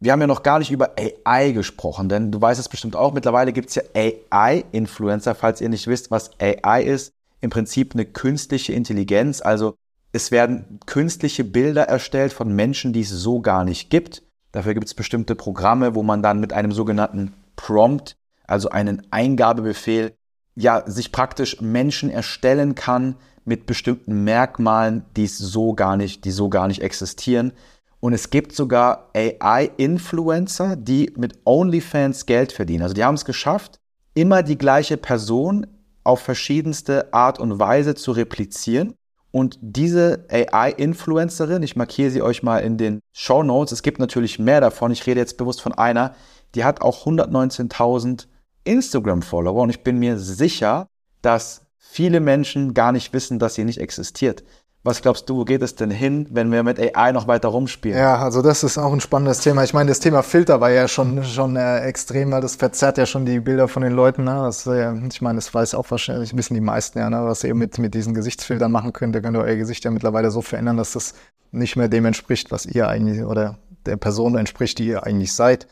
wir 0.00 0.12
haben 0.12 0.20
ja 0.20 0.26
noch 0.26 0.42
gar 0.42 0.58
nicht 0.58 0.70
über 0.70 0.94
AI 1.24 1.52
gesprochen, 1.52 2.08
denn 2.08 2.30
du 2.30 2.40
weißt 2.40 2.60
es 2.60 2.68
bestimmt 2.68 2.96
auch, 2.96 3.12
mittlerweile 3.12 3.52
gibt 3.52 3.70
es 3.70 3.74
ja 3.74 3.82
AI-Influencer, 3.94 5.34
falls 5.34 5.60
ihr 5.60 5.68
nicht 5.68 5.86
wisst, 5.86 6.10
was 6.10 6.30
AI 6.40 6.82
ist. 6.82 7.12
Im 7.40 7.50
Prinzip 7.50 7.94
eine 7.94 8.04
künstliche 8.04 8.72
Intelligenz, 8.72 9.40
also 9.40 9.76
es 10.12 10.30
werden 10.30 10.80
künstliche 10.86 11.44
Bilder 11.44 11.84
erstellt 11.84 12.32
von 12.32 12.54
Menschen, 12.54 12.92
die 12.92 13.02
es 13.02 13.10
so 13.10 13.40
gar 13.40 13.64
nicht 13.64 13.90
gibt. 13.90 14.22
Dafür 14.52 14.74
gibt 14.74 14.86
es 14.86 14.94
bestimmte 14.94 15.34
Programme, 15.34 15.94
wo 15.94 16.02
man 16.02 16.22
dann 16.22 16.40
mit 16.40 16.52
einem 16.52 16.72
sogenannten 16.72 17.34
Prompt, 17.56 18.16
also 18.46 18.70
einen 18.70 19.06
Eingabebefehl, 19.10 20.14
ja, 20.54 20.82
sich 20.86 21.12
praktisch 21.12 21.60
Menschen 21.60 22.10
erstellen 22.10 22.74
kann 22.74 23.16
mit 23.44 23.66
bestimmten 23.66 24.24
Merkmalen, 24.24 25.04
die 25.16 25.24
es 25.24 25.38
so 25.38 25.74
gar 25.74 25.96
nicht, 25.96 26.24
die 26.24 26.30
so 26.30 26.48
gar 26.48 26.66
nicht 26.66 26.82
existieren. 26.82 27.52
Und 28.00 28.12
es 28.12 28.30
gibt 28.30 28.54
sogar 28.54 29.10
AI-Influencer, 29.14 30.76
die 30.76 31.12
mit 31.16 31.38
OnlyFans 31.44 32.26
Geld 32.26 32.52
verdienen. 32.52 32.82
Also 32.82 32.94
die 32.94 33.04
haben 33.04 33.14
es 33.14 33.24
geschafft, 33.24 33.80
immer 34.14 34.42
die 34.42 34.58
gleiche 34.58 34.96
Person 34.96 35.66
auf 36.08 36.20
verschiedenste 36.20 37.12
Art 37.12 37.38
und 37.38 37.58
Weise 37.58 37.94
zu 37.94 38.12
replizieren. 38.12 38.94
Und 39.30 39.58
diese 39.60 40.24
AI-Influencerin, 40.30 41.62
ich 41.62 41.76
markiere 41.76 42.10
sie 42.10 42.22
euch 42.22 42.42
mal 42.42 42.60
in 42.60 42.78
den 42.78 43.00
Show 43.12 43.42
Notes, 43.42 43.72
es 43.72 43.82
gibt 43.82 43.98
natürlich 43.98 44.38
mehr 44.38 44.62
davon, 44.62 44.90
ich 44.90 45.06
rede 45.06 45.20
jetzt 45.20 45.36
bewusst 45.36 45.60
von 45.60 45.74
einer, 45.74 46.14
die 46.54 46.64
hat 46.64 46.80
auch 46.80 47.04
119.000 47.04 48.26
Instagram-Follower 48.64 49.60
und 49.60 49.68
ich 49.68 49.82
bin 49.82 49.98
mir 49.98 50.18
sicher, 50.18 50.86
dass 51.20 51.66
viele 51.76 52.20
Menschen 52.20 52.72
gar 52.72 52.92
nicht 52.92 53.12
wissen, 53.12 53.38
dass 53.38 53.54
sie 53.54 53.64
nicht 53.64 53.78
existiert. 53.78 54.44
Was 54.84 55.02
glaubst 55.02 55.28
du, 55.28 55.38
wo 55.38 55.44
geht 55.44 55.60
es 55.62 55.74
denn 55.74 55.90
hin, 55.90 56.28
wenn 56.30 56.52
wir 56.52 56.62
mit 56.62 56.78
AI 56.78 57.10
noch 57.12 57.26
weiter 57.26 57.48
rumspielen? 57.48 57.98
Ja, 57.98 58.18
also 58.18 58.42
das 58.42 58.62
ist 58.62 58.78
auch 58.78 58.92
ein 58.92 59.00
spannendes 59.00 59.40
Thema. 59.40 59.64
Ich 59.64 59.74
meine, 59.74 59.88
das 59.88 59.98
Thema 59.98 60.22
Filter 60.22 60.60
war 60.60 60.70
ja 60.70 60.86
schon, 60.86 61.24
schon 61.24 61.56
äh, 61.56 61.80
extrem, 61.80 62.30
weil 62.30 62.40
das 62.40 62.54
verzerrt 62.54 62.96
ja 62.96 63.04
schon 63.04 63.26
die 63.26 63.40
Bilder 63.40 63.66
von 63.66 63.82
den 63.82 63.92
Leuten. 63.92 64.24
Ne? 64.24 64.36
Das, 64.36 64.66
äh, 64.66 64.94
ich 65.10 65.20
meine, 65.20 65.36
das 65.36 65.52
weiß 65.52 65.74
auch 65.74 65.90
wahrscheinlich, 65.90 66.36
wissen 66.36 66.54
die 66.54 66.60
meisten 66.60 67.00
ja, 67.00 67.10
ne? 67.10 67.24
was 67.24 67.42
ihr 67.42 67.54
mit, 67.54 67.78
mit 67.78 67.92
diesen 67.94 68.14
Gesichtsfiltern 68.14 68.70
machen 68.70 68.92
könnt. 68.92 69.16
Da 69.16 69.20
könnt 69.20 69.36
ihr 69.36 69.42
euer 69.42 69.56
Gesicht 69.56 69.84
ja 69.84 69.90
mittlerweile 69.90 70.30
so 70.30 70.42
verändern, 70.42 70.76
dass 70.76 70.92
das 70.92 71.14
nicht 71.50 71.76
mehr 71.76 71.88
dem 71.88 72.04
entspricht, 72.04 72.52
was 72.52 72.64
ihr 72.64 72.88
eigentlich 72.88 73.24
oder 73.24 73.58
der 73.84 73.96
Person 73.96 74.36
entspricht, 74.36 74.78
die 74.78 74.86
ihr 74.86 75.04
eigentlich 75.04 75.32
seid. 75.32 75.66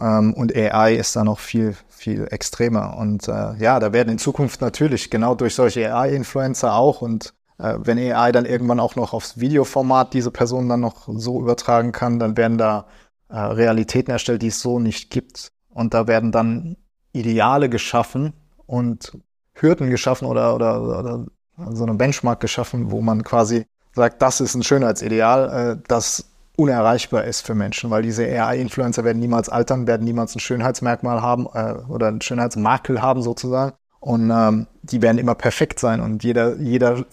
Ähm, 0.00 0.34
und 0.34 0.54
AI 0.54 0.94
ist 0.94 1.16
da 1.16 1.24
noch 1.24 1.40
viel, 1.40 1.74
viel 1.88 2.28
extremer. 2.30 2.96
Und 2.96 3.26
äh, 3.28 3.54
ja, 3.58 3.80
da 3.80 3.92
werden 3.92 4.10
in 4.10 4.18
Zukunft 4.18 4.60
natürlich 4.60 5.10
genau 5.10 5.34
durch 5.34 5.54
solche 5.54 5.92
AI-Influencer 5.92 6.74
auch 6.74 7.02
und 7.02 7.34
wenn 7.62 7.98
AI 7.98 8.32
dann 8.32 8.44
irgendwann 8.44 8.80
auch 8.80 8.96
noch 8.96 9.12
aufs 9.12 9.38
Videoformat 9.38 10.14
diese 10.14 10.30
Person 10.30 10.68
dann 10.68 10.80
noch 10.80 11.08
so 11.08 11.40
übertragen 11.40 11.92
kann, 11.92 12.18
dann 12.18 12.36
werden 12.36 12.58
da 12.58 12.86
äh, 13.28 13.38
Realitäten 13.38 14.10
erstellt, 14.10 14.42
die 14.42 14.48
es 14.48 14.60
so 14.60 14.78
nicht 14.78 15.10
gibt. 15.10 15.52
Und 15.70 15.94
da 15.94 16.06
werden 16.06 16.32
dann 16.32 16.76
Ideale 17.12 17.68
geschaffen 17.68 18.32
und 18.66 19.16
Hürden 19.54 19.90
geschaffen 19.90 20.26
oder, 20.26 20.54
oder, 20.54 20.82
oder 20.82 21.26
so 21.70 21.84
eine 21.84 21.94
Benchmark 21.94 22.40
geschaffen, 22.40 22.90
wo 22.90 23.00
man 23.00 23.22
quasi 23.22 23.66
sagt, 23.94 24.22
das 24.22 24.40
ist 24.40 24.54
ein 24.54 24.62
Schönheitsideal, 24.62 25.76
äh, 25.78 25.82
das 25.86 26.28
unerreichbar 26.56 27.24
ist 27.24 27.46
für 27.46 27.54
Menschen, 27.54 27.90
weil 27.90 28.02
diese 28.02 28.24
AI-Influencer 28.24 29.04
werden 29.04 29.18
niemals 29.18 29.48
altern, 29.48 29.86
werden 29.86 30.04
niemals 30.04 30.34
ein 30.34 30.40
Schönheitsmerkmal 30.40 31.22
haben 31.22 31.46
äh, 31.54 31.74
oder 31.88 32.08
ein 32.08 32.20
Schönheitsmakel 32.20 33.00
haben 33.00 33.22
sozusagen. 33.22 33.76
Und 34.00 34.30
ähm, 34.30 34.66
die 34.82 35.00
werden 35.00 35.18
immer 35.18 35.36
perfekt 35.36 35.78
sein 35.78 36.00
und 36.00 36.24
jeder, 36.24 36.56
jeder 36.56 37.04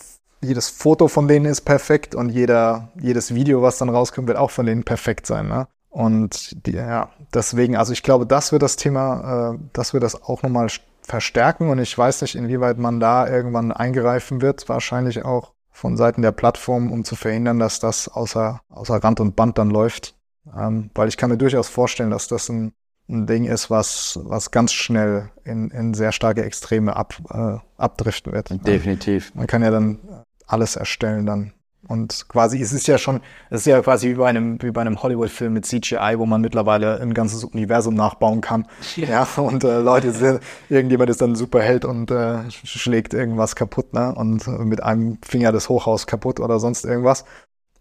jedes 0.41 0.69
Foto 0.69 1.07
von 1.07 1.27
denen 1.27 1.45
ist 1.45 1.61
perfekt 1.61 2.15
und 2.15 2.29
jeder, 2.29 2.89
jedes 2.99 3.33
Video, 3.33 3.61
was 3.61 3.77
dann 3.77 3.89
rauskommt, 3.89 4.27
wird 4.27 4.37
auch 4.37 4.51
von 4.51 4.65
denen 4.65 4.83
perfekt 4.83 5.25
sein. 5.25 5.47
Ne? 5.47 5.67
Und 5.89 6.65
die, 6.65 6.73
ja, 6.73 7.09
deswegen, 7.33 7.75
also 7.75 7.93
ich 7.93 8.03
glaube, 8.03 8.25
das 8.25 8.51
wird 8.51 8.61
das 8.61 8.75
Thema, 8.75 9.53
äh, 9.53 9.59
das 9.73 9.93
wird 9.93 10.03
das 10.03 10.21
auch 10.23 10.43
nochmal 10.43 10.67
verstärken 11.01 11.69
und 11.69 11.79
ich 11.79 11.97
weiß 11.97 12.21
nicht, 12.21 12.35
inwieweit 12.35 12.77
man 12.77 12.99
da 12.99 13.27
irgendwann 13.27 13.71
eingreifen 13.71 14.41
wird, 14.41 14.69
wahrscheinlich 14.69 15.25
auch 15.25 15.53
von 15.71 15.97
Seiten 15.97 16.21
der 16.21 16.31
Plattform, 16.31 16.91
um 16.91 17.03
zu 17.03 17.15
verhindern, 17.15 17.57
dass 17.57 17.79
das 17.79 18.07
außer, 18.07 18.61
außer 18.69 18.95
Rand 18.97 19.19
und 19.19 19.35
Band 19.35 19.57
dann 19.57 19.71
läuft. 19.71 20.15
Ähm, 20.55 20.89
weil 20.93 21.07
ich 21.07 21.17
kann 21.17 21.29
mir 21.29 21.37
durchaus 21.37 21.69
vorstellen, 21.69 22.11
dass 22.11 22.27
das 22.27 22.49
ein, 22.49 22.73
ein 23.07 23.25
Ding 23.27 23.45
ist, 23.45 23.69
was, 23.69 24.19
was 24.23 24.51
ganz 24.51 24.73
schnell 24.73 25.31
in, 25.43 25.71
in 25.71 25.93
sehr 25.93 26.11
starke 26.11 26.43
Extreme 26.43 26.95
ab, 26.95 27.15
äh, 27.31 27.57
abdriften 27.77 28.33
wird. 28.33 28.49
Definitiv. 28.67 29.33
Man 29.35 29.47
kann 29.47 29.63
ja 29.63 29.71
dann 29.71 29.99
alles 30.49 30.75
erstellen 30.75 31.25
dann. 31.25 31.53
Und 31.87 32.27
quasi, 32.27 32.61
es 32.61 32.73
ist 32.73 32.87
ja 32.87 32.97
schon, 32.97 33.21
es 33.49 33.61
ist 33.61 33.67
ja 33.67 33.81
quasi 33.81 34.09
wie 34.09 34.15
bei 34.15 34.27
einem, 34.27 34.61
wie 34.61 34.71
bei 34.71 34.81
einem 34.81 35.01
Hollywood-Film 35.01 35.53
mit 35.53 35.65
CGI, 35.65 36.15
wo 36.17 36.25
man 36.25 36.41
mittlerweile 36.41 36.99
ein 36.99 37.13
ganzes 37.13 37.45
Universum 37.45 37.93
nachbauen 37.95 38.41
kann. 38.41 38.67
Ja, 38.97 39.07
ja 39.07 39.41
und 39.41 39.63
äh, 39.63 39.79
Leute, 39.79 40.11
sind, 40.11 40.41
irgendjemand 40.67 41.09
ist 41.09 41.21
dann 41.21 41.31
ein 41.31 41.35
Superheld 41.35 41.85
und 41.85 42.11
äh, 42.11 42.51
schlägt 42.51 43.13
irgendwas 43.13 43.55
kaputt, 43.55 43.93
ne? 43.93 44.13
Und 44.13 44.45
äh, 44.45 44.51
mit 44.51 44.83
einem 44.83 45.19
Finger 45.23 45.53
das 45.53 45.69
Hochhaus 45.69 46.05
kaputt 46.05 46.41
oder 46.41 46.59
sonst 46.59 46.83
irgendwas. 46.83 47.23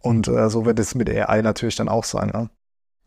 Und 0.00 0.28
äh, 0.28 0.48
so 0.48 0.64
wird 0.64 0.78
es 0.78 0.94
mit 0.94 1.11
AI 1.11 1.42
natürlich 1.42 1.76
dann 1.76 1.88
auch 1.88 2.04
sein. 2.04 2.31
Ne? 2.33 2.50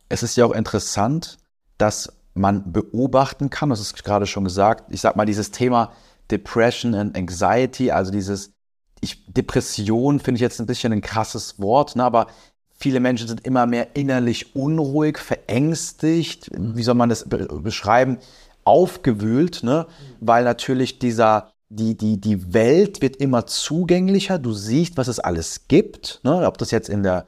Es 0.09 0.23
ist 0.23 0.35
ja 0.35 0.45
auch 0.45 0.51
interessant, 0.51 1.37
dass 1.77 2.13
man 2.33 2.71
beobachten 2.71 3.49
kann, 3.49 3.69
das 3.69 3.79
ist 3.79 4.03
gerade 4.03 4.27
schon 4.27 4.43
gesagt, 4.43 4.85
ich 4.93 5.01
sag 5.01 5.15
mal, 5.15 5.25
dieses 5.25 5.51
Thema 5.51 5.93
Depression 6.29 6.93
and 6.95 7.17
Anxiety, 7.17 7.91
also 7.91 8.11
dieses 8.11 8.53
ich, 9.01 9.25
Depression 9.25 10.19
finde 10.19 10.37
ich 10.37 10.41
jetzt 10.41 10.59
ein 10.59 10.67
bisschen 10.67 10.93
ein 10.93 11.01
krasses 11.01 11.59
Wort, 11.59 11.95
ne, 11.95 12.03
aber 12.03 12.27
viele 12.71 12.99
Menschen 12.99 13.27
sind 13.27 13.45
immer 13.45 13.65
mehr 13.65 13.95
innerlich 13.95 14.55
unruhig, 14.55 15.17
verängstigt, 15.17 16.49
wie 16.53 16.83
soll 16.83 16.95
man 16.95 17.09
das 17.09 17.27
be 17.27 17.47
beschreiben, 17.61 18.19
aufgewühlt, 18.63 19.63
ne, 19.63 19.87
weil 20.19 20.43
natürlich 20.43 20.99
dieser, 20.99 21.51
die, 21.69 21.97
die, 21.97 22.21
die 22.21 22.53
Welt 22.53 23.01
wird 23.01 23.17
immer 23.17 23.47
zugänglicher, 23.47 24.37
du 24.37 24.53
siehst, 24.53 24.97
was 24.97 25.07
es 25.07 25.19
alles 25.19 25.67
gibt, 25.67 26.21
ne, 26.23 26.47
ob 26.47 26.57
das 26.59 26.71
jetzt 26.71 26.89
in 26.89 27.03
der 27.03 27.27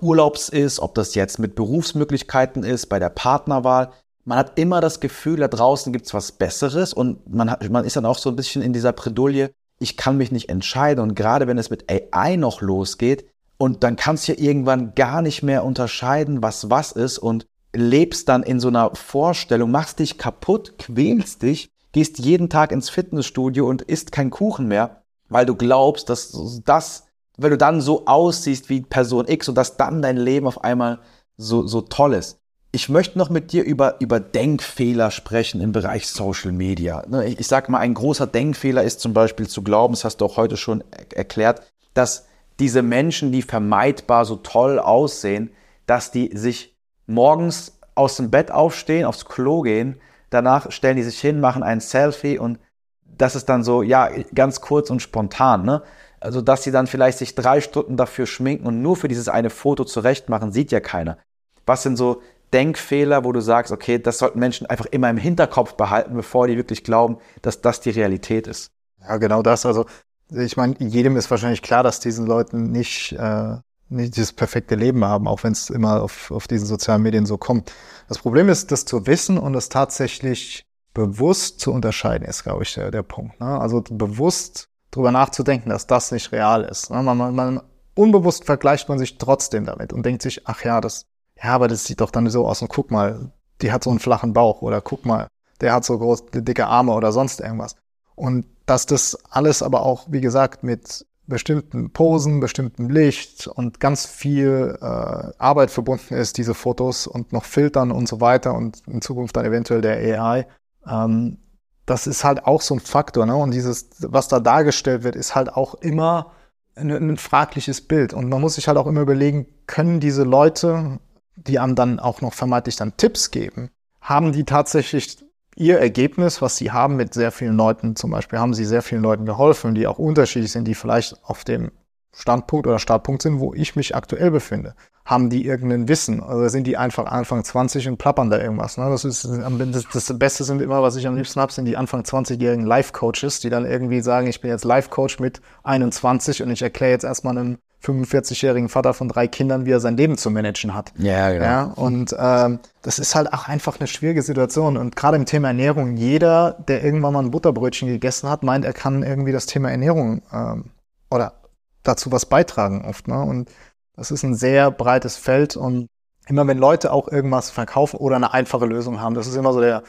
Urlaubs 0.00 0.48
ist, 0.48 0.78
ob 0.80 0.94
das 0.94 1.14
jetzt 1.14 1.38
mit 1.38 1.54
Berufsmöglichkeiten 1.54 2.62
ist, 2.62 2.86
bei 2.86 2.98
der 2.98 3.10
Partnerwahl. 3.10 3.90
Man 4.24 4.38
hat 4.38 4.58
immer 4.58 4.80
das 4.80 5.00
Gefühl, 5.00 5.38
da 5.38 5.48
draußen 5.48 5.92
gibt's 5.92 6.14
was 6.14 6.32
Besseres 6.32 6.92
und 6.92 7.32
man, 7.32 7.50
hat, 7.50 7.68
man 7.70 7.84
ist 7.84 7.96
dann 7.96 8.06
auch 8.06 8.18
so 8.18 8.30
ein 8.30 8.36
bisschen 8.36 8.62
in 8.62 8.72
dieser 8.72 8.92
Bredouille, 8.92 9.50
ich 9.78 9.96
kann 9.96 10.16
mich 10.16 10.32
nicht 10.32 10.48
entscheiden. 10.48 11.02
Und 11.02 11.14
gerade 11.14 11.46
wenn 11.46 11.58
es 11.58 11.70
mit 11.70 11.86
AI 11.90 12.36
noch 12.36 12.60
losgeht, 12.60 13.26
und 13.58 13.82
dann 13.82 13.96
kannst 13.96 14.28
du 14.28 14.32
ja 14.32 14.38
irgendwann 14.38 14.94
gar 14.94 15.22
nicht 15.22 15.42
mehr 15.42 15.64
unterscheiden, 15.64 16.42
was 16.42 16.68
was 16.70 16.92
ist 16.92 17.18
und 17.18 17.46
lebst 17.74 18.28
dann 18.28 18.42
in 18.42 18.60
so 18.60 18.68
einer 18.68 18.94
Vorstellung, 18.94 19.70
machst 19.70 19.98
dich 19.98 20.18
kaputt, 20.18 20.74
quälst 20.78 21.42
dich, 21.42 21.70
gehst 21.92 22.18
jeden 22.18 22.48
Tag 22.48 22.72
ins 22.72 22.90
Fitnessstudio 22.90 23.68
und 23.68 23.82
isst 23.82 24.12
keinen 24.12 24.30
Kuchen 24.30 24.68
mehr, 24.68 25.02
weil 25.28 25.46
du 25.46 25.54
glaubst, 25.54 26.10
dass 26.10 26.60
das, 26.64 27.06
weil 27.36 27.50
du 27.50 27.58
dann 27.58 27.80
so 27.80 28.06
aussiehst 28.06 28.68
wie 28.68 28.82
Person 28.82 29.28
X 29.28 29.48
und 29.48 29.54
dass 29.56 29.76
dann 29.76 30.02
dein 30.02 30.16
Leben 30.16 30.46
auf 30.46 30.62
einmal 30.64 31.00
so, 31.36 31.66
so 31.66 31.82
toll 31.82 32.14
ist. 32.14 32.38
Ich 32.76 32.90
möchte 32.90 33.16
noch 33.16 33.30
mit 33.30 33.52
dir 33.52 33.64
über, 33.64 34.02
über 34.02 34.20
Denkfehler 34.20 35.10
sprechen 35.10 35.62
im 35.62 35.72
Bereich 35.72 36.06
Social 36.08 36.52
Media. 36.52 37.02
Ne, 37.08 37.24
ich, 37.24 37.40
ich 37.40 37.46
sage 37.46 37.72
mal, 37.72 37.78
ein 37.78 37.94
großer 37.94 38.26
Denkfehler 38.26 38.82
ist 38.82 39.00
zum 39.00 39.14
Beispiel 39.14 39.48
zu 39.48 39.62
glauben, 39.62 39.94
das 39.94 40.04
hast 40.04 40.18
du 40.18 40.26
auch 40.26 40.36
heute 40.36 40.58
schon 40.58 40.84
erklärt, 41.14 41.62
dass 41.94 42.26
diese 42.60 42.82
Menschen, 42.82 43.32
die 43.32 43.40
vermeidbar 43.40 44.26
so 44.26 44.36
toll 44.36 44.78
aussehen, 44.78 45.52
dass 45.86 46.10
die 46.10 46.36
sich 46.36 46.76
morgens 47.06 47.78
aus 47.94 48.18
dem 48.18 48.30
Bett 48.30 48.50
aufstehen, 48.50 49.06
aufs 49.06 49.24
Klo 49.24 49.62
gehen, 49.62 49.98
danach 50.28 50.70
stellen 50.70 50.98
die 50.98 51.02
sich 51.02 51.18
hin, 51.18 51.40
machen 51.40 51.62
ein 51.62 51.80
Selfie 51.80 52.38
und 52.38 52.58
das 53.06 53.36
ist 53.36 53.48
dann 53.48 53.64
so, 53.64 53.80
ja, 53.82 54.10
ganz 54.34 54.60
kurz 54.60 54.90
und 54.90 55.00
spontan, 55.00 55.64
ne? 55.64 55.82
Also, 56.20 56.42
dass 56.42 56.62
sie 56.62 56.72
dann 56.72 56.86
vielleicht 56.86 57.16
sich 57.16 57.34
drei 57.34 57.62
Stunden 57.62 57.96
dafür 57.96 58.26
schminken 58.26 58.66
und 58.66 58.82
nur 58.82 58.96
für 58.96 59.08
dieses 59.08 59.30
eine 59.30 59.48
Foto 59.48 59.84
zurecht 59.84 60.28
machen, 60.28 60.52
sieht 60.52 60.72
ja 60.72 60.80
keiner. 60.80 61.16
Was 61.64 61.82
sind 61.82 61.96
so 61.96 62.22
Denkfehler, 62.52 63.24
wo 63.24 63.32
du 63.32 63.40
sagst, 63.40 63.72
okay, 63.72 63.98
das 63.98 64.18
sollten 64.18 64.38
Menschen 64.38 64.66
einfach 64.66 64.86
immer 64.86 65.10
im 65.10 65.16
Hinterkopf 65.16 65.74
behalten, 65.74 66.14
bevor 66.14 66.46
die 66.46 66.56
wirklich 66.56 66.84
glauben, 66.84 67.18
dass 67.42 67.60
das 67.60 67.80
die 67.80 67.90
Realität 67.90 68.46
ist? 68.46 68.70
Ja, 69.00 69.16
genau 69.16 69.42
das. 69.42 69.66
Also 69.66 69.86
ich 70.30 70.56
meine, 70.56 70.74
jedem 70.78 71.16
ist 71.16 71.30
wahrscheinlich 71.30 71.62
klar, 71.62 71.82
dass 71.82 72.00
diesen 72.00 72.26
Leuten 72.26 72.70
nicht, 72.70 73.12
äh, 73.12 73.56
nicht 73.88 74.16
dieses 74.16 74.32
perfekte 74.32 74.74
Leben 74.74 75.04
haben, 75.04 75.28
auch 75.28 75.44
wenn 75.44 75.52
es 75.52 75.70
immer 75.70 76.02
auf, 76.02 76.30
auf 76.30 76.48
diesen 76.48 76.66
sozialen 76.66 77.02
Medien 77.02 77.26
so 77.26 77.38
kommt. 77.38 77.72
Das 78.08 78.18
Problem 78.18 78.48
ist, 78.48 78.72
das 78.72 78.84
zu 78.84 79.06
wissen 79.06 79.38
und 79.38 79.54
es 79.54 79.68
tatsächlich 79.68 80.64
bewusst 80.94 81.60
zu 81.60 81.72
unterscheiden, 81.72 82.26
ist, 82.26 82.42
glaube 82.42 82.62
ich, 82.62 82.74
der, 82.74 82.90
der 82.90 83.02
Punkt. 83.02 83.38
Ne? 83.38 83.60
Also 83.60 83.82
bewusst 83.82 84.68
drüber 84.90 85.12
nachzudenken, 85.12 85.68
dass 85.68 85.86
das 85.86 86.10
nicht 86.10 86.32
real 86.32 86.64
ist. 86.64 86.90
Ne? 86.90 87.02
Man, 87.02 87.16
man, 87.18 87.34
man, 87.34 87.60
unbewusst 87.94 88.44
vergleicht 88.44 88.88
man 88.88 88.98
sich 88.98 89.18
trotzdem 89.18 89.66
damit 89.66 89.92
und 89.92 90.04
denkt 90.04 90.22
sich, 90.22 90.46
ach 90.46 90.64
ja, 90.64 90.80
das, 90.80 91.06
ja, 91.42 91.50
aber 91.50 91.68
das 91.68 91.84
sieht 91.84 92.00
doch 92.00 92.10
dann 92.10 92.28
so 92.28 92.46
aus 92.46 92.62
und 92.62 92.68
guck 92.68 92.90
mal, 92.90 93.32
die 93.62 93.72
hat 93.72 93.84
so 93.84 93.90
einen 93.90 93.98
flachen 93.98 94.32
Bauch 94.32 94.62
oder 94.62 94.80
guck 94.80 95.04
mal, 95.04 95.28
der 95.60 95.72
hat 95.72 95.84
so 95.84 95.98
groß, 95.98 96.26
dicke 96.32 96.66
Arme 96.66 96.92
oder 96.92 97.12
sonst 97.12 97.40
irgendwas. 97.40 97.76
Und 98.14 98.46
dass 98.66 98.86
das 98.86 99.16
alles 99.30 99.62
aber 99.62 99.82
auch, 99.82 100.06
wie 100.10 100.20
gesagt, 100.20 100.62
mit 100.62 101.06
bestimmten 101.26 101.90
Posen, 101.92 102.40
bestimmtem 102.40 102.88
Licht 102.88 103.46
und 103.46 103.80
ganz 103.80 104.06
viel 104.06 104.78
äh, 104.80 104.84
Arbeit 104.84 105.70
verbunden 105.70 106.14
ist, 106.14 106.38
diese 106.38 106.54
Fotos 106.54 107.06
und 107.06 107.32
noch 107.32 107.44
Filtern 107.44 107.90
und 107.90 108.08
so 108.08 108.20
weiter 108.20 108.54
und 108.54 108.82
in 108.86 109.02
Zukunft 109.02 109.36
dann 109.36 109.44
eventuell 109.44 109.80
der 109.80 109.96
AI. 109.96 110.46
Ähm, 110.88 111.38
das 111.84 112.06
ist 112.06 112.24
halt 112.24 112.44
auch 112.44 112.62
so 112.62 112.74
ein 112.74 112.80
Faktor, 112.80 113.26
ne? 113.26 113.36
Und 113.36 113.52
dieses, 113.52 113.90
was 114.00 114.28
da 114.28 114.40
dargestellt 114.40 115.04
wird, 115.04 115.16
ist 115.16 115.34
halt 115.34 115.52
auch 115.52 115.74
immer 115.74 116.32
ein, 116.74 116.90
ein 116.90 117.16
fragliches 117.16 117.80
Bild. 117.80 118.12
Und 118.12 118.28
man 118.28 118.40
muss 118.40 118.54
sich 118.54 118.68
halt 118.68 118.78
auch 118.78 118.86
immer 118.86 119.00
überlegen, 119.00 119.46
können 119.66 120.00
diese 120.00 120.24
Leute, 120.24 120.98
die 121.36 121.58
einem 121.58 121.74
dann 121.74 122.00
auch 122.00 122.20
noch 122.20 122.34
vermeintlich 122.34 122.76
dann 122.76 122.96
Tipps 122.96 123.30
geben, 123.30 123.70
haben 124.00 124.32
die 124.32 124.44
tatsächlich 124.44 125.18
ihr 125.56 125.78
Ergebnis, 125.78 126.42
was 126.42 126.56
sie 126.56 126.70
haben 126.70 126.96
mit 126.96 127.14
sehr 127.14 127.32
vielen 127.32 127.56
Leuten, 127.56 127.96
zum 127.96 128.10
Beispiel 128.10 128.38
haben 128.38 128.54
sie 128.54 128.64
sehr 128.64 128.82
vielen 128.82 129.02
Leuten 129.02 129.24
geholfen, 129.24 129.74
die 129.74 129.86
auch 129.86 129.98
unterschiedlich 129.98 130.52
sind, 130.52 130.66
die 130.66 130.74
vielleicht 130.74 131.16
auf 131.24 131.44
dem 131.44 131.70
Standpunkt 132.14 132.66
oder 132.66 132.78
Startpunkt 132.78 133.22
sind, 133.22 133.40
wo 133.40 133.52
ich 133.52 133.76
mich 133.76 133.94
aktuell 133.94 134.30
befinde. 134.30 134.74
Haben 135.04 135.30
die 135.30 135.46
irgendein 135.46 135.86
Wissen 135.88 136.20
oder 136.20 136.48
sind 136.48 136.66
die 136.66 136.76
einfach 136.76 137.06
Anfang 137.06 137.44
20 137.44 137.88
und 137.88 137.98
plappern 137.98 138.30
da 138.30 138.40
irgendwas? 138.40 138.76
Ne? 138.76 138.88
Das 138.88 139.04
ist 139.04 139.24
das, 139.24 139.84
das 139.92 140.18
Beste 140.18 140.44
sind 140.44 140.62
immer, 140.62 140.82
was 140.82 140.96
ich 140.96 141.06
am 141.06 141.14
liebsten 141.14 141.40
habe, 141.40 141.52
sind 141.52 141.66
die 141.66 141.76
Anfang 141.76 142.02
20-jährigen 142.02 142.66
Life-Coaches, 142.66 143.40
die 143.40 143.50
dann 143.50 143.66
irgendwie 143.66 144.00
sagen, 144.00 144.26
ich 144.26 144.40
bin 144.40 144.50
jetzt 144.50 144.64
Life-Coach 144.64 145.20
mit 145.20 145.40
21 145.62 146.42
und 146.42 146.50
ich 146.50 146.62
erkläre 146.62 146.92
jetzt 146.92 147.04
erstmal 147.04 147.36
einem 147.36 147.58
45-jährigen 147.86 148.68
Vater 148.68 148.94
von 148.94 149.08
drei 149.08 149.28
Kindern, 149.28 149.66
wie 149.66 149.70
er 149.70 149.80
sein 149.80 149.96
Leben 149.96 150.18
zu 150.18 150.30
managen 150.30 150.74
hat. 150.74 150.92
Ja, 150.98 151.30
genau. 151.30 151.44
Ja, 151.44 151.62
und 151.64 152.14
ähm, 152.18 152.58
das 152.82 152.98
ist 152.98 153.14
halt 153.14 153.32
auch 153.32 153.48
einfach 153.48 153.78
eine 153.78 153.86
schwierige 153.86 154.22
Situation. 154.22 154.76
Und 154.76 154.96
gerade 154.96 155.16
im 155.16 155.26
Thema 155.26 155.48
Ernährung, 155.48 155.96
jeder, 155.96 156.52
der 156.68 156.84
irgendwann 156.84 157.12
mal 157.12 157.22
ein 157.22 157.30
Butterbrötchen 157.30 157.88
gegessen 157.88 158.28
hat, 158.28 158.42
meint, 158.42 158.64
er 158.64 158.72
kann 158.72 159.02
irgendwie 159.02 159.32
das 159.32 159.46
Thema 159.46 159.70
Ernährung 159.70 160.22
ähm, 160.32 160.70
oder 161.10 161.34
dazu 161.82 162.10
was 162.10 162.26
beitragen 162.26 162.84
oft. 162.84 163.08
Ne? 163.08 163.20
Und 163.20 163.50
das 163.94 164.10
ist 164.10 164.24
ein 164.24 164.34
sehr 164.34 164.70
breites 164.70 165.16
Feld. 165.16 165.56
Und 165.56 165.88
immer 166.28 166.46
wenn 166.46 166.58
Leute 166.58 166.92
auch 166.92 167.08
irgendwas 167.08 167.50
verkaufen 167.50 167.98
oder 167.98 168.16
eine 168.16 168.32
einfache 168.32 168.66
Lösung 168.66 169.00
haben, 169.00 169.14
das 169.14 169.26
ist 169.26 169.36
immer 169.36 169.52
so 169.52 169.60
der, 169.60 169.82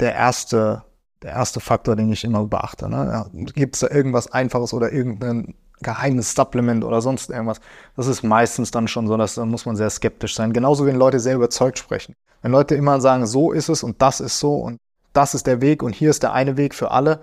der 0.00 0.14
erste 0.14 0.84
der 1.22 1.32
erste 1.32 1.60
Faktor, 1.60 1.96
den 1.96 2.12
ich 2.12 2.24
immer 2.24 2.44
beachte. 2.46 2.88
Ne? 2.88 2.96
Ja, 2.96 3.26
Gibt 3.32 3.76
es 3.76 3.80
da 3.80 3.88
irgendwas 3.88 4.32
Einfaches 4.32 4.74
oder 4.74 4.92
irgendeinen 4.92 5.54
geheimes 5.82 6.34
Supplement 6.34 6.84
oder 6.84 7.00
sonst 7.00 7.30
irgendwas. 7.30 7.60
Das 7.96 8.06
ist 8.06 8.22
meistens 8.22 8.70
dann 8.70 8.88
schon 8.88 9.06
so, 9.06 9.16
dass 9.16 9.34
da 9.34 9.44
muss 9.44 9.66
man 9.66 9.76
sehr 9.76 9.90
skeptisch 9.90 10.34
sein. 10.34 10.52
Genauso 10.52 10.86
wenn 10.86 10.96
Leute 10.96 11.20
sehr 11.20 11.34
überzeugt 11.34 11.78
sprechen. 11.78 12.14
Wenn 12.42 12.52
Leute 12.52 12.74
immer 12.74 13.00
sagen, 13.00 13.26
so 13.26 13.52
ist 13.52 13.68
es 13.68 13.82
und 13.82 14.02
das 14.02 14.20
ist 14.20 14.38
so 14.38 14.54
und 14.56 14.78
das 15.12 15.34
ist 15.34 15.46
der 15.46 15.60
Weg 15.60 15.82
und 15.82 15.94
hier 15.94 16.10
ist 16.10 16.22
der 16.22 16.32
eine 16.32 16.56
Weg 16.56 16.74
für 16.74 16.90
alle. 16.90 17.20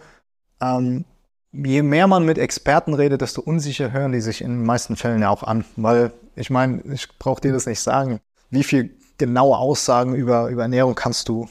Ähm, 0.62 1.06
je 1.52 1.82
mehr 1.82 2.08
man 2.08 2.26
mit 2.26 2.38
Experten 2.38 2.94
redet, 2.94 3.22
desto 3.22 3.42
unsicher 3.42 3.92
hören 3.92 4.12
die 4.12 4.22
sich 4.22 4.42
in 4.42 4.52
den 4.52 4.66
meisten 4.66 4.96
Fällen 4.96 5.22
ja 5.22 5.30
auch 5.30 5.44
an. 5.44 5.66
Weil 5.76 6.12
ich 6.36 6.50
meine, 6.50 6.82
ich 6.94 7.08
brauche 7.18 7.42
dir 7.42 7.52
das 7.52 7.66
nicht 7.66 7.80
sagen. 7.80 8.20
Wie 8.50 8.64
viel 8.64 8.96
genaue 9.18 9.58
Aussagen 9.58 10.16
über, 10.16 10.48
über 10.50 10.64
Ernährung 10.64 10.96
kannst 10.96 11.28
du 11.30 11.48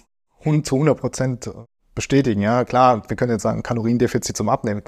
zu 0.62 0.74
100 0.76 0.98
Prozent 0.98 1.50
bestätigen? 1.94 2.40
Ja, 2.40 2.64
klar, 2.64 3.02
wir 3.08 3.16
können 3.16 3.32
jetzt 3.32 3.42
sagen, 3.42 3.62
Kaloriendefizit 3.62 4.36
zum 4.36 4.48
Abnehmen 4.48 4.82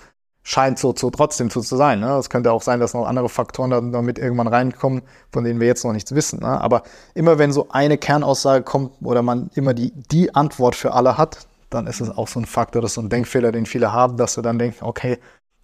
scheint 0.51 0.81
so, 0.81 0.93
so 0.97 1.11
trotzdem 1.11 1.49
so 1.49 1.61
zu 1.61 1.77
sein. 1.77 2.01
Ne? 2.01 2.17
Es 2.17 2.29
könnte 2.29 2.51
auch 2.51 2.63
sein, 2.63 2.81
dass 2.81 2.93
noch 2.93 3.07
andere 3.07 3.29
Faktoren 3.29 3.71
da, 3.71 3.81
damit 3.81 4.19
irgendwann 4.19 4.49
reinkommen, 4.49 5.03
von 5.33 5.45
denen 5.45 5.61
wir 5.61 5.69
jetzt 5.69 5.85
noch 5.85 5.93
nichts 5.93 6.13
wissen. 6.13 6.41
Ne? 6.41 6.61
Aber 6.61 6.83
immer 7.15 7.39
wenn 7.39 7.53
so 7.53 7.69
eine 7.71 7.99
Kernaussage 7.99 8.65
kommt 8.65 8.95
oder 9.01 9.23
man 9.23 9.51
immer 9.55 9.75
die, 9.75 9.93
die 10.11 10.35
Antwort 10.35 10.75
für 10.75 10.93
alle 10.93 11.17
hat, 11.17 11.47
dann 11.71 11.87
ist 11.87 12.01
es 12.01 12.11
auch 12.11 12.27
so 12.27 12.41
ein 12.41 12.47
Faktor, 12.47 12.83
das 12.83 12.91
ist 12.91 12.95
so 12.97 13.01
ein 13.01 13.11
Denkfehler, 13.11 13.53
den 13.53 13.65
viele 13.65 13.93
haben, 13.93 14.17
dass 14.17 14.35
sie 14.35 14.43
dann 14.43 14.59
denken, 14.59 14.85
okay, 14.85 15.19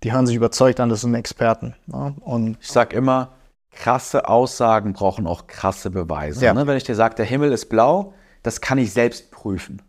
die 0.04 0.12
hören 0.12 0.24
sich 0.24 0.36
überzeugt 0.36 0.78
an, 0.78 0.88
das 0.88 1.00
sind 1.00 1.16
Experten. 1.16 1.74
Ne? 1.86 2.14
Und 2.20 2.56
ich 2.60 2.70
sag 2.70 2.92
immer, 2.92 3.32
krasse 3.72 4.28
Aussagen 4.28 4.92
brauchen 4.92 5.26
auch 5.26 5.48
krasse 5.48 5.90
Beweise. 5.90 6.44
Ja. 6.44 6.54
Ne? 6.54 6.68
Wenn 6.68 6.76
ich 6.76 6.84
dir 6.84 6.94
sage, 6.94 7.16
der 7.16 7.24
Himmel 7.24 7.50
ist 7.50 7.68
blau, 7.68 8.14
das 8.44 8.60
kann 8.60 8.78
ich 8.78 8.92
selbst 8.92 9.32
prüfen. 9.32 9.82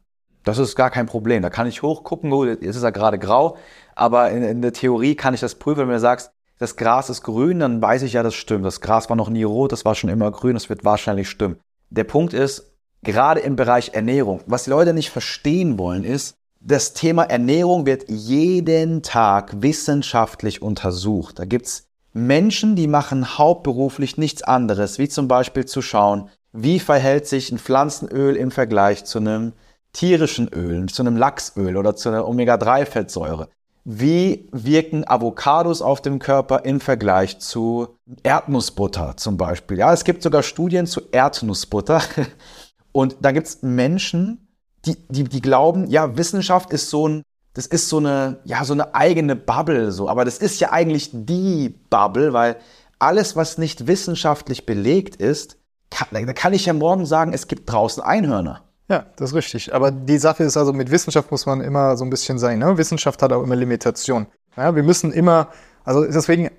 Das 0.43 0.57
ist 0.57 0.75
gar 0.75 0.89
kein 0.89 1.05
Problem. 1.05 1.43
Da 1.43 1.51
kann 1.51 1.67
ich 1.67 1.83
hochgucken, 1.83 2.31
gut, 2.31 2.47
jetzt 2.47 2.77
ist 2.77 2.81
er 2.81 2.91
gerade 2.91 3.19
grau, 3.19 3.57
aber 3.97 4.31
in, 4.31 4.43
in, 4.43 4.61
der 4.61 4.73
Theorie 4.73 5.15
kann 5.15 5.33
ich 5.33 5.41
das 5.41 5.55
prüfen. 5.55 5.79
Wenn 5.79 5.87
du 5.87 5.93
mir 5.93 5.99
sagst, 5.99 6.31
das 6.59 6.75
Gras 6.75 7.09
ist 7.09 7.23
grün, 7.23 7.59
dann 7.59 7.81
weiß 7.81 8.03
ich 8.03 8.13
ja, 8.13 8.23
das 8.23 8.35
stimmt. 8.35 8.65
Das 8.65 8.81
Gras 8.81 9.09
war 9.09 9.15
noch 9.15 9.29
nie 9.29 9.43
rot, 9.43 9.71
das 9.71 9.85
war 9.85 9.95
schon 9.95 10.09
immer 10.09 10.31
grün, 10.31 10.53
das 10.53 10.69
wird 10.69 10.85
wahrscheinlich 10.85 11.29
stimmen. 11.29 11.59
Der 11.89 12.03
Punkt 12.03 12.33
ist, 12.33 12.73
gerade 13.03 13.39
im 13.41 13.55
Bereich 13.55 13.91
Ernährung, 13.93 14.41
was 14.45 14.63
die 14.63 14.69
Leute 14.69 14.93
nicht 14.93 15.09
verstehen 15.09 15.77
wollen, 15.77 16.03
ist, 16.03 16.35
das 16.59 16.93
Thema 16.93 17.23
Ernährung 17.23 17.85
wird 17.85 18.09
jeden 18.09 19.03
Tag 19.03 19.61
wissenschaftlich 19.61 20.61
untersucht. 20.61 21.39
Da 21.39 21.45
gibt's 21.45 21.87
Menschen, 22.13 22.75
die 22.75 22.87
machen 22.87 23.37
hauptberuflich 23.37 24.17
nichts 24.17 24.41
anderes, 24.41 24.97
wie 24.97 25.07
zum 25.07 25.27
Beispiel 25.27 25.65
zu 25.65 25.81
schauen, 25.81 26.29
wie 26.51 26.79
verhält 26.79 27.27
sich 27.27 27.51
ein 27.51 27.59
Pflanzenöl 27.59 28.35
im 28.35 28.49
Vergleich 28.49 29.05
zu 29.05 29.19
einem 29.19 29.53
tierischen 29.93 30.47
Ölen, 30.47 30.87
zu 30.87 31.03
einem 31.03 31.15
Lachsöl 31.15 31.77
oder 31.77 31.95
zu 31.95 32.09
einer 32.09 32.27
Omega-3-Fettsäure. 32.27 33.49
Wie 33.89 34.49
wirken 34.51 35.07
Avocados 35.07 35.81
auf 35.81 36.01
dem 36.01 36.19
Körper 36.19 36.65
im 36.65 36.81
Vergleich 36.81 37.39
zu 37.39 37.97
Erdnussbutter 38.21 39.15
zum 39.15 39.37
Beispiel? 39.37 39.77
Ja, 39.77 39.93
es 39.93 40.03
gibt 40.03 40.23
sogar 40.23 40.43
Studien 40.43 40.87
zu 40.87 41.03
Erdnussbutter. 41.09 42.01
Und 42.91 43.15
da 43.21 43.31
gibt 43.31 43.47
es 43.47 43.61
Menschen, 43.61 44.49
die, 44.83 44.97
die, 45.07 45.23
die 45.23 45.39
glauben, 45.39 45.87
ja, 45.87 46.17
Wissenschaft 46.17 46.73
ist 46.73 46.89
so 46.89 47.07
ein, 47.07 47.23
das 47.53 47.65
ist 47.65 47.87
so 47.87 47.99
eine, 47.99 48.41
ja, 48.43 48.65
so 48.65 48.73
eine 48.73 48.93
eigene 48.93 49.37
Bubble, 49.37 49.93
so. 49.93 50.09
Aber 50.09 50.25
das 50.25 50.39
ist 50.39 50.59
ja 50.59 50.73
eigentlich 50.73 51.11
die 51.13 51.69
Bubble, 51.89 52.33
weil 52.33 52.57
alles, 52.99 53.37
was 53.37 53.57
nicht 53.57 53.87
wissenschaftlich 53.87 54.65
belegt 54.65 55.15
ist, 55.15 55.59
kann, 55.89 56.09
da 56.11 56.33
kann 56.33 56.51
ich 56.51 56.65
ja 56.65 56.73
morgen 56.73 57.05
sagen, 57.05 57.31
es 57.31 57.47
gibt 57.47 57.71
draußen 57.71 58.03
Einhörner. 58.03 58.66
Ja, 58.89 59.05
das 59.17 59.31
ist 59.31 59.35
richtig. 59.35 59.73
Aber 59.73 59.91
die 59.91 60.17
Sache 60.17 60.43
ist 60.43 60.55
also, 60.55 60.71
mit 60.73 60.91
Wissenschaft 60.91 61.29
muss 61.31 61.45
man 61.45 61.61
immer 61.61 61.97
so 61.97 62.05
ein 62.05 62.09
bisschen 62.09 62.39
sein. 62.39 62.59
Ne? 62.59 62.77
Wissenschaft 62.77 63.21
hat 63.21 63.33
auch 63.33 63.43
immer 63.43 63.55
Limitationen. 63.55 64.27
Ja, 64.55 64.75
wir 64.75 64.83
müssen 64.83 65.11
immer, 65.11 65.49
also 65.83 66.05
deswegen, 66.05 66.49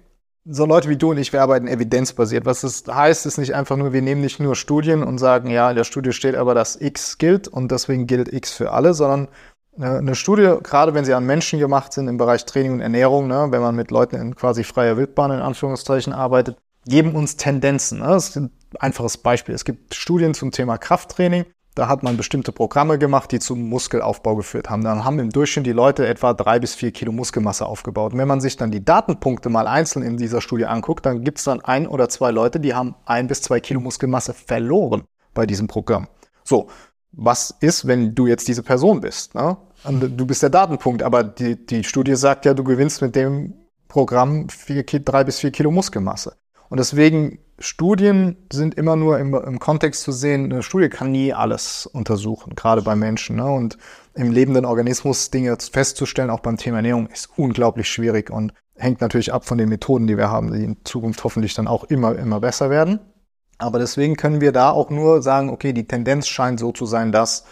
so 0.44 0.64
Leute 0.64 0.88
wie 0.88 0.96
du 0.96 1.10
und 1.10 1.18
ich, 1.18 1.32
wir 1.32 1.42
arbeiten 1.42 1.68
evidenzbasiert. 1.68 2.46
Was 2.46 2.62
das 2.62 2.84
heißt, 2.86 3.26
ist 3.26 3.38
nicht 3.38 3.54
einfach 3.54 3.76
nur, 3.76 3.92
wir 3.92 4.02
nehmen 4.02 4.20
nicht 4.20 4.40
nur 4.40 4.56
Studien 4.56 5.02
und 5.02 5.18
sagen, 5.18 5.50
ja, 5.50 5.70
in 5.70 5.76
der 5.76 5.84
Studie 5.84 6.12
steht 6.12 6.36
aber, 6.36 6.54
dass 6.54 6.80
X 6.80 7.18
gilt 7.18 7.48
und 7.48 7.70
deswegen 7.70 8.06
gilt 8.06 8.32
X 8.32 8.52
für 8.52 8.72
alle, 8.72 8.94
sondern 8.94 9.28
eine 9.78 10.14
Studie, 10.14 10.56
gerade 10.62 10.94
wenn 10.94 11.04
sie 11.04 11.14
an 11.14 11.24
Menschen 11.24 11.58
gemacht 11.58 11.92
sind 11.92 12.08
im 12.08 12.16
Bereich 12.16 12.44
Training 12.44 12.72
und 12.72 12.80
Ernährung, 12.80 13.28
ne, 13.28 13.48
wenn 13.50 13.60
man 13.60 13.76
mit 13.76 13.90
Leuten 13.90 14.16
in 14.16 14.34
quasi 14.34 14.64
freier 14.64 14.96
Wildbahn 14.96 15.30
in 15.30 15.40
Anführungszeichen 15.40 16.12
arbeitet, 16.12 16.56
geben 16.86 17.14
uns 17.14 17.36
Tendenzen. 17.36 18.00
Ne? 18.00 18.06
Das 18.06 18.30
ist 18.30 18.36
ein 18.36 18.50
einfaches 18.80 19.18
Beispiel. 19.18 19.54
Es 19.54 19.64
gibt 19.64 19.94
Studien 19.94 20.34
zum 20.34 20.50
Thema 20.50 20.78
Krafttraining 20.78 21.44
da 21.78 21.86
hat 21.86 22.02
man 22.02 22.16
bestimmte 22.16 22.50
Programme 22.50 22.98
gemacht, 22.98 23.30
die 23.30 23.38
zum 23.38 23.68
Muskelaufbau 23.68 24.34
geführt 24.34 24.68
haben. 24.68 24.82
Dann 24.82 25.04
haben 25.04 25.20
im 25.20 25.30
Durchschnitt 25.30 25.64
die 25.64 25.72
Leute 25.72 26.08
etwa 26.08 26.34
drei 26.34 26.58
bis 26.58 26.74
vier 26.74 26.90
Kilo 26.90 27.12
Muskelmasse 27.12 27.66
aufgebaut. 27.66 28.14
Und 28.14 28.18
wenn 28.18 28.26
man 28.26 28.40
sich 28.40 28.56
dann 28.56 28.72
die 28.72 28.84
Datenpunkte 28.84 29.48
mal 29.48 29.68
einzeln 29.68 30.02
in 30.02 30.16
dieser 30.16 30.40
Studie 30.40 30.66
anguckt, 30.66 31.06
dann 31.06 31.22
gibt 31.22 31.38
es 31.38 31.44
dann 31.44 31.60
ein 31.60 31.86
oder 31.86 32.08
zwei 32.08 32.32
Leute, 32.32 32.58
die 32.58 32.74
haben 32.74 32.96
ein 33.04 33.28
bis 33.28 33.42
zwei 33.42 33.60
Kilo 33.60 33.78
Muskelmasse 33.78 34.34
verloren 34.34 35.04
bei 35.34 35.46
diesem 35.46 35.68
Programm. 35.68 36.08
So, 36.42 36.66
was 37.12 37.54
ist, 37.60 37.86
wenn 37.86 38.12
du 38.12 38.26
jetzt 38.26 38.48
diese 38.48 38.64
Person 38.64 39.00
bist? 39.00 39.36
Ne? 39.36 39.56
Du 39.84 40.26
bist 40.26 40.42
der 40.42 40.50
Datenpunkt, 40.50 41.04
aber 41.04 41.22
die, 41.22 41.64
die 41.64 41.84
Studie 41.84 42.16
sagt 42.16 42.44
ja, 42.44 42.54
du 42.54 42.64
gewinnst 42.64 43.02
mit 43.02 43.14
dem 43.14 43.54
Programm 43.86 44.48
vier, 44.48 44.82
drei 44.82 45.22
bis 45.22 45.38
vier 45.38 45.52
Kilo 45.52 45.70
Muskelmasse. 45.70 46.34
Und 46.68 46.78
deswegen 46.78 47.38
Studien 47.58 48.36
sind 48.52 48.74
immer 48.74 48.94
nur 48.94 49.18
im, 49.18 49.34
im, 49.34 49.58
Kontext 49.58 50.02
zu 50.02 50.12
sehen. 50.12 50.44
Eine 50.44 50.62
Studie 50.62 50.88
kann 50.88 51.10
nie 51.10 51.32
alles 51.32 51.86
untersuchen, 51.86 52.54
gerade 52.54 52.82
bei 52.82 52.94
Menschen. 52.94 53.36
Ne? 53.36 53.46
Und 53.50 53.78
im 54.14 54.30
lebenden 54.30 54.64
Organismus 54.64 55.30
Dinge 55.30 55.56
festzustellen, 55.60 56.30
auch 56.30 56.40
beim 56.40 56.56
Thema 56.56 56.76
Ernährung, 56.78 57.08
ist 57.08 57.30
unglaublich 57.36 57.88
schwierig 57.88 58.30
und 58.30 58.52
hängt 58.76 59.00
natürlich 59.00 59.32
ab 59.32 59.44
von 59.44 59.58
den 59.58 59.68
Methoden, 59.68 60.06
die 60.06 60.16
wir 60.16 60.30
haben, 60.30 60.52
die 60.52 60.62
in 60.62 60.76
Zukunft 60.84 61.24
hoffentlich 61.24 61.54
dann 61.54 61.66
auch 61.66 61.84
immer, 61.84 62.16
immer 62.16 62.40
besser 62.40 62.70
werden. 62.70 63.00
Aber 63.58 63.80
deswegen 63.80 64.16
können 64.16 64.40
wir 64.40 64.52
da 64.52 64.70
auch 64.70 64.88
nur 64.90 65.20
sagen, 65.20 65.50
okay, 65.50 65.72
die 65.72 65.88
Tendenz 65.88 66.28
scheint 66.28 66.60
so 66.60 66.70
zu 66.70 66.86
sein, 66.86 67.10
dass 67.10 67.44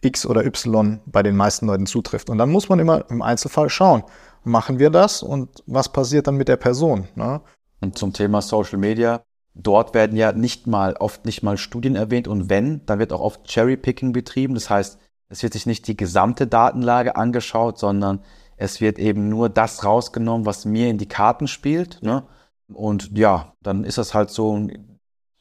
X 0.00 0.26
oder 0.26 0.44
Y 0.44 1.00
bei 1.06 1.22
den 1.22 1.36
meisten 1.36 1.66
Leuten 1.66 1.86
zutrifft. 1.86 2.30
Und 2.30 2.38
dann 2.38 2.50
muss 2.50 2.68
man 2.68 2.80
immer 2.80 3.08
im 3.10 3.22
Einzelfall 3.22 3.68
schauen, 3.68 4.02
machen 4.42 4.80
wir 4.80 4.90
das 4.90 5.22
und 5.22 5.62
was 5.66 5.92
passiert 5.92 6.26
dann 6.26 6.36
mit 6.36 6.48
der 6.48 6.56
Person? 6.56 7.06
Ne? 7.14 7.40
Und 7.82 7.98
zum 7.98 8.12
Thema 8.12 8.40
Social 8.42 8.78
Media, 8.78 9.24
dort 9.54 9.92
werden 9.92 10.16
ja 10.16 10.32
nicht 10.32 10.66
mal, 10.66 10.94
oft 10.94 11.24
nicht 11.26 11.42
mal 11.42 11.56
Studien 11.58 11.96
erwähnt 11.96 12.28
und 12.28 12.48
wenn, 12.48 12.86
dann 12.86 12.98
wird 12.98 13.12
auch 13.12 13.20
oft 13.20 13.44
Cherry-Picking 13.44 14.12
betrieben. 14.12 14.54
Das 14.54 14.70
heißt, 14.70 14.98
es 15.28 15.42
wird 15.42 15.52
sich 15.52 15.66
nicht 15.66 15.88
die 15.88 15.96
gesamte 15.96 16.46
Datenlage 16.46 17.16
angeschaut, 17.16 17.78
sondern 17.78 18.20
es 18.56 18.80
wird 18.80 18.98
eben 18.98 19.28
nur 19.28 19.48
das 19.48 19.84
rausgenommen, 19.84 20.46
was 20.46 20.64
mir 20.64 20.88
in 20.88 20.98
die 20.98 21.08
Karten 21.08 21.48
spielt. 21.48 22.02
Ne? 22.02 22.24
Und 22.72 23.16
ja, 23.18 23.54
dann 23.62 23.84
ist 23.84 23.98
das 23.98 24.14
halt 24.14 24.30
so. 24.30 24.68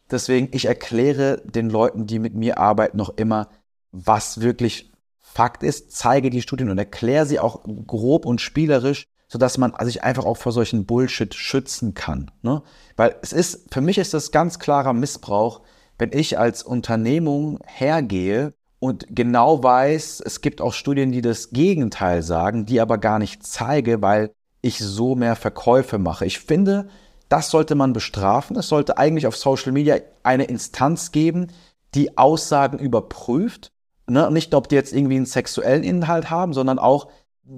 Deswegen, 0.09 0.49
ich 0.51 0.65
erkläre 0.65 1.41
den 1.45 1.69
Leuten, 1.69 2.07
die 2.07 2.19
mit 2.19 2.33
mir 2.33 2.57
arbeiten, 2.57 2.97
noch 2.97 3.17
immer, 3.17 3.49
was 3.91 4.41
wirklich 4.41 4.91
Fakt 5.19 5.63
ist, 5.63 5.91
zeige 5.91 6.29
die 6.29 6.41
Studien 6.41 6.69
und 6.69 6.77
erkläre 6.77 7.25
sie 7.25 7.39
auch 7.39 7.63
grob 7.87 8.25
und 8.25 8.41
spielerisch, 8.41 9.05
sodass 9.31 9.57
man 9.57 9.73
sich 9.83 10.03
einfach 10.03 10.25
auch 10.25 10.35
vor 10.35 10.51
solchen 10.51 10.85
Bullshit 10.85 11.33
schützen 11.33 11.93
kann. 11.93 12.31
Ne? 12.41 12.61
Weil 12.97 13.15
es 13.21 13.31
ist, 13.31 13.73
für 13.73 13.79
mich 13.79 13.97
ist 13.97 14.13
das 14.13 14.31
ganz 14.31 14.59
klarer 14.59 14.91
Missbrauch, 14.91 15.61
wenn 15.97 16.11
ich 16.11 16.37
als 16.37 16.63
Unternehmung 16.63 17.59
hergehe 17.65 18.53
und 18.79 19.05
genau 19.09 19.63
weiß, 19.63 20.21
es 20.25 20.41
gibt 20.41 20.59
auch 20.59 20.73
Studien, 20.73 21.13
die 21.13 21.21
das 21.21 21.51
Gegenteil 21.51 22.23
sagen, 22.23 22.65
die 22.65 22.81
aber 22.81 22.97
gar 22.97 23.19
nicht 23.19 23.47
zeige, 23.47 24.01
weil 24.01 24.31
ich 24.61 24.79
so 24.79 25.15
mehr 25.15 25.37
Verkäufe 25.37 25.97
mache. 25.97 26.25
Ich 26.25 26.39
finde, 26.39 26.89
das 27.29 27.51
sollte 27.51 27.75
man 27.75 27.93
bestrafen. 27.93 28.57
Es 28.57 28.67
sollte 28.67 28.97
eigentlich 28.97 29.27
auf 29.27 29.37
Social 29.37 29.71
Media 29.71 29.95
eine 30.23 30.43
Instanz 30.43 31.13
geben, 31.13 31.47
die 31.95 32.17
Aussagen 32.17 32.79
überprüft. 32.79 33.71
Ne? 34.07 34.29
Nicht, 34.29 34.53
ob 34.53 34.67
die 34.67 34.75
jetzt 34.75 34.91
irgendwie 34.91 35.15
einen 35.15 35.25
sexuellen 35.25 35.83
Inhalt 35.83 36.29
haben, 36.29 36.51
sondern 36.51 36.79
auch, 36.79 37.07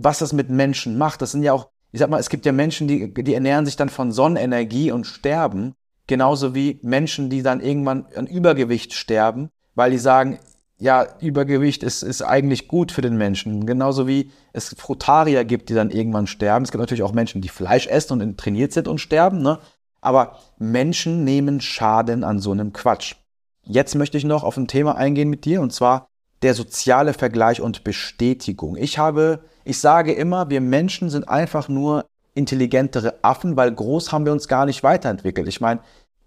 was 0.01 0.19
das 0.19 0.33
mit 0.33 0.49
Menschen 0.49 0.97
macht. 0.97 1.21
Das 1.21 1.31
sind 1.31 1.43
ja 1.43 1.53
auch, 1.53 1.69
ich 1.91 1.99
sag 1.99 2.09
mal, 2.09 2.19
es 2.19 2.29
gibt 2.29 2.45
ja 2.45 2.51
Menschen, 2.51 2.87
die, 2.87 3.13
die 3.13 3.33
ernähren 3.33 3.65
sich 3.65 3.75
dann 3.75 3.89
von 3.89 4.11
Sonnenenergie 4.11 4.91
und 4.91 5.05
sterben. 5.05 5.75
Genauso 6.07 6.53
wie 6.53 6.79
Menschen, 6.81 7.29
die 7.29 7.43
dann 7.43 7.61
irgendwann 7.61 8.07
an 8.15 8.27
Übergewicht 8.27 8.93
sterben, 8.93 9.49
weil 9.75 9.91
die 9.91 9.97
sagen, 9.97 10.39
ja, 10.79 11.07
Übergewicht 11.21 11.81
ist, 11.83 12.01
ist 12.01 12.21
eigentlich 12.21 12.67
gut 12.67 12.91
für 12.91 13.01
den 13.01 13.15
Menschen. 13.15 13.65
Genauso 13.65 14.07
wie 14.07 14.31
es 14.51 14.75
Frutarier 14.77 15.45
gibt, 15.45 15.69
die 15.69 15.73
dann 15.73 15.91
irgendwann 15.91 16.27
sterben. 16.27 16.65
Es 16.65 16.71
gibt 16.71 16.81
natürlich 16.81 17.03
auch 17.03 17.13
Menschen, 17.13 17.41
die 17.41 17.49
Fleisch 17.49 17.87
essen 17.87 18.21
und 18.21 18.37
trainiert 18.37 18.73
sind 18.73 18.89
und 18.89 18.99
sterben. 18.99 19.41
Ne? 19.41 19.59
Aber 20.01 20.39
Menschen 20.57 21.23
nehmen 21.23 21.61
Schaden 21.61 22.25
an 22.25 22.39
so 22.39 22.51
einem 22.51 22.73
Quatsch. 22.73 23.15
Jetzt 23.63 23.95
möchte 23.95 24.17
ich 24.17 24.25
noch 24.25 24.43
auf 24.43 24.57
ein 24.57 24.67
Thema 24.67 24.97
eingehen 24.97 25.29
mit 25.29 25.45
dir, 25.45 25.61
und 25.61 25.71
zwar 25.71 26.09
der 26.41 26.53
soziale 26.53 27.13
Vergleich 27.13 27.61
und 27.61 27.85
Bestätigung. 27.85 28.75
Ich 28.75 28.97
habe, 28.97 29.45
ich 29.63 29.79
sage 29.79 30.13
immer, 30.13 30.49
wir 30.49 30.61
Menschen 30.61 31.09
sind 31.09 31.29
einfach 31.29 31.67
nur 31.69 32.05
intelligentere 32.35 33.15
Affen, 33.21 33.55
weil 33.55 33.71
groß 33.71 34.11
haben 34.11 34.25
wir 34.25 34.31
uns 34.31 34.47
gar 34.47 34.65
nicht 34.65 34.83
weiterentwickelt. 34.83 35.47
Ich 35.47 35.61
meine, 35.61 35.81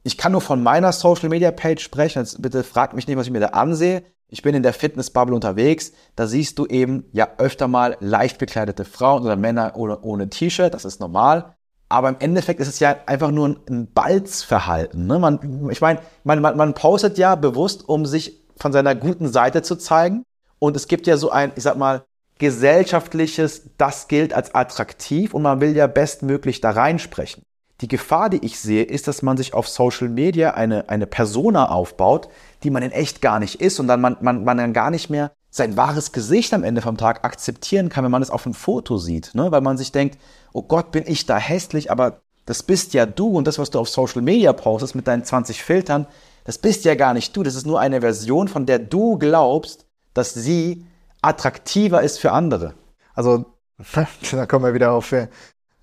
ich 0.05 0.17
kann 0.17 0.33
nur 0.33 0.41
von 0.41 0.63
meiner 0.63 0.93
Social 0.93 1.29
Media 1.29 1.51
Page 1.51 1.83
sprechen. 1.83 2.21
Jetzt 2.21 2.41
bitte 2.41 2.63
fragt 2.63 2.95
mich 2.95 3.09
nicht, 3.09 3.17
was 3.17 3.27
ich 3.27 3.33
mir 3.33 3.41
da 3.41 3.49
ansehe. 3.49 4.05
Ich 4.29 4.43
bin 4.43 4.55
in 4.55 4.63
der 4.63 4.73
Fitnessbubble 4.73 5.35
unterwegs. 5.35 5.93
Da 6.15 6.27
siehst 6.27 6.59
du 6.59 6.67
eben 6.67 7.05
ja 7.13 7.29
öfter 7.39 7.69
mal 7.69 7.97
leicht 8.01 8.39
bekleidete 8.39 8.85
Frauen 8.85 9.25
oder 9.25 9.37
Männer 9.37 9.73
ohne, 9.75 10.01
ohne 10.01 10.29
T-Shirt. 10.29 10.75
Das 10.75 10.85
ist 10.85 11.01
normal. 11.01 11.57
Aber 11.89 12.09
im 12.09 12.17
Endeffekt 12.19 12.61
ist 12.61 12.69
es 12.69 12.81
ja 12.81 12.97
einfach 13.07 13.31
nur 13.31 13.57
ein, 13.69 13.93
Balzverhalten. 13.93 15.07
Ne? 15.07 15.19
Man, 15.19 15.69
ich 15.71 15.81
meine, 15.81 16.01
man, 16.25 16.41
man, 16.41 16.57
man 16.57 16.75
postet 16.75 17.19
ja 17.19 17.35
bewusst, 17.37 17.89
um 17.89 18.07
sich 18.07 18.41
von 18.57 18.73
seiner 18.73 18.95
guten 18.95 19.29
Seite 19.29 19.63
zu 19.63 19.77
zeigen. 19.77 20.25
Und 20.59 20.77
es 20.77 20.89
gibt 20.89 21.07
ja 21.07 21.17
so 21.17 21.31
ein, 21.31 21.53
ich 21.55 21.63
sag 21.63 21.77
mal, 21.77 22.05
gesellschaftliches, 22.39 23.63
das 23.79 24.09
gilt 24.09 24.35
als 24.35 24.55
attraktiv 24.55 25.35
und 25.35 25.43
man 25.43 25.61
will 25.61 25.75
ja 25.77 25.87
bestmöglich 25.87 26.61
da 26.61 26.71
reinsprechen. 26.71 27.43
Die 27.81 27.89
Gefahr, 27.89 28.31
die 28.31 28.45
ich 28.45 28.59
sehe, 28.59 28.85
ist, 28.85 29.07
dass 29.07 29.23
man 29.23 29.37
sich 29.37 29.53
auf 29.53 29.69
Social 29.69 30.09
Media 30.09 30.53
eine, 30.53 30.89
eine 30.89 31.07
Persona 31.07 31.69
aufbaut, 31.69 32.29
die 32.63 32.71
man 32.71 32.83
in 32.83 32.91
echt 32.91 33.21
gar 33.21 33.39
nicht 33.39 33.61
ist 33.61 33.79
und 33.81 33.87
dann 33.87 34.01
man, 34.01 34.17
man, 34.21 34.45
man 34.45 34.57
dann 34.57 34.73
gar 34.73 34.91
nicht 34.91 35.11
mehr 35.11 35.33
sein 35.51 35.77
wahres 35.77 36.13
Gesicht 36.13 36.53
am 36.55 36.65
Ende 36.65 36.83
vom 36.83 36.97
Tag 36.97 37.25
akzeptieren 37.25 37.89
kann, 37.89 38.05
wenn 38.05 38.11
man 38.11 38.23
es 38.23 38.31
auf 38.31 38.47
einem 38.47 38.55
Foto 38.55 38.99
sieht, 38.99 39.35
ne? 39.35 39.51
weil 39.53 39.61
man 39.61 39.79
sich 39.79 39.93
denkt, 39.93 40.19
oh 40.53 40.63
Gott, 40.63 40.91
bin 40.91 41.05
ich 41.07 41.27
da 41.27 41.39
hässlich, 41.39 41.91
aber 41.91 42.21
das 42.45 42.63
bist 42.63 42.95
ja 42.95 43.07
du 43.07 43.29
und 43.29 43.47
das, 43.47 43.59
was 43.59 43.71
du 43.71 43.79
auf 43.79 43.89
Social 43.89 44.23
Media 44.23 44.53
postest 44.53 44.95
mit 44.95 45.07
deinen 45.07 45.25
20 45.25 45.63
Filtern, 45.63 46.07
das 46.45 46.59
bist 46.59 46.85
ja 46.85 46.95
gar 46.95 47.13
nicht 47.13 47.37
du, 47.37 47.43
das 47.43 47.57
ist 47.57 47.67
nur 47.67 47.81
eine 47.81 48.01
Version, 48.01 48.49
von 48.49 48.67
der 48.67 48.79
du 48.79 49.19
glaubst, 49.19 49.87
dass 50.15 50.33
sie 50.33 50.87
attraktiver 51.27 52.03
ist 52.03 52.19
für 52.19 52.33
andere. 52.33 52.75
Also, 53.15 53.47
da 54.33 54.47
kommen 54.47 54.65
wir 54.65 54.75
wieder 54.75 54.93
auf 54.93 55.13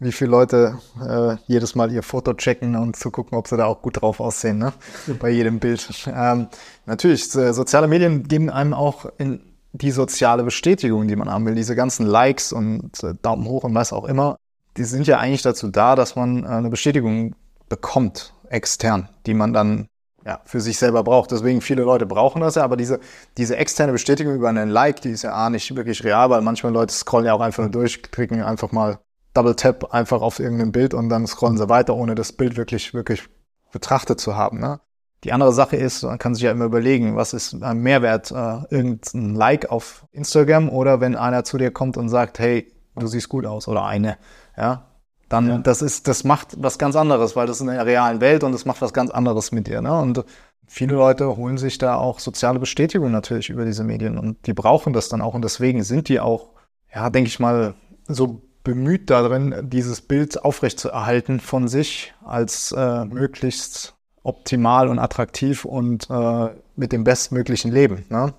wie 0.04 0.12
viele 0.12 0.32
Leute 0.32 0.80
äh, 1.02 1.36
jedes 1.48 1.76
Mal 1.76 1.92
ihr 1.92 2.04
Foto 2.04 2.34
checken 2.34 2.76
und 2.76 2.96
zu 2.96 3.12
gucken, 3.12 3.38
ob 3.38 3.48
sie 3.48 3.58
da 3.58 3.66
auch 3.66 3.82
gut 3.82 4.02
drauf 4.02 4.20
aussehen, 4.20 4.58
ne? 4.58 4.74
bei 5.20 5.30
jedem 5.30 5.60
Bild. 5.60 5.88
Ähm, 6.08 6.48
natürlich, 6.86 7.34
äh, 7.36 7.54
soziale 7.54 7.88
Medien 7.88 8.24
geben 8.28 8.50
einem 8.50 8.74
auch 8.74 9.06
in 9.18 9.42
die 9.72 9.92
soziale 9.92 10.44
Bestätigung, 10.44 11.08
die 11.08 11.16
man 11.16 11.32
haben 11.32 11.46
will. 11.46 11.56
Diese 11.56 11.76
ganzen 11.76 12.06
Likes 12.06 12.54
und 12.54 13.04
äh, 13.04 13.14
Daumen 13.22 13.48
hoch 13.48 13.64
und 13.64 13.74
was 13.74 13.94
auch 13.94 14.06
immer, 14.06 14.38
die 14.78 14.84
sind 14.84 15.08
ja 15.08 15.20
eigentlich 15.20 15.42
dazu 15.42 15.70
da, 15.70 15.96
dass 15.96 16.16
man 16.16 16.44
äh, 16.44 16.48
eine 16.48 16.70
Bestätigung 16.70 17.36
bekommt, 17.70 18.34
extern, 18.50 19.10
die 19.26 19.34
man 19.34 19.54
dann 19.54 19.88
ja, 20.26 20.40
für 20.46 20.62
sich 20.62 20.78
selber 20.78 21.04
braucht. 21.04 21.32
Deswegen 21.32 21.62
viele 21.62 21.84
Leute 21.84 22.06
brauchen 22.06 22.42
das 22.42 22.56
ja, 22.56 22.64
aber 22.64 22.78
diese, 22.78 23.00
diese 23.38 23.58
externe 23.58 23.92
Bestätigung 23.92 24.36
über 24.36 24.50
einen 24.50 24.70
Like, 24.70 25.02
die 25.02 25.12
ist 25.12 25.24
ja 25.24 25.34
A, 25.34 25.50
nicht 25.50 25.76
wirklich 25.76 26.04
real, 26.04 26.30
weil 26.30 26.42
manchmal 26.42 26.72
Leute 26.72 26.94
scrollen 26.94 27.26
ja 27.26 27.34
auch 27.34 27.42
einfach 27.42 27.64
nur 27.64 27.72
durch, 27.72 28.02
klicken 28.04 28.42
einfach 28.42 28.72
mal 28.72 29.00
Double 29.34 29.56
Tap 29.56 29.94
einfach 29.94 30.22
auf 30.22 30.40
irgendein 30.40 30.72
Bild 30.72 30.94
und 30.94 31.10
dann 31.10 31.26
scrollen 31.28 31.58
sie 31.58 31.68
weiter, 31.70 31.96
ohne 31.96 32.16
das 32.16 32.32
Bild 32.32 32.56
wirklich, 32.56 32.94
wirklich 32.94 33.28
betrachtet 33.72 34.20
zu 34.20 34.36
haben. 34.36 34.60
Ne? 34.60 34.80
Die 35.24 35.34
andere 35.34 35.54
Sache 35.54 35.76
ist, 35.76 36.04
man 36.04 36.20
kann 36.20 36.36
sich 36.36 36.44
ja 36.44 36.52
immer 36.52 36.66
überlegen, 36.66 37.16
was 37.16 37.34
ist 37.34 37.62
ein 37.62 37.80
Mehrwert, 37.80 38.32
äh, 38.32 38.62
irgendein 38.70 39.36
Like 39.36 39.72
auf 39.72 40.06
Instagram 40.12 40.70
oder 40.70 41.02
wenn 41.02 41.16
einer 41.16 41.44
zu 41.44 41.58
dir 41.58 41.72
kommt 41.72 41.98
und 41.98 42.10
sagt, 42.10 42.40
hey, 42.40 42.72
du 42.96 43.08
siehst 43.08 43.30
gut 43.30 43.46
aus 43.46 43.68
oder 43.68 43.86
eine, 43.86 44.18
ja, 44.56 44.93
dann 45.34 45.48
ja. 45.48 45.58
das 45.58 45.82
ist, 45.82 46.08
das 46.08 46.24
macht 46.24 46.56
was 46.62 46.78
ganz 46.78 46.96
anderes, 46.96 47.36
weil 47.36 47.48
das 47.48 47.58
ist 47.58 47.62
in 47.62 47.68
der 47.68 47.86
realen 47.86 48.22
Welt 48.22 48.44
und 48.44 48.52
das 48.52 48.66
macht 48.66 48.82
was 48.82 48.94
ganz 48.94 49.10
anderes 49.10 49.52
mit 49.52 49.68
dir. 49.68 49.82
Ne? 49.82 50.00
Und 50.00 50.24
viele 50.68 50.96
Leute 50.96 51.36
holen 51.36 51.58
sich 51.58 51.80
da 51.80 51.96
auch 51.96 52.20
soziale 52.20 52.60
Bestätigung 52.60 53.12
natürlich 53.12 53.50
über 53.50 53.66
diese 53.66 53.84
Medien 53.84 54.18
und 54.18 54.46
die 54.46 54.54
brauchen 54.54 54.94
das 54.94 55.10
dann 55.10 55.22
auch 55.22 55.34
und 55.34 55.44
deswegen 55.44 55.84
sind 55.84 56.08
die 56.08 56.20
auch, 56.20 56.50
ja, 56.94 57.10
denke 57.10 57.28
ich 57.28 57.40
mal, 57.40 57.74
so 58.08 58.42
bemüht 58.64 59.10
darin, 59.10 59.70
dieses 59.70 60.02
Bild 60.02 60.44
aufrechtzuerhalten 60.44 61.40
von 61.40 61.68
sich 61.68 62.14
als 62.24 62.72
äh, 62.72 63.06
möglichst 63.06 63.96
optimal 64.22 64.88
und 64.88 65.00
attraktiv 65.00 65.66
und 65.66 66.10
äh, 66.10 66.50
mit 66.76 66.92
dem 66.92 67.04
bestmöglichen 67.04 67.72
Leben. 67.72 68.06
Ne? 68.10 68.34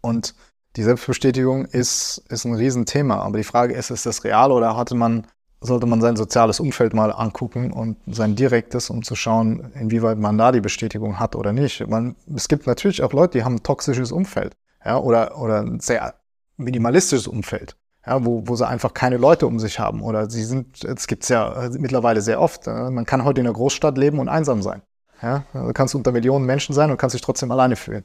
Und 0.00 0.34
die 0.76 0.82
Selbstbestätigung 0.82 1.66
ist, 1.66 2.22
ist 2.28 2.44
ein 2.44 2.54
Riesenthema. 2.54 3.16
Aber 3.16 3.38
die 3.38 3.44
Frage 3.44 3.74
ist, 3.74 3.90
ist 3.90 4.06
das 4.06 4.24
real 4.24 4.52
oder 4.52 4.76
hatte 4.76 4.94
man, 4.94 5.26
sollte 5.62 5.86
man 5.86 6.00
sein 6.00 6.16
soziales 6.16 6.60
Umfeld 6.60 6.94
mal 6.94 7.12
angucken 7.12 7.72
und 7.72 7.96
sein 8.06 8.36
direktes, 8.36 8.90
um 8.90 9.02
zu 9.02 9.14
schauen, 9.14 9.72
inwieweit 9.74 10.18
man 10.18 10.36
da 10.36 10.52
die 10.52 10.60
Bestätigung 10.60 11.18
hat 11.18 11.36
oder 11.36 11.52
nicht. 11.52 11.86
Man, 11.88 12.16
es 12.34 12.48
gibt 12.48 12.66
natürlich 12.66 13.02
auch 13.02 13.12
Leute, 13.12 13.38
die 13.38 13.44
haben 13.44 13.56
ein 13.56 13.62
toxisches 13.62 14.12
Umfeld, 14.12 14.56
ja, 14.84 14.98
oder, 14.98 15.38
oder 15.38 15.60
ein 15.60 15.80
sehr 15.80 16.14
minimalistisches 16.56 17.26
Umfeld 17.26 17.76
ja, 18.06 18.24
wo, 18.24 18.42
wo 18.46 18.56
sie 18.56 18.66
einfach 18.66 18.94
keine 18.94 19.16
Leute 19.16 19.46
um 19.46 19.58
sich 19.58 19.78
haben. 19.78 20.02
Oder 20.02 20.28
sie 20.28 20.44
sind, 20.44 20.84
es 20.84 21.06
gibt's 21.06 21.28
ja 21.28 21.70
mittlerweile 21.78 22.20
sehr 22.20 22.40
oft. 22.40 22.66
Man 22.66 23.06
kann 23.06 23.24
heute 23.24 23.40
in 23.40 23.46
einer 23.46 23.54
Großstadt 23.54 23.96
leben 23.98 24.18
und 24.18 24.28
einsam 24.28 24.62
sein. 24.62 24.82
Ja, 25.22 25.44
du 25.52 25.72
kannst 25.72 25.94
unter 25.94 26.10
Millionen 26.10 26.46
Menschen 26.46 26.74
sein 26.74 26.90
und 26.90 26.96
kannst 26.96 27.14
dich 27.14 27.22
trotzdem 27.22 27.52
alleine 27.52 27.76
fühlen. 27.76 28.02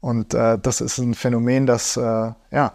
Und 0.00 0.34
äh, 0.34 0.56
das 0.58 0.80
ist 0.80 0.98
ein 0.98 1.14
Phänomen, 1.14 1.66
das 1.66 1.96
äh, 1.96 2.00
ja, 2.00 2.72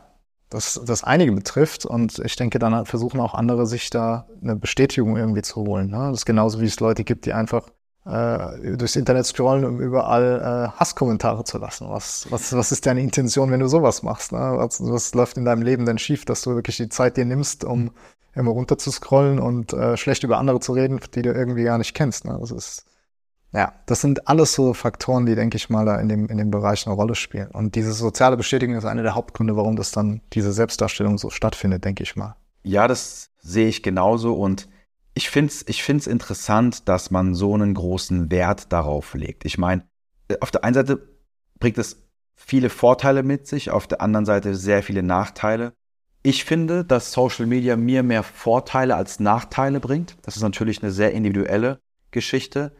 das, 0.55 0.81
das 0.85 1.03
einige 1.03 1.33
betrifft. 1.33 1.85
Und 1.85 2.19
ich 2.19 2.35
denke, 2.35 2.59
dann 2.59 2.85
versuchen 2.85 3.19
auch 3.19 3.33
andere, 3.33 3.67
sich 3.67 3.89
da 3.89 4.25
eine 4.41 4.55
Bestätigung 4.55 5.17
irgendwie 5.17 5.41
zu 5.41 5.57
holen. 5.57 5.89
Ne? 5.89 5.97
Das 6.09 6.19
ist 6.19 6.25
genauso, 6.25 6.61
wie 6.61 6.65
es 6.65 6.79
Leute 6.79 7.03
gibt, 7.03 7.25
die 7.25 7.33
einfach 7.33 7.67
äh, 8.05 8.77
durchs 8.77 8.95
Internet 8.95 9.25
scrollen, 9.25 9.65
um 9.65 9.81
überall 9.81 10.71
äh, 10.73 10.79
Hasskommentare 10.79 11.43
zu 11.43 11.57
lassen. 11.57 11.89
Was, 11.89 12.27
was, 12.29 12.53
was 12.53 12.71
ist 12.71 12.85
deine 12.85 13.01
Intention, 13.01 13.51
wenn 13.51 13.59
du 13.59 13.67
sowas 13.67 14.01
machst? 14.01 14.31
Ne? 14.31 14.39
Was, 14.39 14.79
was 14.81 15.13
läuft 15.13 15.37
in 15.37 15.45
deinem 15.45 15.61
Leben 15.61 15.85
denn 15.85 15.97
schief, 15.97 16.23
dass 16.23 16.41
du 16.41 16.55
wirklich 16.55 16.77
die 16.77 16.89
Zeit 16.89 17.17
dir 17.17 17.25
nimmst, 17.25 17.65
um 17.65 17.91
immer 18.33 18.51
runter 18.51 18.77
zu 18.77 18.91
scrollen 18.91 19.39
und 19.39 19.73
äh, 19.73 19.97
schlecht 19.97 20.23
über 20.23 20.37
andere 20.37 20.59
zu 20.59 20.73
reden, 20.73 20.99
die 21.15 21.21
du 21.21 21.33
irgendwie 21.33 21.63
gar 21.63 21.77
nicht 21.77 21.93
kennst. 21.93 22.25
Ne? 22.25 22.37
Das 22.39 22.51
ist 22.51 22.85
ja, 23.55 23.73
das 23.85 24.01
sind 24.01 24.27
alles 24.27 24.53
so 24.53 24.73
Faktoren, 24.73 25.25
die, 25.25 25.33
denke 25.33 25.55
ich 25.55 25.69
mal, 25.69 25.85
da 25.85 25.97
in 26.01 26.09
dem, 26.09 26.27
in 26.27 26.37
dem 26.37 26.51
Bereich 26.51 26.85
eine 26.85 26.95
Rolle 26.95 27.15
spielen. 27.15 27.47
Und 27.51 27.75
diese 27.75 27.93
soziale 27.93 28.35
Bestätigung 28.35 28.75
ist 28.75 28.83
einer 28.83 29.01
der 29.01 29.15
Hauptgründe, 29.15 29.55
warum 29.55 29.77
das 29.77 29.91
dann, 29.91 30.21
diese 30.33 30.51
Selbstdarstellung 30.51 31.17
so 31.17 31.29
stattfindet, 31.29 31.85
denke 31.85 32.03
ich 32.03 32.17
mal. 32.17 32.35
Ja, 32.63 32.89
das 32.89 33.29
sehe 33.39 33.69
ich 33.69 33.81
genauso 33.81 34.33
und 34.33 34.67
ich 35.13 35.29
finde 35.29 35.53
es 35.53 35.65
ich 35.69 35.83
find's 35.83 36.05
interessant, 36.05 36.89
dass 36.89 37.11
man 37.11 37.33
so 37.33 37.53
einen 37.53 37.73
großen 37.73 38.29
Wert 38.29 38.73
darauf 38.73 39.13
legt. 39.13 39.45
Ich 39.45 39.57
meine, 39.57 39.83
auf 40.41 40.51
der 40.51 40.65
einen 40.65 40.73
Seite 40.73 41.07
bringt 41.57 41.77
es 41.77 42.03
viele 42.35 42.69
Vorteile 42.69 43.23
mit 43.23 43.47
sich, 43.47 43.71
auf 43.71 43.87
der 43.87 44.01
anderen 44.01 44.25
Seite 44.25 44.55
sehr 44.55 44.83
viele 44.83 45.01
Nachteile. 45.01 45.71
Ich 46.23 46.43
finde, 46.43 46.83
dass 46.83 47.13
Social 47.13 47.45
Media 47.45 47.77
mir 47.77 48.03
mehr 48.03 48.23
Vorteile 48.23 48.97
als 48.97 49.21
Nachteile 49.21 49.79
bringt. 49.79 50.17
Das 50.23 50.35
ist 50.35 50.41
natürlich 50.41 50.83
eine 50.83 50.91
sehr 50.91 51.13
individuelle 51.13 51.79
Geschichte. 52.11 52.75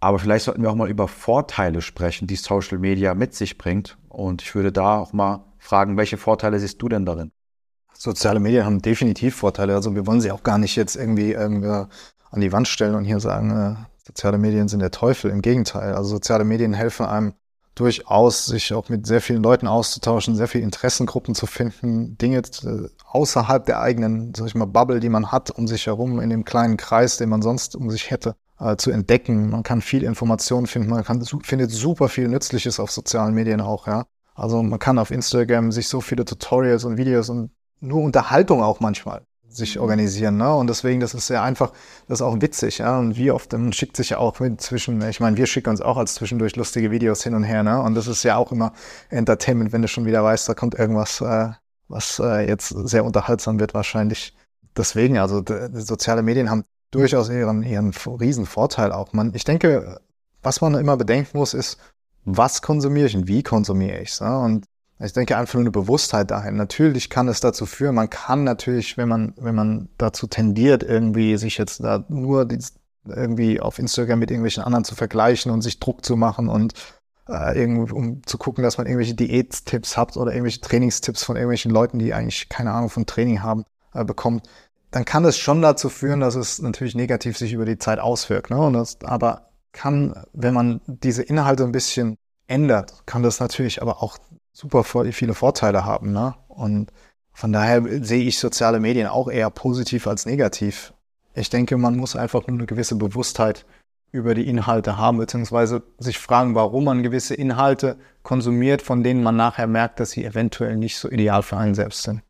Aber 0.00 0.18
vielleicht 0.18 0.46
sollten 0.46 0.62
wir 0.62 0.70
auch 0.70 0.74
mal 0.74 0.88
über 0.88 1.08
Vorteile 1.08 1.82
sprechen, 1.82 2.26
die 2.26 2.36
Social 2.36 2.78
Media 2.78 3.14
mit 3.14 3.34
sich 3.34 3.58
bringt. 3.58 3.98
Und 4.08 4.42
ich 4.42 4.54
würde 4.54 4.72
da 4.72 4.98
auch 4.98 5.12
mal 5.12 5.44
fragen, 5.58 5.98
welche 5.98 6.16
Vorteile 6.16 6.58
siehst 6.58 6.80
du 6.80 6.88
denn 6.88 7.04
darin? 7.04 7.32
Soziale 7.92 8.40
Medien 8.40 8.64
haben 8.64 8.80
definitiv 8.80 9.36
Vorteile. 9.36 9.74
Also 9.74 9.94
wir 9.94 10.06
wollen 10.06 10.22
sie 10.22 10.32
auch 10.32 10.42
gar 10.42 10.56
nicht 10.56 10.74
jetzt 10.74 10.96
irgendwie, 10.96 11.32
irgendwie 11.32 11.68
an 11.68 12.40
die 12.40 12.50
Wand 12.50 12.66
stellen 12.66 12.94
und 12.94 13.04
hier 13.04 13.20
sagen, 13.20 13.50
äh, 13.50 13.74
soziale 14.06 14.38
Medien 14.38 14.68
sind 14.68 14.80
der 14.80 14.90
Teufel. 14.90 15.30
Im 15.30 15.42
Gegenteil. 15.42 15.94
Also 15.94 16.10
soziale 16.10 16.44
Medien 16.44 16.72
helfen 16.72 17.04
einem 17.04 17.34
durchaus, 17.74 18.46
sich 18.46 18.72
auch 18.72 18.88
mit 18.88 19.06
sehr 19.06 19.20
vielen 19.20 19.42
Leuten 19.42 19.66
auszutauschen, 19.66 20.34
sehr 20.34 20.48
viele 20.48 20.64
Interessengruppen 20.64 21.34
zu 21.34 21.46
finden, 21.46 22.16
Dinge 22.16 22.38
äh, 22.38 22.88
außerhalb 23.06 23.66
der 23.66 23.80
eigenen, 23.80 24.34
sag 24.34 24.46
ich 24.46 24.54
mal, 24.54 24.66
Bubble, 24.66 25.00
die 25.00 25.08
man 25.10 25.30
hat, 25.30 25.50
um 25.50 25.68
sich 25.68 25.86
herum, 25.86 26.20
in 26.20 26.30
dem 26.30 26.44
kleinen 26.44 26.78
Kreis, 26.78 27.18
den 27.18 27.28
man 27.28 27.42
sonst 27.42 27.76
um 27.76 27.90
sich 27.90 28.10
hätte, 28.10 28.34
äh, 28.60 28.76
zu 28.76 28.90
entdecken. 28.90 29.50
Man 29.50 29.62
kann 29.62 29.80
viel 29.80 30.02
Information 30.02 30.66
finden, 30.66 30.90
man 30.90 31.04
kann, 31.04 31.24
findet 31.42 31.70
super 31.70 32.08
viel 32.08 32.28
Nützliches 32.28 32.78
auf 32.78 32.90
sozialen 32.90 33.34
Medien 33.34 33.60
auch, 33.60 33.86
ja. 33.86 34.04
Also 34.34 34.62
man 34.62 34.78
kann 34.78 34.98
auf 34.98 35.10
Instagram 35.10 35.72
sich 35.72 35.88
so 35.88 36.00
viele 36.00 36.24
Tutorials 36.24 36.84
und 36.84 36.96
Videos 36.96 37.28
und 37.28 37.50
nur 37.80 38.02
Unterhaltung 38.02 38.62
auch 38.62 38.80
manchmal 38.80 39.22
sich 39.48 39.76
mhm. 39.76 39.82
organisieren. 39.82 40.36
Ne? 40.36 40.54
Und 40.54 40.68
deswegen, 40.68 41.00
das 41.00 41.14
ist 41.14 41.26
sehr 41.26 41.42
einfach, 41.42 41.72
das 42.08 42.20
ist 42.20 42.22
auch 42.22 42.40
witzig, 42.40 42.78
ja. 42.78 42.98
Und 42.98 43.16
wie 43.16 43.30
oft, 43.30 43.52
man 43.52 43.72
schickt 43.72 43.96
sich 43.96 44.10
ja 44.10 44.18
auch 44.18 44.38
mit 44.40 44.60
zwischen, 44.60 45.00
ich 45.08 45.20
meine, 45.20 45.36
wir 45.36 45.46
schicken 45.46 45.70
uns 45.70 45.80
auch 45.80 45.96
als 45.96 46.14
zwischendurch 46.14 46.56
lustige 46.56 46.90
Videos 46.90 47.22
hin 47.22 47.34
und 47.34 47.42
her, 47.42 47.62
ne? 47.62 47.80
Und 47.82 47.94
das 47.94 48.06
ist 48.06 48.22
ja 48.22 48.36
auch 48.36 48.52
immer 48.52 48.72
Entertainment, 49.10 49.72
wenn 49.72 49.82
du 49.82 49.88
schon 49.88 50.06
wieder 50.06 50.22
weißt, 50.24 50.48
da 50.48 50.54
kommt 50.54 50.74
irgendwas, 50.74 51.20
äh, 51.20 51.50
was 51.88 52.20
äh, 52.20 52.46
jetzt 52.48 52.68
sehr 52.68 53.04
unterhaltsam 53.04 53.58
wird 53.60 53.74
wahrscheinlich. 53.74 54.34
Deswegen, 54.76 55.18
also 55.18 55.42
soziale 55.72 56.22
Medien 56.22 56.48
haben 56.48 56.64
durchaus 56.90 57.28
ihren, 57.28 57.62
ihren 57.62 57.92
riesen 58.20 58.46
Vorteil 58.46 58.92
auch. 58.92 59.12
Man, 59.12 59.32
ich 59.34 59.44
denke, 59.44 60.00
was 60.42 60.60
man 60.60 60.74
immer 60.74 60.96
bedenken 60.96 61.38
muss, 61.38 61.54
ist, 61.54 61.78
was 62.24 62.62
konsumiere 62.62 63.06
ich 63.06 63.16
und 63.16 63.28
wie 63.28 63.42
konsumiere 63.42 64.00
ich 64.00 64.10
es. 64.10 64.20
Ne? 64.20 64.38
Und 64.38 64.64
ich 64.98 65.12
denke 65.12 65.36
einfach 65.36 65.54
nur 65.54 65.62
eine 65.62 65.70
Bewusstheit 65.70 66.30
dahin. 66.30 66.56
Natürlich 66.56 67.08
kann 67.08 67.28
es 67.28 67.40
dazu 67.40 67.64
führen, 67.64 67.94
man 67.94 68.10
kann 68.10 68.44
natürlich, 68.44 68.98
wenn 68.98 69.08
man, 69.08 69.34
wenn 69.38 69.54
man 69.54 69.88
dazu 69.96 70.26
tendiert, 70.26 70.82
irgendwie 70.82 71.36
sich 71.38 71.56
jetzt 71.56 71.82
da 71.82 72.04
nur 72.08 72.46
irgendwie 73.06 73.60
auf 73.60 73.78
Instagram 73.78 74.18
mit 74.18 74.30
irgendwelchen 74.30 74.62
anderen 74.62 74.84
zu 74.84 74.94
vergleichen 74.94 75.50
und 75.50 75.62
sich 75.62 75.80
Druck 75.80 76.04
zu 76.04 76.16
machen 76.16 76.48
und 76.48 76.74
äh, 77.28 77.58
irgendwie, 77.58 77.92
um 77.92 78.22
zu 78.26 78.36
gucken, 78.36 78.62
dass 78.62 78.76
man 78.76 78.86
irgendwelche 78.86 79.14
Diättipps 79.14 79.96
hat 79.96 80.18
oder 80.18 80.32
irgendwelche 80.32 80.60
Trainingstipps 80.60 81.24
von 81.24 81.36
irgendwelchen 81.36 81.70
Leuten, 81.70 81.98
die 81.98 82.12
eigentlich 82.12 82.50
keine 82.50 82.72
Ahnung 82.72 82.90
von 82.90 83.06
Training 83.06 83.42
haben, 83.42 83.64
äh, 83.94 84.04
bekommt, 84.04 84.48
dann 84.90 85.04
kann 85.04 85.24
es 85.24 85.38
schon 85.38 85.62
dazu 85.62 85.88
führen, 85.88 86.20
dass 86.20 86.34
es 86.34 86.60
natürlich 86.60 86.94
negativ 86.94 87.38
sich 87.38 87.52
über 87.52 87.64
die 87.64 87.78
Zeit 87.78 87.98
auswirkt. 87.98 88.50
Ne? 88.50 88.58
Und 88.58 88.72
das, 88.72 88.98
aber 89.04 89.50
kann, 89.72 90.24
wenn 90.32 90.54
man 90.54 90.80
diese 90.86 91.22
Inhalte 91.22 91.64
ein 91.64 91.72
bisschen 91.72 92.16
ändert, 92.48 93.06
kann 93.06 93.22
das 93.22 93.38
natürlich 93.38 93.82
aber 93.82 94.02
auch 94.02 94.18
super 94.52 94.82
viele 94.84 95.34
Vorteile 95.34 95.84
haben. 95.84 96.12
Ne? 96.12 96.34
Und 96.48 96.90
von 97.32 97.52
daher 97.52 97.82
sehe 98.04 98.24
ich 98.24 98.38
soziale 98.38 98.80
Medien 98.80 99.06
auch 99.06 99.30
eher 99.30 99.50
positiv 99.50 100.06
als 100.06 100.26
negativ. 100.26 100.92
Ich 101.34 101.50
denke, 101.50 101.76
man 101.76 101.96
muss 101.96 102.16
einfach 102.16 102.46
nur 102.46 102.58
eine 102.58 102.66
gewisse 102.66 102.96
Bewusstheit 102.96 103.64
über 104.12 104.34
die 104.34 104.48
Inhalte 104.48 104.96
haben, 104.96 105.18
beziehungsweise 105.18 105.84
sich 105.98 106.18
fragen, 106.18 106.56
warum 106.56 106.84
man 106.84 107.04
gewisse 107.04 107.34
Inhalte 107.34 107.96
konsumiert, 108.24 108.82
von 108.82 109.04
denen 109.04 109.22
man 109.22 109.36
nachher 109.36 109.68
merkt, 109.68 110.00
dass 110.00 110.10
sie 110.10 110.24
eventuell 110.24 110.76
nicht 110.76 110.98
so 110.98 111.08
ideal 111.08 111.44
für 111.44 111.56
einen 111.56 111.76
selbst 111.76 112.02
sind. 112.02 112.22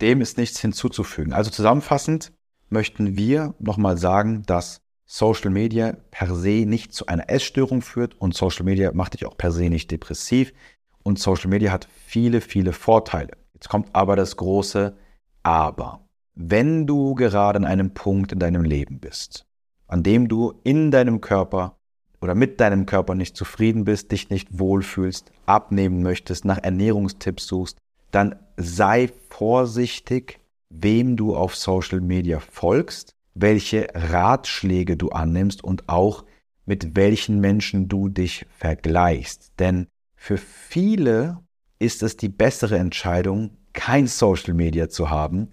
Dem 0.00 0.20
ist 0.20 0.38
nichts 0.38 0.60
hinzuzufügen. 0.60 1.32
Also 1.32 1.50
zusammenfassend 1.50 2.32
möchten 2.68 3.16
wir 3.16 3.54
nochmal 3.58 3.96
sagen, 3.98 4.42
dass 4.46 4.80
Social 5.06 5.50
Media 5.50 5.96
per 6.10 6.34
se 6.34 6.64
nicht 6.66 6.92
zu 6.92 7.06
einer 7.06 7.28
Essstörung 7.28 7.82
führt 7.82 8.14
und 8.20 8.34
Social 8.34 8.64
Media 8.64 8.92
macht 8.92 9.14
dich 9.14 9.26
auch 9.26 9.36
per 9.36 9.52
se 9.52 9.68
nicht 9.68 9.90
depressiv 9.90 10.52
und 11.02 11.18
Social 11.18 11.50
Media 11.50 11.70
hat 11.70 11.88
viele, 12.06 12.40
viele 12.40 12.72
Vorteile. 12.72 13.32
Jetzt 13.52 13.68
kommt 13.68 13.94
aber 13.94 14.16
das 14.16 14.36
große 14.36 14.96
Aber. 15.42 16.08
Wenn 16.34 16.86
du 16.86 17.14
gerade 17.14 17.58
an 17.58 17.64
einem 17.64 17.94
Punkt 17.94 18.32
in 18.32 18.40
deinem 18.40 18.64
Leben 18.64 18.98
bist, 18.98 19.46
an 19.86 20.02
dem 20.02 20.26
du 20.26 20.54
in 20.64 20.90
deinem 20.90 21.20
Körper 21.20 21.76
oder 22.20 22.34
mit 22.34 22.58
deinem 22.58 22.86
Körper 22.86 23.14
nicht 23.14 23.36
zufrieden 23.36 23.84
bist, 23.84 24.10
dich 24.10 24.30
nicht 24.30 24.58
wohlfühlst, 24.58 25.30
abnehmen 25.46 26.02
möchtest, 26.02 26.44
nach 26.44 26.58
Ernährungstipps 26.58 27.46
suchst, 27.46 27.78
dann 28.10 28.36
sei 28.56 29.10
vorsichtig, 29.30 30.40
wem 30.70 31.16
du 31.16 31.36
auf 31.36 31.56
Social 31.56 32.00
Media 32.00 32.40
folgst, 32.40 33.14
welche 33.34 33.88
Ratschläge 33.94 34.96
du 34.96 35.10
annimmst 35.10 35.62
und 35.62 35.88
auch 35.88 36.24
mit 36.66 36.96
welchen 36.96 37.40
Menschen 37.40 37.88
du 37.88 38.08
dich 38.08 38.46
vergleichst. 38.56 39.52
Denn 39.58 39.86
für 40.16 40.38
viele 40.38 41.40
ist 41.78 42.02
es 42.02 42.16
die 42.16 42.28
bessere 42.28 42.78
Entscheidung, 42.78 43.56
kein 43.72 44.06
Social 44.06 44.54
Media 44.54 44.88
zu 44.88 45.10
haben, 45.10 45.50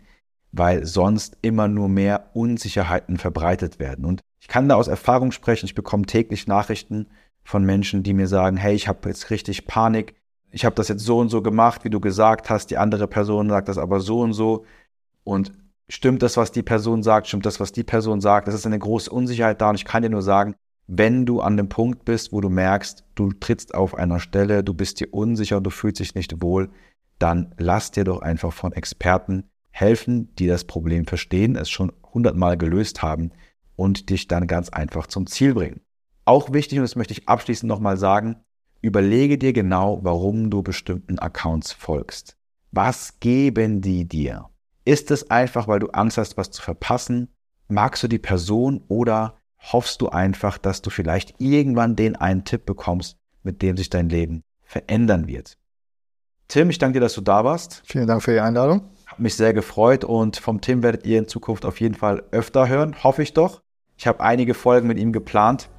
weil 0.52 0.86
sonst 0.86 1.38
immer 1.42 1.68
nur 1.68 1.90
mehr 1.90 2.30
Unsicherheiten 2.34 3.18
verbreitet 3.18 3.80
werden. 3.80 4.06
Und 4.06 4.22
ich 4.40 4.48
kann 4.48 4.70
da 4.70 4.76
aus 4.76 4.88
Erfahrung 4.88 5.32
sprechen, 5.32 5.66
ich 5.66 5.76
bekomme 5.76 6.06
täglich 6.06 6.48
Nachrichten 6.48 7.08
von 7.44 7.64
Menschen, 7.66 8.04
die 8.04 8.14
mir 8.14 8.28
sagen, 8.28 8.58
hey, 8.58 8.76
ich 8.76 8.88
habe 8.88 9.10
jetzt 9.10 9.30
richtig 9.30 9.66
Panik, 9.66 10.14
ich 10.52 10.66
habe 10.66 10.76
das 10.76 10.90
jetzt 10.90 11.04
so 11.04 11.20
und 11.20 11.30
so 11.30 11.42
gemacht, 11.42 11.84
wie 11.84 11.90
du 11.90 12.00
gesagt 12.00 12.50
hast, 12.50 12.68
die 12.68 12.78
andere 12.78 13.08
Person 13.08 13.50
sagt 13.50 13.70
das 13.70 13.78
aber 13.78 14.00
so 14.00 14.20
und 14.20 14.34
so. 14.34 14.66
Und 15.24 15.52
stimmt 15.90 16.22
das, 16.22 16.38
was 16.38 16.52
die 16.52 16.64
Person 16.64 17.04
sagt, 17.04 17.28
stimmt 17.28 17.46
das, 17.46 17.60
was 17.60 17.72
die 17.72 17.84
Person 17.84 18.22
sagt? 18.22 18.48
Das 18.48 18.56
ist 18.56 18.66
eine 18.66 18.80
große 18.80 19.10
Unsicherheit 19.10 19.62
da 19.62 19.70
und 19.70 19.76
ich 19.76 19.86
kann 19.86 20.04
dir 20.04 20.10
nur 20.10 20.22
sagen, 20.22 20.56
wenn 20.88 21.26
du 21.26 21.40
an 21.40 21.58
dem 21.58 21.70
Punkt 21.70 22.04
bist, 22.04 22.34
wo 22.34 22.42
du 22.42 22.50
merkst, 22.50 23.06
du 23.16 23.32
trittst 23.32 23.74
auf 23.74 23.96
einer 23.96 24.20
Stelle, 24.20 24.64
du 24.64 24.74
bist 24.74 25.00
dir 25.00 25.14
unsicher, 25.14 25.62
du 25.62 25.70
fühlst 25.70 26.00
dich 26.00 26.16
nicht 26.16 26.42
wohl, 26.42 26.70
dann 27.18 27.54
lass 27.58 27.92
dir 27.92 28.04
doch 28.04 28.22
einfach 28.22 28.52
von 28.52 28.74
Experten 28.74 29.46
helfen, 29.70 30.36
die 30.36 30.48
das 30.48 30.66
Problem 30.66 31.06
verstehen, 31.06 31.56
es 31.56 31.70
schon 31.70 31.94
hundertmal 32.14 32.58
gelöst 32.58 33.02
haben 33.02 33.32
und 33.76 34.10
dich 34.10 34.28
dann 34.28 34.48
ganz 34.48 34.70
einfach 34.70 35.08
zum 35.08 35.28
Ziel 35.28 35.54
bringen. 35.54 35.82
Auch 36.26 36.52
wichtig, 36.52 36.80
und 36.80 36.84
das 36.84 36.96
möchte 36.96 37.14
ich 37.14 37.30
abschließend 37.30 37.70
nochmal 37.70 37.98
sagen, 37.98 38.38
überlege 38.82 39.38
dir 39.38 39.54
genau, 39.54 40.00
warum 40.04 40.50
du 40.50 40.64
bestimmten 40.64 41.20
Accounts 41.20 41.72
folgst. 41.72 42.36
Was 42.72 43.20
geben 43.20 43.82
die 43.82 44.08
dir? 44.08 44.50
Ist 44.86 45.12
es 45.12 45.30
einfach, 45.30 45.68
weil 45.68 45.80
du 45.80 45.88
Angst 45.90 46.18
hast, 46.18 46.38
was 46.38 46.52
zu 46.52 46.62
verpassen? 46.62 47.30
Magst 47.68 48.04
du 48.04 48.08
die 48.08 48.20
Person 48.20 48.84
oder 48.88 49.38
hoffst 49.60 50.02
du 50.02 50.10
einfach, 50.10 50.58
dass 50.58 50.82
du 50.82 50.90
vielleicht 50.90 51.36
irgendwann 51.40 51.96
den 51.96 52.16
einen 52.16 52.44
Tipp 52.44 52.66
bekommst, 52.66 53.18
mit 53.44 53.62
dem 53.62 53.78
sich 53.78 53.90
dein 53.90 54.10
Leben 54.10 54.44
verändern 54.64 55.28
wird. 55.28 55.58
Tim, 56.48 56.70
ich 56.70 56.80
danke 56.80 57.00
dir, 57.00 57.02
dass 57.02 57.14
du 57.14 57.22
da 57.22 57.44
warst. 57.44 57.82
Vielen 57.86 58.08
Dank 58.08 58.24
für 58.24 58.34
die 58.34 58.40
Einladung. 58.40 58.90
Hat 59.06 59.20
mich 59.20 59.36
sehr 59.36 59.54
gefreut 59.54 60.04
und 60.04 60.38
vom 60.38 60.62
Tim 60.62 60.84
werdet 60.84 61.06
ihr 61.06 61.20
in 61.20 61.28
Zukunft 61.28 61.66
auf 61.66 61.80
jeden 61.80 61.96
Fall 61.96 62.24
öfter 62.32 62.68
hören, 62.68 63.04
hoffe 63.04 63.24
ich 63.24 63.34
doch. 63.34 63.62
Ich 63.98 64.08
habe 64.08 64.22
einige 64.22 64.54
Folgen 64.54 64.88
mit 64.88 64.98
ihm 64.98 65.14
geplant 65.14 65.70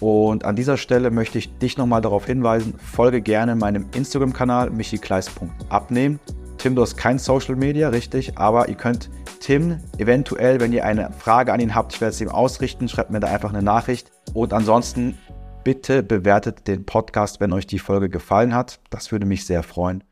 und 0.00 0.44
an 0.44 0.56
dieser 0.56 0.76
Stelle 0.76 1.10
möchte 1.10 1.38
ich 1.38 1.56
dich 1.58 1.76
nochmal 1.76 2.00
darauf 2.00 2.26
hinweisen, 2.26 2.74
folge 2.78 3.20
gerne 3.20 3.54
meinem 3.54 3.86
Instagram-Kanal 3.94 4.70
michikleis.abnehmen. 4.70 6.18
Tim, 6.58 6.74
du 6.76 6.82
hast 6.82 6.96
kein 6.96 7.18
Social 7.18 7.56
Media, 7.56 7.88
richtig, 7.88 8.38
aber 8.38 8.68
ihr 8.68 8.76
könnt 8.76 9.10
Tim 9.40 9.78
eventuell, 9.98 10.60
wenn 10.60 10.72
ihr 10.72 10.84
eine 10.84 11.10
Frage 11.10 11.52
an 11.52 11.60
ihn 11.60 11.74
habt, 11.74 11.94
ich 11.94 12.00
werde 12.00 12.12
es 12.12 12.20
ihm 12.20 12.28
ausrichten, 12.28 12.88
schreibt 12.88 13.10
mir 13.10 13.20
da 13.20 13.28
einfach 13.28 13.50
eine 13.50 13.62
Nachricht. 13.62 14.12
Und 14.32 14.52
ansonsten 14.52 15.18
bitte 15.64 16.02
bewertet 16.02 16.68
den 16.68 16.86
Podcast, 16.86 17.40
wenn 17.40 17.52
euch 17.52 17.66
die 17.66 17.80
Folge 17.80 18.08
gefallen 18.08 18.54
hat. 18.54 18.80
Das 18.90 19.10
würde 19.10 19.26
mich 19.26 19.44
sehr 19.46 19.62
freuen. 19.62 20.04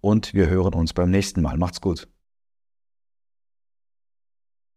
Und 0.00 0.34
wir 0.34 0.48
hören 0.48 0.74
uns 0.74 0.92
beim 0.92 1.10
nächsten 1.10 1.42
Mal. 1.42 1.56
Macht's 1.56 1.80
gut. 1.80 2.08